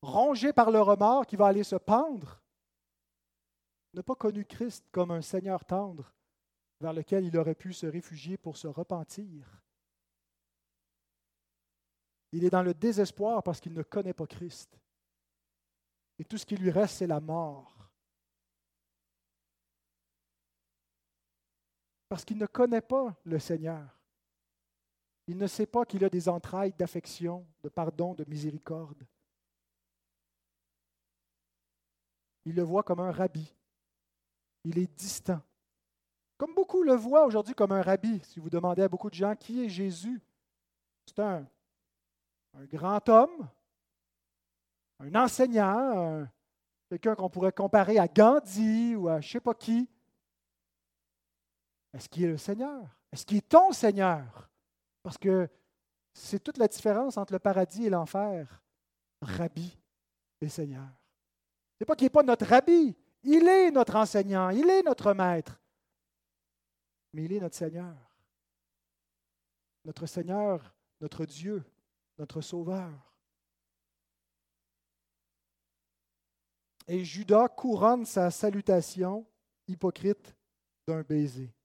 rongé 0.03 0.53
par 0.53 0.71
le 0.71 0.81
remords, 0.81 1.27
qui 1.27 1.37
va 1.37 1.47
aller 1.47 1.65
se 1.65 1.77
pendre, 1.77 2.41
n'a 3.93 4.03
pas 4.03 4.15
connu 4.15 4.45
Christ 4.45 4.87
comme 4.93 5.11
un 5.11 5.23
Seigneur 5.23 5.65
tendre 5.65 6.13
vers 6.81 6.93
lequel 6.93 7.25
il 7.25 7.37
aurait 7.37 7.55
pu 7.55 7.73
se 7.73 7.87
réfugier 7.87 8.37
pour 8.37 8.57
se 8.57 8.67
repentir. 8.67 9.63
Il 12.33 12.45
est 12.45 12.51
dans 12.51 12.63
le 12.63 12.75
désespoir 12.75 13.43
parce 13.43 13.61
qu'il 13.61 13.73
ne 13.73 13.83
connaît 13.83 14.13
pas 14.13 14.27
Christ. 14.27 14.79
Et 16.19 16.25
tout 16.25 16.37
ce 16.37 16.47
qui 16.47 16.57
lui 16.57 16.71
reste, 16.71 16.97
c'est 16.97 17.07
la 17.07 17.21
mort. 17.21 17.91
Parce 22.09 22.25
qu'il 22.25 22.39
ne 22.39 22.47
connaît 22.47 22.83
pas 22.83 23.17
le 23.25 23.39
Seigneur. 23.39 23.96
Il 25.29 25.37
ne 25.37 25.47
sait 25.47 25.67
pas 25.67 25.85
qu'il 25.85 26.05
a 26.05 26.09
des 26.09 26.29
entrailles 26.29 26.73
d'affection, 26.73 27.47
de 27.63 27.69
pardon, 27.69 28.15
de 28.15 28.25
miséricorde. 28.29 29.05
Il 32.45 32.55
le 32.55 32.63
voit 32.63 32.85
comme 32.85 33.01
un 33.01 33.11
rabbi. 33.11 33.53
Il 34.65 34.79
est 34.79 34.87
distant. 34.97 35.41
Comme 36.39 36.55
beaucoup 36.55 36.83
le 36.83 36.95
voient 36.95 37.27
aujourd'hui 37.27 37.55
comme 37.55 37.73
un 37.73 37.83
rabbi. 37.83 38.21
Si 38.25 38.39
vous 38.39 38.51
demandez 38.51 38.83
à 38.83 38.89
beaucoup 38.89 39.11
de 39.11 39.15
gens 39.15 39.35
qui 39.35 39.65
est 39.65 39.69
Jésus, 39.69 40.21
c'est 41.07 41.19
un, 41.19 41.47
un, 42.55 42.65
grand 42.67 43.09
homme, 43.09 43.49
un 45.01 45.15
enseignant, 45.15 46.27
quelqu'un 46.89 47.17
qu'on 47.17 47.31
pourrait 47.31 47.53
comparer 47.53 47.99
à 47.99 48.07
Gandhi 48.07 48.95
ou 48.95 49.09
à 49.09 49.21
je 49.21 49.27
ne 49.27 49.31
sais 49.33 49.41
pas 49.41 49.55
qui. 49.55 49.89
Est-ce 51.93 52.09
qu'il 52.09 52.25
est 52.25 52.29
le 52.29 52.39
Seigneur? 52.39 52.87
Est-ce 53.11 53.25
qu'il 53.25 53.39
est 53.39 53.49
ton 53.49 53.73
Seigneur? 53.73 54.51
Parce 55.07 55.19
que 55.19 55.49
c'est 56.13 56.43
toute 56.43 56.59
la 56.59 56.67
différence 56.67 57.17
entre 57.17 57.33
le 57.33 57.39
paradis 57.39 57.87
et 57.87 57.91
l'enfer. 57.91 58.61
Rabbi 59.23 59.79
et 60.41 60.49
Seigneur. 60.49 60.89
C'est 61.79 61.85
pas 61.85 61.95
qu'il 61.95 62.07
n'est 62.07 62.11
pas 62.11 62.25
notre 62.25 62.45
rabbi. 62.45 62.93
Il 63.23 63.47
est 63.47 63.71
notre 63.71 63.95
enseignant. 63.95 64.51
Il 64.51 64.69
est 64.69 64.83
notre 64.83 65.15
maître. 65.15 65.61
Mais 67.13 67.27
il 67.27 67.35
est 67.35 67.39
notre 67.39 67.55
Seigneur. 67.55 67.95
Notre 69.85 70.07
Seigneur, 70.07 70.75
notre 71.01 71.25
Dieu, 71.25 71.63
notre 72.19 72.41
Sauveur. 72.41 73.15
Et 76.89 77.05
Judas 77.05 77.47
couronne 77.47 78.05
sa 78.05 78.33
salutation 78.33 79.25
hypocrite 79.69 80.35
d'un 80.89 81.03
baiser. 81.03 81.56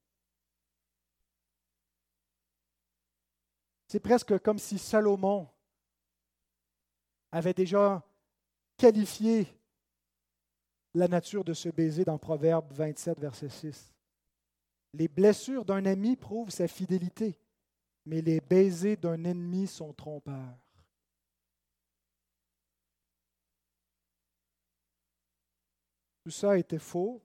C'est 3.91 3.99
presque 3.99 4.39
comme 4.39 4.57
si 4.57 4.77
Salomon 4.77 5.49
avait 7.29 7.53
déjà 7.53 8.01
qualifié 8.77 9.45
la 10.93 11.09
nature 11.09 11.43
de 11.43 11.51
ce 11.51 11.67
baiser 11.67 12.05
dans 12.05 12.17
Proverbe 12.17 12.71
27, 12.71 13.19
verset 13.19 13.49
6. 13.49 13.93
Les 14.93 15.09
blessures 15.09 15.65
d'un 15.65 15.85
ami 15.85 16.15
prouvent 16.15 16.51
sa 16.51 16.69
fidélité, 16.69 17.37
mais 18.05 18.21
les 18.21 18.39
baisers 18.39 18.95
d'un 18.95 19.25
ennemi 19.25 19.67
sont 19.67 19.91
trompeurs. 19.91 20.57
Tout 26.23 26.31
ça 26.31 26.57
était 26.57 26.79
faux, 26.79 27.21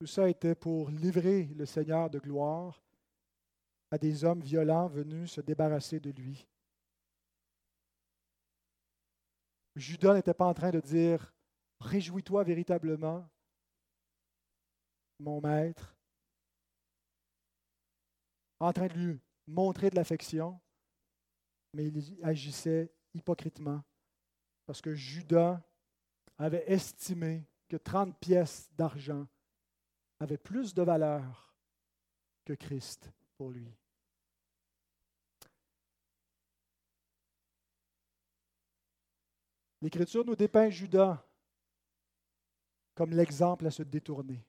tout 0.00 0.08
ça 0.08 0.28
était 0.28 0.56
pour 0.56 0.90
livrer 0.90 1.44
le 1.54 1.66
Seigneur 1.66 2.10
de 2.10 2.18
gloire 2.18 2.82
à 3.90 3.98
des 3.98 4.24
hommes 4.24 4.40
violents 4.40 4.88
venus 4.88 5.32
se 5.32 5.40
débarrasser 5.40 6.00
de 6.00 6.10
lui. 6.10 6.46
Judas 9.76 10.14
n'était 10.14 10.34
pas 10.34 10.46
en 10.46 10.54
train 10.54 10.70
de 10.70 10.80
dire 10.80 11.32
Réjouis-toi 11.80 12.44
véritablement, 12.44 13.26
mon 15.18 15.40
maître, 15.40 15.96
en 18.58 18.72
train 18.72 18.86
de 18.86 18.92
lui 18.92 19.20
montrer 19.46 19.88
de 19.88 19.96
l'affection, 19.96 20.60
mais 21.72 21.86
il 21.86 22.18
agissait 22.22 22.92
hypocritement 23.14 23.82
parce 24.66 24.82
que 24.82 24.94
Judas 24.94 25.60
avait 26.38 26.70
estimé 26.70 27.44
que 27.68 27.76
30 27.76 28.18
pièces 28.18 28.68
d'argent 28.72 29.26
avaient 30.20 30.38
plus 30.38 30.74
de 30.74 30.82
valeur 30.82 31.56
que 32.44 32.52
Christ 32.52 33.10
pour 33.36 33.50
lui. 33.50 33.79
L'Écriture 39.82 40.24
nous 40.24 40.36
dépeint 40.36 40.70
Judas 40.70 41.24
comme 42.94 43.12
l'exemple 43.12 43.66
à 43.66 43.70
se 43.70 43.82
détourner, 43.82 44.44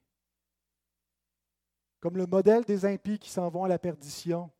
comme 2.00 2.16
le 2.16 2.26
modèle 2.26 2.64
des 2.64 2.84
impies 2.84 3.18
qui 3.18 3.30
s'en 3.30 3.48
vont 3.48 3.64
à 3.64 3.68
la 3.68 3.78
perdition, 3.78 4.50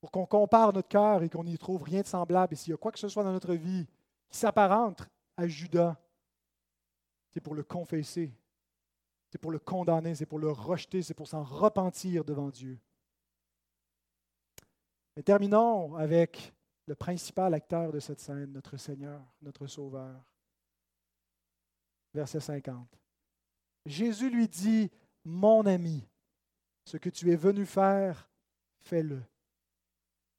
pour 0.00 0.10
qu'on 0.10 0.26
compare 0.26 0.72
notre 0.72 0.88
cœur 0.88 1.22
et 1.22 1.28
qu'on 1.28 1.44
n'y 1.44 1.58
trouve 1.58 1.82
rien 1.82 2.00
de 2.00 2.06
semblable. 2.06 2.54
Et 2.54 2.56
s'il 2.56 2.70
y 2.70 2.74
a 2.74 2.78
quoi 2.78 2.90
que 2.90 2.98
ce 2.98 3.08
soit 3.08 3.22
dans 3.22 3.32
notre 3.32 3.54
vie 3.54 3.86
qui 4.28 4.38
s'apparente 4.38 5.06
à 5.36 5.46
Judas, 5.46 5.96
c'est 7.32 7.40
pour 7.40 7.54
le 7.54 7.62
confesser, 7.62 8.32
c'est 9.30 9.38
pour 9.38 9.52
le 9.52 9.58
condamner, 9.58 10.14
c'est 10.14 10.26
pour 10.26 10.38
le 10.38 10.50
rejeter, 10.50 11.02
c'est 11.02 11.14
pour 11.14 11.28
s'en 11.28 11.44
repentir 11.44 12.24
devant 12.24 12.48
Dieu. 12.48 12.78
Et 15.16 15.22
terminons 15.22 15.94
avec 15.96 16.54
le 16.90 16.96
principal 16.96 17.54
acteur 17.54 17.92
de 17.92 18.00
cette 18.00 18.18
scène, 18.18 18.50
notre 18.50 18.76
Seigneur, 18.76 19.22
notre 19.42 19.68
Sauveur. 19.68 20.20
Verset 22.12 22.40
50. 22.40 22.98
Jésus 23.86 24.28
lui 24.28 24.48
dit, 24.48 24.90
Mon 25.24 25.64
ami, 25.66 26.04
ce 26.84 26.96
que 26.96 27.08
tu 27.08 27.30
es 27.30 27.36
venu 27.36 27.64
faire, 27.64 28.28
fais-le. 28.80 29.22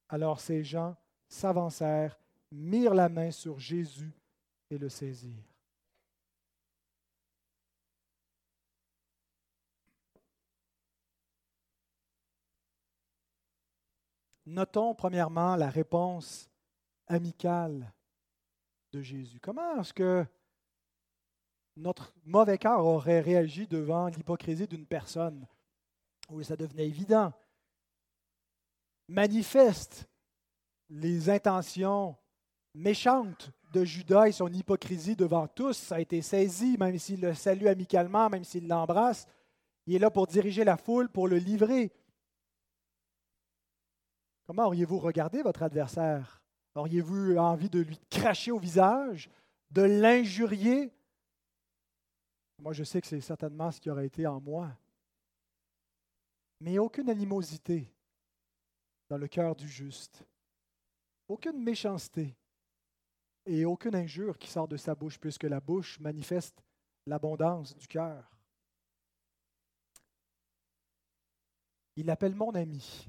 Alors 0.10 0.42
ces 0.42 0.62
gens 0.62 0.98
s'avancèrent, 1.30 2.20
mirent 2.52 2.96
la 2.96 3.08
main 3.08 3.32
sur 3.32 3.58
Jésus 3.58 4.12
et 4.70 4.78
le 4.78 4.90
saisirent. 4.90 5.51
Notons 14.52 14.94
premièrement 14.94 15.56
la 15.56 15.70
réponse 15.70 16.50
amicale 17.08 17.94
de 18.92 19.02
Jésus. 19.02 19.40
Comment 19.40 19.80
est-ce 19.80 19.94
que 19.94 20.26
notre 21.78 22.14
mauvais 22.26 22.58
cœur 22.58 22.86
aurait 22.86 23.22
réagi 23.22 23.66
devant 23.66 24.08
l'hypocrisie 24.08 24.68
d'une 24.68 24.86
personne? 24.86 25.48
Oui, 26.30 26.44
ça 26.44 26.58
devenait 26.58 26.86
évident. 26.86 27.32
Manifeste 29.08 30.10
les 30.90 31.30
intentions 31.30 32.18
méchantes 32.74 33.52
de 33.72 33.86
Judas 33.86 34.28
et 34.28 34.34
son 34.34 34.52
hypocrisie 34.52 35.16
devant 35.16 35.48
tous. 35.48 35.78
Ça 35.78 35.96
a 35.96 36.00
été 36.02 36.22
saisi, 36.22 36.76
même 36.78 37.00
s'il 37.00 37.22
le 37.22 37.34
salue 37.34 37.68
amicalement, 37.68 38.30
même 38.30 38.44
s'il 38.44 38.68
l'embrasse. 38.68 39.26
Il 39.88 39.96
est 39.96 40.00
là 40.00 40.12
pour 40.12 40.28
diriger 40.28 40.66
la 40.66 40.76
foule, 40.76 41.08
pour 41.08 41.30
le 41.30 41.38
livrer. 41.38 41.94
Comment 44.52 44.66
auriez-vous 44.66 45.00
regardé 45.00 45.42
votre 45.44 45.64
adversaire? 45.64 46.44
Auriez-vous 46.76 47.38
envie 47.38 47.70
de 47.70 47.80
lui 47.80 47.98
cracher 48.10 48.52
au 48.52 48.60
visage, 48.60 49.30
de 49.70 49.82
l'injurier? 49.82 50.92
Moi, 52.60 52.74
je 52.74 52.84
sais 52.84 53.00
que 53.00 53.08
c'est 53.08 53.22
certainement 53.22 53.72
ce 53.72 53.80
qui 53.80 53.90
aurait 53.90 54.08
été 54.08 54.28
en 54.28 54.42
moi. 54.42 54.70
Mais 56.60 56.80
aucune 56.80 57.10
animosité 57.10 57.90
dans 59.08 59.18
le 59.18 59.30
cœur 59.30 59.56
du 59.56 59.70
juste, 59.70 60.22
aucune 61.30 61.64
méchanceté 61.64 62.36
et 63.46 63.64
aucune 63.64 63.96
injure 63.96 64.38
qui 64.38 64.50
sort 64.50 64.68
de 64.68 64.76
sa 64.76 64.94
bouche, 64.96 65.18
puisque 65.18 65.46
la 65.46 65.62
bouche 65.62 65.98
manifeste 66.02 66.62
l'abondance 67.06 67.74
du 67.74 67.88
cœur. 67.88 68.30
Il 71.96 72.08
l'appelle 72.08 72.36
mon 72.36 72.54
ami 72.54 73.08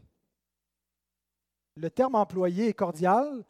le 1.77 1.91
terme 1.91 2.14
employé 2.14 2.68
est 2.68 2.75
cordial. 2.75 3.45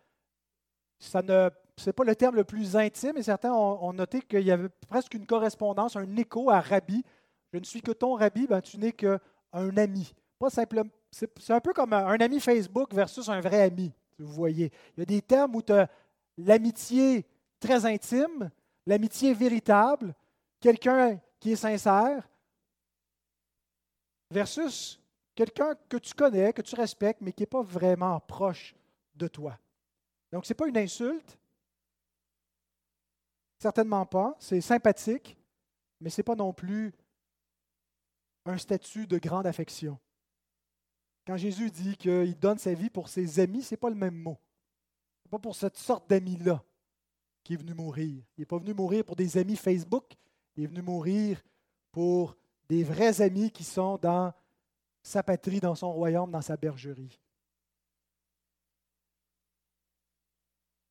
Ça 0.98 1.22
ne 1.22 1.50
c'est 1.76 1.92
pas 1.92 2.04
le 2.04 2.14
terme 2.14 2.36
le 2.36 2.44
plus 2.44 2.76
intime, 2.76 3.16
et 3.16 3.22
certains 3.22 3.52
ont, 3.52 3.92
noté 3.92 4.20
qu'il 4.20 4.42
y 4.42 4.50
avait 4.50 4.68
presque 4.88 5.14
une 5.14 5.26
correspondance, 5.26 5.96
un 5.96 6.16
écho 6.16 6.50
à 6.50 6.60
Rabbi. 6.60 7.02
Je 7.52 7.58
ne 7.58 7.64
suis 7.64 7.82
que 7.82 7.92
ton 7.92 8.14
Rabbi, 8.14 8.46
ben, 8.46 8.60
tu 8.60 8.78
n'es 8.78 8.92
qu'un 8.92 9.18
ami. 9.76 10.14
C'est, 11.10 11.50
un 11.50 11.60
peu 11.60 11.72
comme 11.72 11.92
un, 11.92 12.20
ami 12.20 12.40
Facebook 12.40 12.94
versus 12.94 13.28
un 13.28 13.40
vrai 13.40 13.62
ami, 13.62 13.92
vous 14.18 14.32
voyez. 14.32 14.70
Il 14.96 15.00
y 15.00 15.02
a 15.02 15.06
des 15.06 15.22
termes 15.22 15.54
où 15.56 15.62
tu 15.62 15.72
as 15.72 15.88
l'amitié 16.38 17.26
très 17.60 17.84
intime, 17.86 18.50
l'amitié 18.86 19.34
véritable, 19.34 20.14
quelqu'un 20.60 21.20
qui 21.38 21.52
est 21.52 21.56
sincère, 21.56 22.28
versus 24.30 25.01
Quelqu'un 25.34 25.74
que 25.88 25.96
tu 25.96 26.14
connais, 26.14 26.52
que 26.52 26.62
tu 26.62 26.74
respectes, 26.74 27.20
mais 27.20 27.32
qui 27.32 27.42
n'est 27.42 27.46
pas 27.46 27.62
vraiment 27.62 28.20
proche 28.20 28.74
de 29.14 29.28
toi. 29.28 29.58
Donc, 30.30 30.46
ce 30.46 30.52
n'est 30.52 30.56
pas 30.56 30.68
une 30.68 30.78
insulte. 30.78 31.38
Certainement 33.58 34.04
pas. 34.06 34.36
C'est 34.38 34.60
sympathique, 34.60 35.36
mais 36.00 36.10
ce 36.10 36.20
n'est 36.20 36.24
pas 36.24 36.34
non 36.34 36.52
plus 36.52 36.92
un 38.44 38.58
statut 38.58 39.06
de 39.06 39.18
grande 39.18 39.46
affection. 39.46 39.98
Quand 41.26 41.36
Jésus 41.36 41.70
dit 41.70 41.96
qu'il 41.96 42.38
donne 42.38 42.58
sa 42.58 42.74
vie 42.74 42.90
pour 42.90 43.08
ses 43.08 43.38
amis, 43.38 43.62
ce 43.62 43.74
n'est 43.74 43.78
pas 43.78 43.90
le 43.90 43.96
même 43.96 44.16
mot. 44.16 44.38
Ce 45.20 45.28
n'est 45.28 45.30
pas 45.30 45.38
pour 45.38 45.54
cette 45.54 45.76
sorte 45.76 46.10
d'amis-là 46.10 46.62
qui 47.44 47.54
est 47.54 47.56
venu 47.56 47.74
mourir. 47.74 48.22
Il 48.36 48.40
n'est 48.40 48.46
pas 48.46 48.58
venu 48.58 48.74
mourir 48.74 49.04
pour 49.04 49.16
des 49.16 49.38
amis 49.38 49.56
Facebook, 49.56 50.12
il 50.56 50.64
est 50.64 50.66
venu 50.66 50.82
mourir 50.82 51.42
pour 51.90 52.36
des 52.68 52.84
vrais 52.84 53.20
amis 53.20 53.50
qui 53.50 53.64
sont 53.64 53.98
dans 53.98 54.32
sa 55.02 55.22
patrie, 55.22 55.60
dans 55.60 55.74
son 55.74 55.92
royaume, 55.92 56.30
dans 56.30 56.42
sa 56.42 56.56
bergerie. 56.56 57.18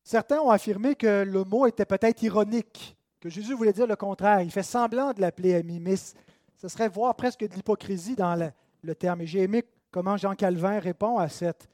Certains 0.04 0.40
ont 0.40 0.50
affirmé 0.50 0.94
que 0.94 1.22
le 1.22 1.44
mot 1.44 1.66
était 1.66 1.86
peut-être 1.86 2.22
ironique, 2.22 2.96
que 3.20 3.28
Jésus 3.28 3.54
voulait 3.54 3.72
dire 3.72 3.86
le 3.86 3.96
contraire. 3.96 4.42
Il 4.42 4.50
fait 4.50 4.62
semblant 4.62 5.12
de 5.12 5.20
l'appeler 5.20 5.54
ami, 5.54 5.80
mais 5.80 5.96
ce 5.96 6.68
serait 6.68 6.88
voir 6.88 7.14
presque 7.14 7.46
de 7.46 7.54
l'hypocrisie 7.54 8.16
dans 8.16 8.34
le, 8.82 8.94
terme. 8.94 9.22
Et 9.22 9.26
j'ai 9.26 9.40
aimé 9.40 9.64
comment 9.90 10.16
Jean 10.16 10.34
Calvin 10.34 10.78
répond 10.80 11.18
à 11.18 11.28
cette, 11.28 11.68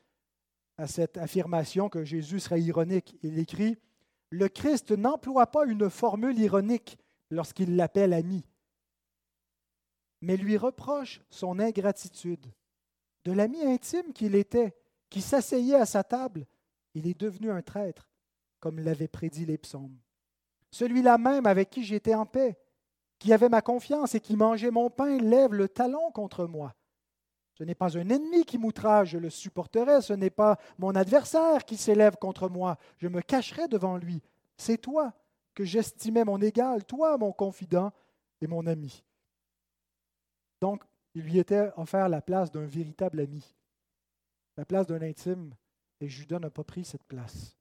à 0.76 0.86
cette 0.86 1.16
affirmation 1.16 1.89
que 1.89 2.05
Jésus 2.05 2.41
serait 2.41 2.61
ironique. 2.61 3.16
Il 3.22 3.39
écrit 3.39 3.78
Le 4.30 4.49
Christ 4.49 4.93
n'emploie 4.93 5.47
pas 5.47 5.64
une 5.66 5.89
formule 5.91 6.39
ironique 6.39 6.99
lorsqu'il 7.30 7.76
l'appelle 7.76 8.12
ami 8.12 8.45
mais 10.21 10.37
lui 10.37 10.57
reproche 10.57 11.21
son 11.31 11.59
ingratitude. 11.59 12.47
De 13.25 13.33
l'ami 13.33 13.62
intime 13.62 14.12
qu'il 14.12 14.35
était, 14.35 14.77
qui 15.11 15.21
s'asseyait 15.21 15.77
à 15.77 15.87
sa 15.87 16.05
table, 16.05 16.47
il 16.95 17.07
est 17.07 17.19
devenu 17.19 17.51
un 17.51 17.62
traître, 17.62 18.09
comme 18.61 18.81
l'avaient 18.81 19.09
prédit 19.09 19.47
les 19.47 19.59
psaumes. 19.59 19.99
Celui-là 20.71 21.19
même 21.19 21.47
avec 21.47 21.71
qui 21.71 21.85
j'étais 21.85 22.14
en 22.14 22.27
paix, 22.27 22.59
qui 23.19 23.33
avait 23.33 23.49
ma 23.49 23.62
confiance 23.62 24.14
et 24.14 24.21
qui 24.21 24.37
mangeait 24.37 24.71
mon 24.71 24.91
pain, 24.91 25.19
lève 25.19 25.55
le 25.55 25.69
talon 25.69 26.11
contre 26.12 26.47
moi. 26.47 26.75
Ce 27.55 27.64
n'est 27.64 27.75
pas 27.75 27.99
un 27.99 28.09
ennemi 28.09 28.45
qui 28.45 28.57
m'outrage, 28.57 29.11
je 29.11 29.19
le 29.19 29.31
supporterai, 29.31 30.01
ce 30.01 30.12
n'est 30.12 30.31
pas 30.31 30.59
mon 30.79 30.95
adversaire 30.95 31.64
qui 31.64 31.77
s'élève 31.77 32.16
contre 32.16 32.49
moi, 32.49 32.79
je 32.99 33.09
me 33.09 33.21
cacherai 33.21 33.66
devant 33.66 33.97
lui. 33.97 34.23
C'est 34.57 34.79
toi 34.79 35.12
que 35.55 35.64
j'estimais 35.64 36.25
mon 36.25 36.41
égal, 36.41 36.85
toi 36.85 37.19
mon 37.19 37.33
confident 37.33 37.93
et 38.41 38.47
mon 38.47 38.66
ami. 38.66 39.03
Donc, 40.61 40.83
il 41.15 41.23
lui 41.23 41.39
était 41.39 41.71
offert 41.77 42.09
la 42.09 42.21
place 42.21 42.51
d'un 42.51 42.67
véritable 42.67 43.21
ami, 43.21 43.55
la 44.57 44.65
place 44.65 44.87
d'un 44.87 45.03
intime, 45.03 45.55
et 46.01 46.09
Judas 46.09 46.39
n'a 46.39 46.51
pas 46.51 46.65
pris 46.65 46.85
cette 46.85 47.05
place. 47.05 47.57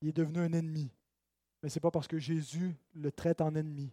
Il 0.00 0.08
est 0.08 0.16
devenu 0.16 0.40
un 0.40 0.52
ennemi, 0.52 0.90
mais 1.62 1.68
ce 1.68 1.78
n'est 1.78 1.82
pas 1.82 1.90
parce 1.90 2.08
que 2.08 2.18
Jésus 2.18 2.74
le 2.94 3.12
traite 3.12 3.40
en 3.40 3.54
ennemi. 3.54 3.92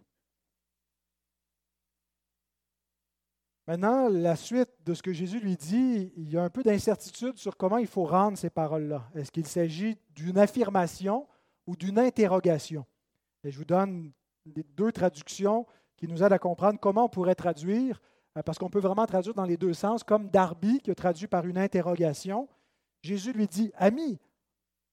Maintenant, 3.66 4.08
la 4.08 4.34
suite 4.34 4.70
de 4.86 4.94
ce 4.94 5.02
que 5.02 5.12
Jésus 5.12 5.40
lui 5.40 5.54
dit, 5.54 6.10
il 6.16 6.30
y 6.30 6.38
a 6.38 6.42
un 6.42 6.48
peu 6.48 6.62
d'incertitude 6.62 7.36
sur 7.36 7.54
comment 7.58 7.76
il 7.76 7.86
faut 7.86 8.06
rendre 8.06 8.38
ces 8.38 8.48
paroles-là. 8.48 9.10
Est-ce 9.14 9.30
qu'il 9.30 9.46
s'agit 9.46 9.98
d'une 10.14 10.38
affirmation 10.38 11.28
ou 11.66 11.76
d'une 11.76 11.98
interrogation? 11.98 12.86
Et 13.44 13.50
je 13.50 13.58
vous 13.58 13.66
donne 13.66 14.10
deux 14.46 14.90
traductions 14.90 15.66
qui 15.98 16.06
nous 16.06 16.22
aide 16.22 16.32
à 16.32 16.38
comprendre 16.38 16.78
comment 16.80 17.04
on 17.04 17.08
pourrait 17.08 17.34
traduire, 17.34 18.00
euh, 18.36 18.42
parce 18.42 18.56
qu'on 18.56 18.70
peut 18.70 18.78
vraiment 18.78 19.04
traduire 19.04 19.34
dans 19.34 19.44
les 19.44 19.56
deux 19.56 19.74
sens, 19.74 20.04
comme 20.04 20.30
Darby 20.30 20.80
qui 20.80 20.90
a 20.90 20.94
traduit 20.94 21.26
par 21.26 21.44
une 21.44 21.58
interrogation. 21.58 22.48
Jésus 23.02 23.32
lui 23.32 23.48
dit, 23.48 23.72
Ami, 23.74 24.18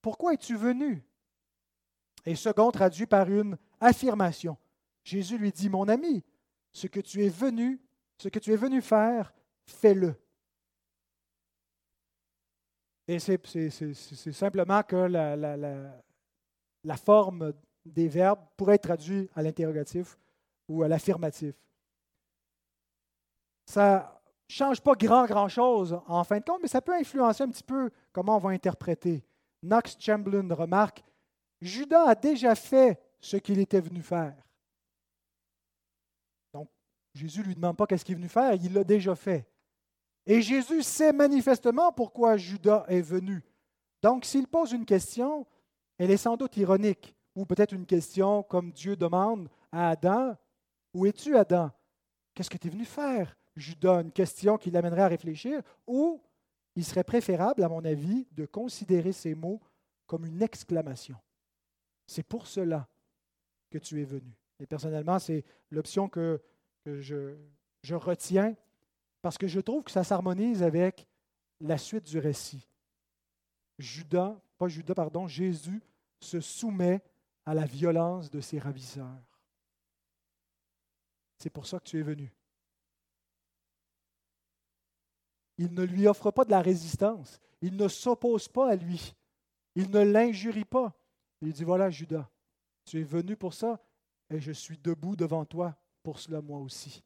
pourquoi 0.02 0.34
es-tu 0.34 0.56
venu? 0.56 1.02
Et 2.26 2.34
second 2.34 2.70
traduit 2.72 3.06
par 3.06 3.30
une 3.30 3.56
affirmation. 3.80 4.58
Jésus 5.04 5.38
lui 5.38 5.52
dit, 5.52 5.70
Mon 5.70 5.88
ami, 5.88 6.24
ce 6.72 6.88
que 6.88 7.00
tu 7.00 7.24
es 7.24 7.28
venu, 7.28 7.80
ce 8.18 8.28
que 8.28 8.40
tu 8.40 8.52
es 8.52 8.56
venu 8.56 8.82
faire, 8.82 9.32
fais-le. 9.64 10.14
Et 13.08 13.20
c'est 13.20 14.32
simplement 14.32 14.82
que 14.82 14.96
la, 14.96 15.36
la, 15.36 16.96
forme 16.96 17.52
des 17.84 18.08
verbes 18.08 18.40
pourrait 18.56 18.74
être 18.74 18.82
traduite 18.82 19.30
à 19.36 19.42
l'interrogatif 19.42 20.18
ou 20.68 20.82
à 20.82 20.88
l'affirmatif. 20.88 21.54
Ça 23.66 24.20
ne 24.48 24.54
change 24.54 24.80
pas 24.80 24.94
grand, 24.94 25.26
grand-chose 25.26 26.00
en 26.06 26.24
fin 26.24 26.38
de 26.38 26.44
compte, 26.44 26.62
mais 26.62 26.68
ça 26.68 26.80
peut 26.80 26.94
influencer 26.94 27.42
un 27.42 27.48
petit 27.48 27.64
peu 27.64 27.90
comment 28.12 28.36
on 28.36 28.40
va 28.40 28.50
interpréter. 28.50 29.24
Knox 29.62 29.96
Chamberlain 29.98 30.54
remarque, 30.54 31.02
Judas 31.60 32.08
a 32.08 32.14
déjà 32.14 32.54
fait 32.54 33.00
ce 33.20 33.36
qu'il 33.36 33.58
était 33.58 33.80
venu 33.80 34.02
faire. 34.02 34.36
Donc, 36.52 36.68
Jésus 37.14 37.40
ne 37.40 37.46
lui 37.46 37.54
demande 37.54 37.76
pas 37.76 37.86
qu'est-ce 37.86 38.04
qu'il 38.04 38.14
est 38.14 38.18
venu 38.18 38.28
faire, 38.28 38.54
il 38.54 38.72
l'a 38.72 38.84
déjà 38.84 39.14
fait. 39.14 39.48
Et 40.26 40.42
Jésus 40.42 40.82
sait 40.82 41.12
manifestement 41.12 41.92
pourquoi 41.92 42.36
Judas 42.36 42.84
est 42.88 43.00
venu. 43.00 43.42
Donc, 44.02 44.24
s'il 44.24 44.46
pose 44.46 44.72
une 44.72 44.84
question, 44.84 45.46
elle 45.98 46.10
est 46.10 46.16
sans 46.16 46.36
doute 46.36 46.56
ironique 46.56 47.14
ou 47.34 47.46
peut-être 47.46 47.72
une 47.72 47.86
question 47.86 48.42
comme 48.42 48.72
Dieu 48.72 48.96
demande 48.96 49.48
à 49.72 49.90
Adam, 49.90 50.36
Où 50.96 51.04
es-tu 51.04 51.36
Adam? 51.36 51.70
Qu'est-ce 52.32 52.48
que 52.48 52.56
tu 52.56 52.68
es 52.68 52.70
venu 52.70 52.86
faire? 52.86 53.36
Judas, 53.54 54.00
une 54.00 54.12
question 54.12 54.56
qui 54.56 54.70
l'amènerait 54.70 55.02
à 55.02 55.08
réfléchir, 55.08 55.60
ou 55.86 56.22
il 56.74 56.86
serait 56.86 57.04
préférable, 57.04 57.62
à 57.62 57.68
mon 57.68 57.84
avis, 57.84 58.26
de 58.32 58.46
considérer 58.46 59.12
ces 59.12 59.34
mots 59.34 59.60
comme 60.06 60.24
une 60.24 60.40
exclamation. 60.40 61.18
C'est 62.06 62.22
pour 62.22 62.46
cela 62.46 62.88
que 63.68 63.76
tu 63.76 64.00
es 64.00 64.04
venu. 64.04 64.32
Et 64.58 64.66
personnellement, 64.66 65.18
c'est 65.18 65.44
l'option 65.70 66.08
que, 66.08 66.40
je, 66.86 67.36
je 67.82 67.94
retiens 67.94 68.56
parce 69.20 69.36
que 69.36 69.46
je 69.46 69.60
trouve 69.60 69.84
que 69.84 69.90
ça 69.90 70.02
s'harmonise 70.02 70.62
avec 70.62 71.06
la 71.60 71.76
suite 71.76 72.04
du 72.04 72.18
récit. 72.18 72.66
Judas, 73.78 74.40
pas 74.56 74.68
Judas, 74.68 74.94
pardon, 74.94 75.26
Jésus 75.26 75.82
se 76.20 76.40
soumet 76.40 77.02
à 77.44 77.52
la 77.52 77.66
violence 77.66 78.30
de 78.30 78.40
ses 78.40 78.58
ravisseurs. 78.58 79.35
C'est 81.38 81.50
pour 81.50 81.66
ça 81.66 81.78
que 81.78 81.84
tu 81.84 81.98
es 81.98 82.02
venu. 82.02 82.32
Il 85.58 85.72
ne 85.72 85.82
lui 85.82 86.06
offre 86.06 86.30
pas 86.30 86.44
de 86.44 86.50
la 86.50 86.60
résistance. 86.60 87.40
Il 87.60 87.76
ne 87.76 87.88
s'oppose 87.88 88.48
pas 88.48 88.70
à 88.70 88.76
lui. 88.76 89.14
Il 89.74 89.90
ne 89.90 90.00
l'injurie 90.00 90.64
pas. 90.64 90.94
Il 91.40 91.52
dit, 91.52 91.64
voilà 91.64 91.90
Judas, 91.90 92.30
tu 92.84 93.00
es 93.00 93.04
venu 93.04 93.36
pour 93.36 93.54
ça 93.54 93.80
et 94.30 94.40
je 94.40 94.52
suis 94.52 94.78
debout 94.78 95.16
devant 95.16 95.44
toi 95.44 95.76
pour 96.02 96.18
cela 96.18 96.40
moi 96.40 96.58
aussi. 96.58 97.02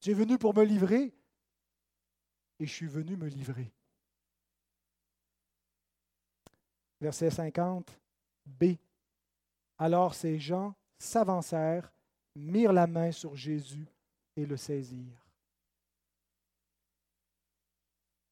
Tu 0.00 0.10
es 0.10 0.14
venu 0.14 0.38
pour 0.38 0.54
me 0.54 0.64
livrer 0.64 1.12
et 2.58 2.66
je 2.66 2.72
suis 2.72 2.86
venu 2.86 3.16
me 3.16 3.28
livrer. 3.28 3.72
Verset 7.00 7.30
50, 7.30 7.98
B. 8.44 8.76
Alors 9.78 10.14
ces 10.14 10.38
gens 10.38 10.74
s'avancèrent, 10.98 11.90
mirent 12.36 12.72
la 12.72 12.86
main 12.86 13.12
sur 13.12 13.36
Jésus 13.36 13.86
et 14.36 14.46
le 14.46 14.56
saisirent. 14.56 15.26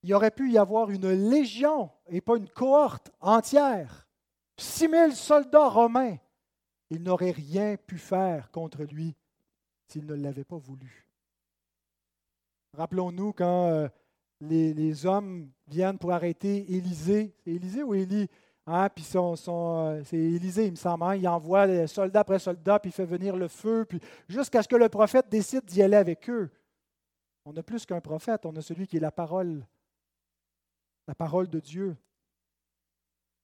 Il 0.02 0.14
aurait 0.14 0.30
pu 0.30 0.50
y 0.50 0.58
avoir 0.58 0.90
une 0.90 1.10
légion 1.10 1.90
et 2.06 2.20
pas 2.20 2.36
une 2.36 2.48
cohorte 2.48 3.10
entière. 3.20 4.08
Six 4.56 4.88
mille 4.88 5.14
soldats 5.14 5.68
romains. 5.68 6.16
Ils 6.90 7.02
n'auraient 7.02 7.32
rien 7.32 7.76
pu 7.76 7.98
faire 7.98 8.50
contre 8.50 8.84
lui 8.84 9.14
s'ils 9.86 10.06
ne 10.06 10.14
l'avaient 10.14 10.44
pas 10.44 10.56
voulu. 10.56 11.06
Rappelons-nous 12.74 13.32
quand 13.32 13.68
euh, 13.68 13.88
les, 14.40 15.06
hommes 15.06 15.50
viennent 15.66 15.98
pour 15.98 16.12
arrêter 16.12 16.72
Élisée. 16.72 17.34
Élisée 17.44 17.82
ou 17.82 17.94
Élie? 17.94 18.28
Hein? 18.68 18.90
Puis 18.90 19.08
euh, 19.14 20.04
c'est 20.04 20.16
Élisée, 20.16 20.66
il 20.66 20.72
me 20.72 20.76
semble. 20.76 21.04
Hein? 21.04 21.16
Il 21.16 21.26
envoie 21.26 21.86
soldat 21.86 22.20
après 22.20 22.38
soldat, 22.38 22.78
puis 22.78 22.90
il 22.90 22.92
fait 22.92 23.06
venir 23.06 23.34
le 23.34 23.48
feu, 23.48 23.86
puis 23.88 23.98
jusqu'à 24.28 24.62
ce 24.62 24.68
que 24.68 24.76
le 24.76 24.88
prophète 24.88 25.28
décide 25.30 25.64
d'y 25.64 25.82
aller 25.82 25.96
avec 25.96 26.28
eux. 26.28 26.50
On 27.46 27.56
a 27.56 27.62
plus 27.62 27.86
qu'un 27.86 28.00
prophète, 28.00 28.44
on 28.44 28.54
a 28.56 28.60
celui 28.60 28.86
qui 28.86 28.98
est 28.98 29.00
la 29.00 29.10
parole, 29.10 29.66
la 31.06 31.14
parole 31.14 31.48
de 31.48 31.60
Dieu. 31.60 31.96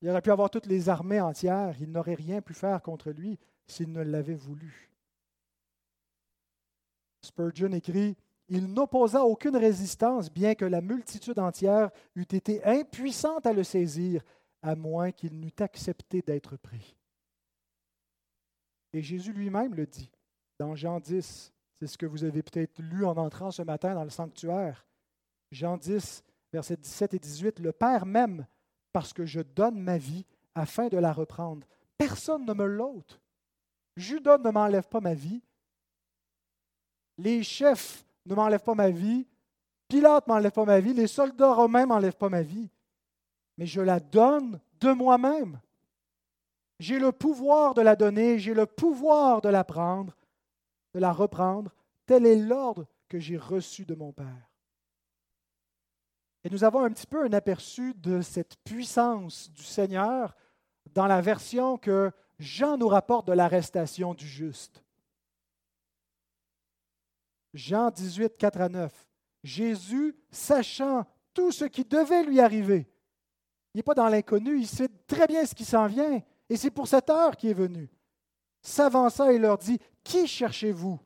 Il 0.02 0.10
aurait 0.10 0.20
pu 0.20 0.30
avoir 0.30 0.50
toutes 0.50 0.66
les 0.66 0.90
armées 0.90 1.22
entières, 1.22 1.74
il 1.80 1.90
n'aurait 1.90 2.14
rien 2.14 2.42
pu 2.42 2.52
faire 2.52 2.82
contre 2.82 3.10
lui 3.10 3.38
s'il 3.66 3.90
ne 3.90 4.02
l'avait 4.02 4.34
voulu. 4.34 4.90
Spurgeon 7.22 7.72
écrit 7.72 8.14
il 8.48 8.66
n'opposa 8.66 9.24
aucune 9.24 9.56
résistance, 9.56 10.30
bien 10.30 10.54
que 10.54 10.66
la 10.66 10.82
multitude 10.82 11.38
entière 11.38 11.90
eût 12.14 12.26
été 12.30 12.62
impuissante 12.62 13.46
à 13.46 13.54
le 13.54 13.64
saisir, 13.64 14.22
à 14.64 14.74
moins 14.74 15.12
qu'il 15.12 15.38
n'eût 15.38 15.52
accepté 15.60 16.22
d'être 16.22 16.56
pris. 16.56 16.96
Et 18.94 19.02
Jésus 19.02 19.32
lui-même 19.32 19.74
le 19.74 19.86
dit 19.86 20.10
dans 20.58 20.74
Jean 20.74 21.00
10. 21.00 21.52
C'est 21.78 21.86
ce 21.86 21.98
que 21.98 22.06
vous 22.06 22.24
avez 22.24 22.42
peut-être 22.42 22.78
lu 22.80 23.04
en 23.04 23.16
entrant 23.16 23.50
ce 23.50 23.60
matin 23.60 23.94
dans 23.94 24.04
le 24.04 24.10
sanctuaire. 24.10 24.86
Jean 25.50 25.76
10, 25.76 26.24
versets 26.50 26.78
17 26.78 27.14
et 27.14 27.18
18. 27.18 27.58
Le 27.58 27.72
Père 27.72 28.06
m'aime 28.06 28.46
parce 28.92 29.12
que 29.12 29.26
je 29.26 29.40
donne 29.40 29.78
ma 29.78 29.98
vie 29.98 30.24
afin 30.54 30.88
de 30.88 30.96
la 30.96 31.12
reprendre. 31.12 31.66
Personne 31.98 32.46
ne 32.46 32.54
me 32.54 32.64
l'ôte. 32.64 33.20
Judas 33.96 34.38
ne 34.38 34.50
m'enlève 34.50 34.88
pas 34.88 35.00
ma 35.00 35.14
vie. 35.14 35.42
Les 37.18 37.42
chefs 37.42 38.06
ne 38.24 38.34
m'enlève 38.34 38.62
pas 38.62 38.74
ma 38.74 38.88
vie. 38.88 39.26
Pilate 39.88 40.26
ne 40.26 40.32
m'enlève 40.32 40.52
pas 40.52 40.64
ma 40.64 40.80
vie. 40.80 40.94
Les 40.94 41.06
soldats 41.06 41.52
romains 41.52 41.82
ne 41.82 41.88
m'enlèvent 41.88 42.16
pas 42.16 42.30
ma 42.30 42.42
vie. 42.42 42.70
Mais 43.56 43.66
je 43.66 43.80
la 43.80 44.00
donne 44.00 44.60
de 44.80 44.92
moi-même. 44.92 45.60
J'ai 46.80 46.98
le 46.98 47.12
pouvoir 47.12 47.74
de 47.74 47.82
la 47.82 47.96
donner, 47.96 48.38
j'ai 48.38 48.54
le 48.54 48.66
pouvoir 48.66 49.40
de 49.40 49.48
la 49.48 49.64
prendre, 49.64 50.16
de 50.92 51.00
la 51.00 51.12
reprendre. 51.12 51.74
Tel 52.06 52.26
est 52.26 52.36
l'ordre 52.36 52.86
que 53.08 53.18
j'ai 53.18 53.38
reçu 53.38 53.84
de 53.84 53.94
mon 53.94 54.12
Père. 54.12 54.50
Et 56.42 56.50
nous 56.50 56.64
avons 56.64 56.84
un 56.84 56.90
petit 56.90 57.06
peu 57.06 57.24
un 57.24 57.32
aperçu 57.32 57.94
de 57.94 58.20
cette 58.20 58.56
puissance 58.64 59.50
du 59.52 59.62
Seigneur 59.62 60.36
dans 60.92 61.06
la 61.06 61.20
version 61.20 61.78
que 61.78 62.10
Jean 62.38 62.76
nous 62.76 62.88
rapporte 62.88 63.26
de 63.26 63.32
l'arrestation 63.32 64.12
du 64.12 64.26
juste. 64.26 64.84
Jean 67.54 67.90
18, 67.90 68.36
4 68.36 68.60
à 68.60 68.68
9. 68.68 69.08
Jésus, 69.44 70.16
sachant 70.30 71.06
tout 71.32 71.52
ce 71.52 71.64
qui 71.64 71.84
devait 71.84 72.24
lui 72.24 72.40
arriver, 72.40 72.88
il 73.74 73.78
n'est 73.78 73.82
pas 73.82 73.94
dans 73.94 74.08
l'inconnu, 74.08 74.58
il 74.58 74.68
sait 74.68 74.88
très 75.06 75.26
bien 75.26 75.44
ce 75.44 75.54
qui 75.54 75.64
s'en 75.64 75.86
vient, 75.86 76.22
et 76.48 76.56
c'est 76.56 76.70
pour 76.70 76.86
cette 76.86 77.10
heure 77.10 77.36
qu'il 77.36 77.50
est 77.50 77.54
venu. 77.54 77.90
S'avança 78.62 79.32
et 79.32 79.38
leur 79.38 79.58
dit, 79.58 79.78
Qui 80.04 80.26
cherchez-vous? 80.26 80.98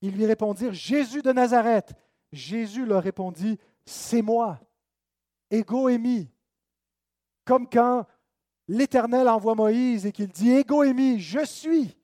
Ils 0.00 0.14
lui 0.14 0.24
répondirent, 0.24 0.72
Jésus 0.72 1.20
de 1.20 1.32
Nazareth. 1.32 1.92
Jésus 2.32 2.86
leur 2.86 3.02
répondit, 3.02 3.58
C'est 3.84 4.22
moi, 4.22 4.60
Ego. 5.50 5.90
Comme 7.44 7.68
quand 7.68 8.06
l'Éternel 8.68 9.28
envoie 9.28 9.54
Moïse 9.54 10.06
et 10.06 10.12
qu'il 10.12 10.28
dit, 10.28 10.50
Ego 10.50 10.84
je 10.84 11.44
suis. 11.44 11.96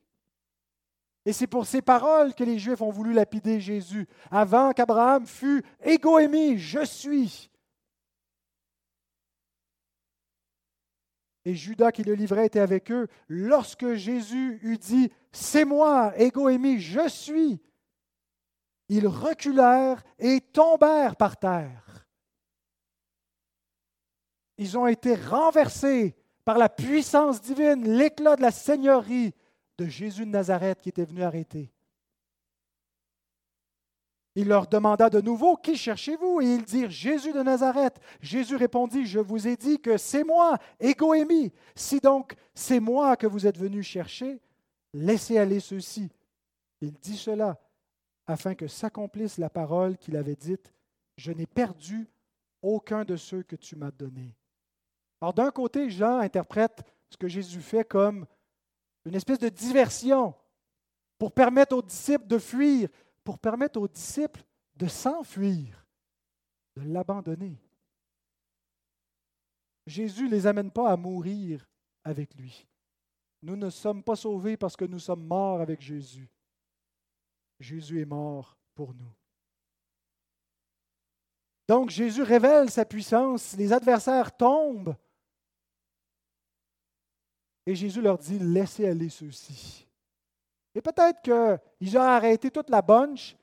Et 1.26 1.32
c'est 1.32 1.46
pour 1.46 1.66
ces 1.66 1.80
paroles 1.80 2.34
que 2.34 2.44
les 2.44 2.58
Juifs 2.58 2.82
ont 2.82 2.90
voulu 2.90 3.12
lapider 3.12 3.60
Jésus, 3.60 4.06
avant 4.30 4.72
qu'Abraham 4.72 5.26
fût 5.26 5.64
égoémie, 5.82 6.58
je 6.58 6.84
suis. 6.84 7.50
Et 11.44 11.54
Judas 11.54 11.92
qui 11.92 12.04
le 12.04 12.14
livrait 12.14 12.46
était 12.46 12.60
avec 12.60 12.90
eux. 12.90 13.08
Lorsque 13.28 13.94
Jésus 13.94 14.58
eut 14.62 14.78
dit, 14.78 15.10
C'est 15.32 15.64
moi, 15.64 16.12
égoémie, 16.16 16.80
je 16.80 17.08
suis, 17.08 17.60
ils 18.88 19.06
reculèrent 19.06 20.02
et 20.18 20.40
tombèrent 20.40 21.16
par 21.16 21.36
terre. 21.36 22.06
Ils 24.56 24.78
ont 24.78 24.86
été 24.86 25.14
renversés 25.14 26.14
par 26.44 26.58
la 26.58 26.68
puissance 26.68 27.40
divine, 27.40 27.96
l'éclat 27.96 28.36
de 28.36 28.42
la 28.42 28.50
Seigneurie 28.50 29.34
de 29.78 29.86
Jésus 29.86 30.24
de 30.24 30.30
Nazareth 30.30 30.80
qui 30.80 30.90
était 30.90 31.04
venu 31.04 31.22
arrêter. 31.22 31.73
Il 34.36 34.48
leur 34.48 34.66
demanda 34.66 35.08
de 35.08 35.20
nouveau, 35.20 35.56
Qui 35.56 35.76
cherchez-vous? 35.76 36.40
Et 36.40 36.54
ils 36.54 36.64
dirent, 36.64 36.90
Jésus 36.90 37.32
de 37.32 37.42
Nazareth. 37.42 38.00
Jésus 38.20 38.56
répondit, 38.56 39.06
Je 39.06 39.20
vous 39.20 39.46
ai 39.46 39.56
dit 39.56 39.80
que 39.80 39.96
c'est 39.96 40.24
moi, 40.24 40.58
Égoémie. 40.80 41.52
Si 41.74 42.00
donc 42.00 42.34
c'est 42.54 42.80
moi 42.80 43.16
que 43.16 43.26
vous 43.26 43.46
êtes 43.46 43.58
venus 43.58 43.86
chercher, 43.86 44.40
laissez 44.92 45.38
aller 45.38 45.60
ceux-ci. 45.60 46.10
Il 46.80 46.92
dit 46.92 47.16
cela 47.16 47.60
afin 48.26 48.54
que 48.54 48.66
s'accomplisse 48.66 49.38
la 49.38 49.50
parole 49.50 49.96
qu'il 49.98 50.16
avait 50.16 50.36
dite, 50.36 50.72
Je 51.16 51.30
n'ai 51.30 51.46
perdu 51.46 52.08
aucun 52.62 53.04
de 53.04 53.16
ceux 53.16 53.42
que 53.42 53.56
tu 53.56 53.76
m'as 53.76 53.90
donnés. 53.90 54.34
Alors 55.20 55.34
d'un 55.34 55.50
côté, 55.50 55.90
Jean 55.90 56.18
interprète 56.18 56.82
ce 57.10 57.16
que 57.16 57.28
Jésus 57.28 57.60
fait 57.60 57.84
comme 57.84 58.26
une 59.04 59.14
espèce 59.14 59.38
de 59.38 59.48
diversion 59.48 60.34
pour 61.18 61.32
permettre 61.32 61.76
aux 61.76 61.82
disciples 61.82 62.26
de 62.26 62.38
fuir, 62.38 62.88
pour 63.24 63.38
permettre 63.38 63.80
aux 63.80 63.88
disciples 63.88 64.44
de 64.76 64.86
s'enfuir, 64.86 65.86
de 66.76 66.82
l'abandonner. 66.82 67.58
Jésus 69.86 70.24
ne 70.24 70.30
les 70.30 70.46
amène 70.46 70.70
pas 70.70 70.90
à 70.90 70.96
mourir 70.96 71.66
avec 72.04 72.34
lui. 72.34 72.66
Nous 73.42 73.56
ne 73.56 73.70
sommes 73.70 74.02
pas 74.02 74.16
sauvés 74.16 74.56
parce 74.56 74.76
que 74.76 74.84
nous 74.84 74.98
sommes 74.98 75.26
morts 75.26 75.60
avec 75.60 75.80
Jésus. 75.80 76.28
Jésus 77.60 78.00
est 78.00 78.06
mort 78.06 78.56
pour 78.74 78.94
nous. 78.94 79.12
Donc 81.66 81.90
Jésus 81.90 82.22
révèle 82.22 82.70
sa 82.70 82.84
puissance, 82.84 83.56
les 83.56 83.72
adversaires 83.72 84.36
tombent, 84.36 84.94
et 87.66 87.74
Jésus 87.74 88.02
leur 88.02 88.18
dit, 88.18 88.38
laissez 88.38 88.86
aller 88.86 89.08
ceux-ci. 89.08 89.83
Et 90.74 90.82
peut-être 90.82 91.22
qu'ils 91.22 91.98
ont 91.98 92.02
arrêté 92.02 92.50
toute 92.50 92.70
la 92.70 92.82
bunch, 92.82 93.36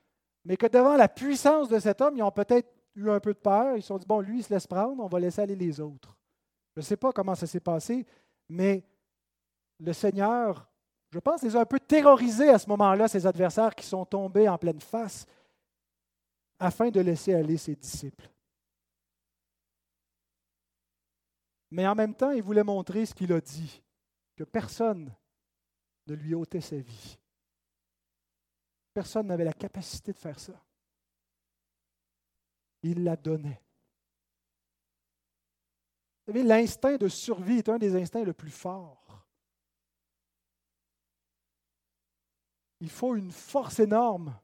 mais 0.43 0.57
que 0.57 0.67
devant 0.67 0.97
la 0.97 1.07
puissance 1.07 1.69
de 1.69 1.79
cet 1.79 2.01
homme, 2.01 2.17
ils 2.17 2.23
ont 2.23 2.31
peut-être 2.31 2.69
eu 2.95 3.09
un 3.09 3.19
peu 3.19 3.33
de 3.33 3.39
peur. 3.39 3.77
Ils 3.77 3.81
se 3.81 3.87
sont 3.87 3.97
dit, 3.97 4.05
bon, 4.05 4.19
lui, 4.19 4.39
il 4.39 4.43
se 4.43 4.53
laisse 4.53 4.67
prendre, 4.67 5.01
on 5.03 5.07
va 5.07 5.19
laisser 5.19 5.41
aller 5.41 5.55
les 5.55 5.79
autres. 5.79 6.17
Je 6.75 6.81
ne 6.81 6.85
sais 6.85 6.97
pas 6.97 7.11
comment 7.11 7.35
ça 7.35 7.47
s'est 7.47 7.59
passé, 7.59 8.05
mais 8.49 8.83
le 9.79 9.93
Seigneur, 9.93 10.69
je 11.09 11.19
pense, 11.19 11.41
les 11.43 11.55
a 11.55 11.61
un 11.61 11.65
peu 11.65 11.79
terrorisés 11.79 12.49
à 12.49 12.59
ce 12.59 12.69
moment-là, 12.69 13.07
ses 13.07 13.25
adversaires 13.25 13.75
qui 13.75 13.85
sont 13.85 14.05
tombés 14.05 14.47
en 14.47 14.57
pleine 14.57 14.81
face, 14.81 15.25
afin 16.59 16.89
de 16.89 16.99
laisser 16.99 17.33
aller 17.33 17.57
ses 17.57 17.75
disciples. 17.75 18.29
Mais 21.71 21.87
en 21.87 21.95
même 21.95 22.13
temps, 22.13 22.31
il 22.31 22.43
voulait 22.43 22.63
montrer 22.63 23.05
ce 23.05 23.13
qu'il 23.13 23.31
a 23.33 23.41
dit, 23.41 23.81
que 24.35 24.43
personne 24.43 25.13
ne 26.07 26.13
lui 26.13 26.33
ôtait 26.33 26.61
sa 26.61 26.77
vie. 26.77 27.17
Personne 28.93 29.27
n'avait 29.27 29.45
la 29.45 29.53
capacité 29.53 30.11
de 30.11 30.17
faire 30.17 30.39
ça. 30.39 30.53
Il 32.83 33.03
la 33.03 33.15
donnait. 33.15 33.61
Vous 36.25 36.33
savez, 36.33 36.43
l'instinct 36.43 36.97
de 36.97 37.07
survie 37.07 37.59
est 37.59 37.69
un 37.69 37.77
des 37.77 37.95
instincts 37.95 38.23
le 38.23 38.33
plus 38.33 38.51
forts. 38.51 39.25
Il 42.79 42.89
faut 42.89 43.15
une 43.15 43.31
force 43.31 43.79
énorme 43.79 44.35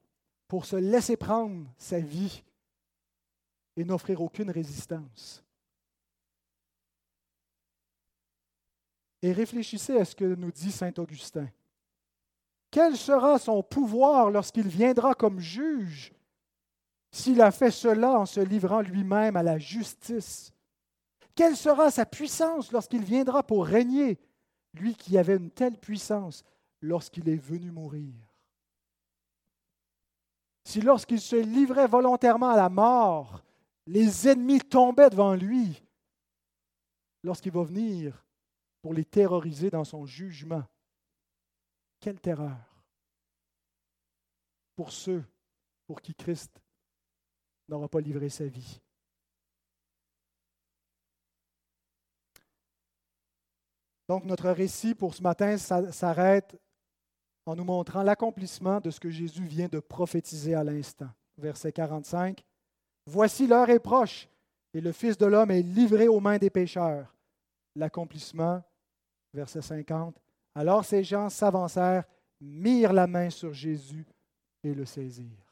pour 0.48 0.66
se 0.66 0.76
laisser 0.76 1.18
prendre 1.18 1.68
sa 1.78 2.00
vie 2.00 2.44
et 3.76 3.84
n'offrir 3.84 4.22
aucune 4.22 4.52
résistance. 4.52 5.44
Et 9.22 9.32
réfléchissez 9.32 9.98
à 9.98 10.06
ce 10.06 10.16
que 10.16 10.36
nous 10.36 10.52
dit 10.52 10.72
Saint 10.72 10.94
Augustin. 10.98 11.50
Quel 12.78 12.96
sera 12.96 13.40
son 13.40 13.64
pouvoir 13.64 14.30
lorsqu'il 14.30 14.68
viendra 14.68 15.16
comme 15.16 15.40
juge 15.40 16.14
s'il 17.10 17.42
a 17.42 17.50
fait 17.50 17.72
cela 17.72 18.20
en 18.20 18.28
se 18.28 18.40
livrant 18.40 18.82
lui-même 18.82 19.36
à 19.36 19.42
la 19.42 19.58
justice? 19.58 20.54
Quelle 21.34 21.58
sera 21.58 21.90
sa 21.90 22.06
puissance 22.06 22.72
lorsqu'il 22.72 23.04
viendra 23.04 23.42
pour 23.42 23.66
régner, 23.66 24.20
lui 24.76 24.94
qui 24.94 25.18
avait 25.18 25.38
une 25.38 25.50
telle 25.50 25.80
puissance 25.80 26.44
lorsqu'il 26.80 27.28
est 27.30 27.42
venu 27.42 27.72
mourir? 27.72 28.14
Si 30.64 30.80
lorsqu'il 30.80 31.20
se 31.20 31.36
livrait 31.36 31.88
volontairement 31.88 32.52
à 32.52 32.58
la 32.58 32.70
mort, 32.70 33.44
les 33.88 34.28
ennemis 34.28 34.60
tombaient 34.60 35.10
devant 35.10 35.34
lui, 35.34 35.82
lorsqu'il 37.24 37.54
va 37.54 37.64
venir 37.64 38.24
pour 38.84 38.94
les 38.94 39.06
terroriser 39.06 39.72
dans 39.72 39.84
son 39.84 40.06
jugement, 40.06 40.64
quelle 42.00 42.22
terreur? 42.22 42.67
Pour 44.78 44.92
ceux 44.92 45.26
pour 45.88 46.02
qui 46.02 46.14
Christ 46.14 46.62
n'aura 47.68 47.90
pas 47.90 48.00
livré 48.00 48.30
sa 48.30 48.46
vie. 48.46 48.80
Donc 54.08 54.24
notre 54.24 54.52
récit 54.52 54.94
pour 54.94 55.16
ce 55.16 55.24
matin 55.24 55.58
s'arrête 55.58 56.56
en 57.46 57.56
nous 57.56 57.64
montrant 57.64 58.04
l'accomplissement 58.04 58.80
de 58.80 58.92
ce 58.92 59.00
que 59.00 59.10
Jésus 59.10 59.46
vient 59.46 59.68
de 59.68 59.80
prophétiser 59.80 60.54
à 60.54 60.64
l'instant. 60.64 61.10
Verset 61.38 61.72
45. 61.72 62.46
Voici 63.08 63.48
l'heure 63.48 63.70
est 63.70 63.80
proche 63.80 64.30
et 64.74 64.80
le 64.80 64.92
Fils 64.92 65.18
de 65.18 65.26
l'homme 65.26 65.52
est 65.52 65.64
livré 65.64 66.08
aux 66.08 66.20
mains 66.20 66.38
des 66.38 66.52
pécheurs. 66.52 67.16
L'accomplissement, 67.76 68.64
verset 69.34 69.62
50. 69.62 70.22
Alors 70.54 70.86
ces 70.86 71.04
gens 71.04 71.30
s'avancèrent, 71.30 72.06
mirent 72.40 72.94
la 72.94 73.08
main 73.08 73.30
sur 73.30 73.54
Jésus 73.54 74.06
et 74.64 74.74
le 74.74 74.86
saisirent. 74.86 75.47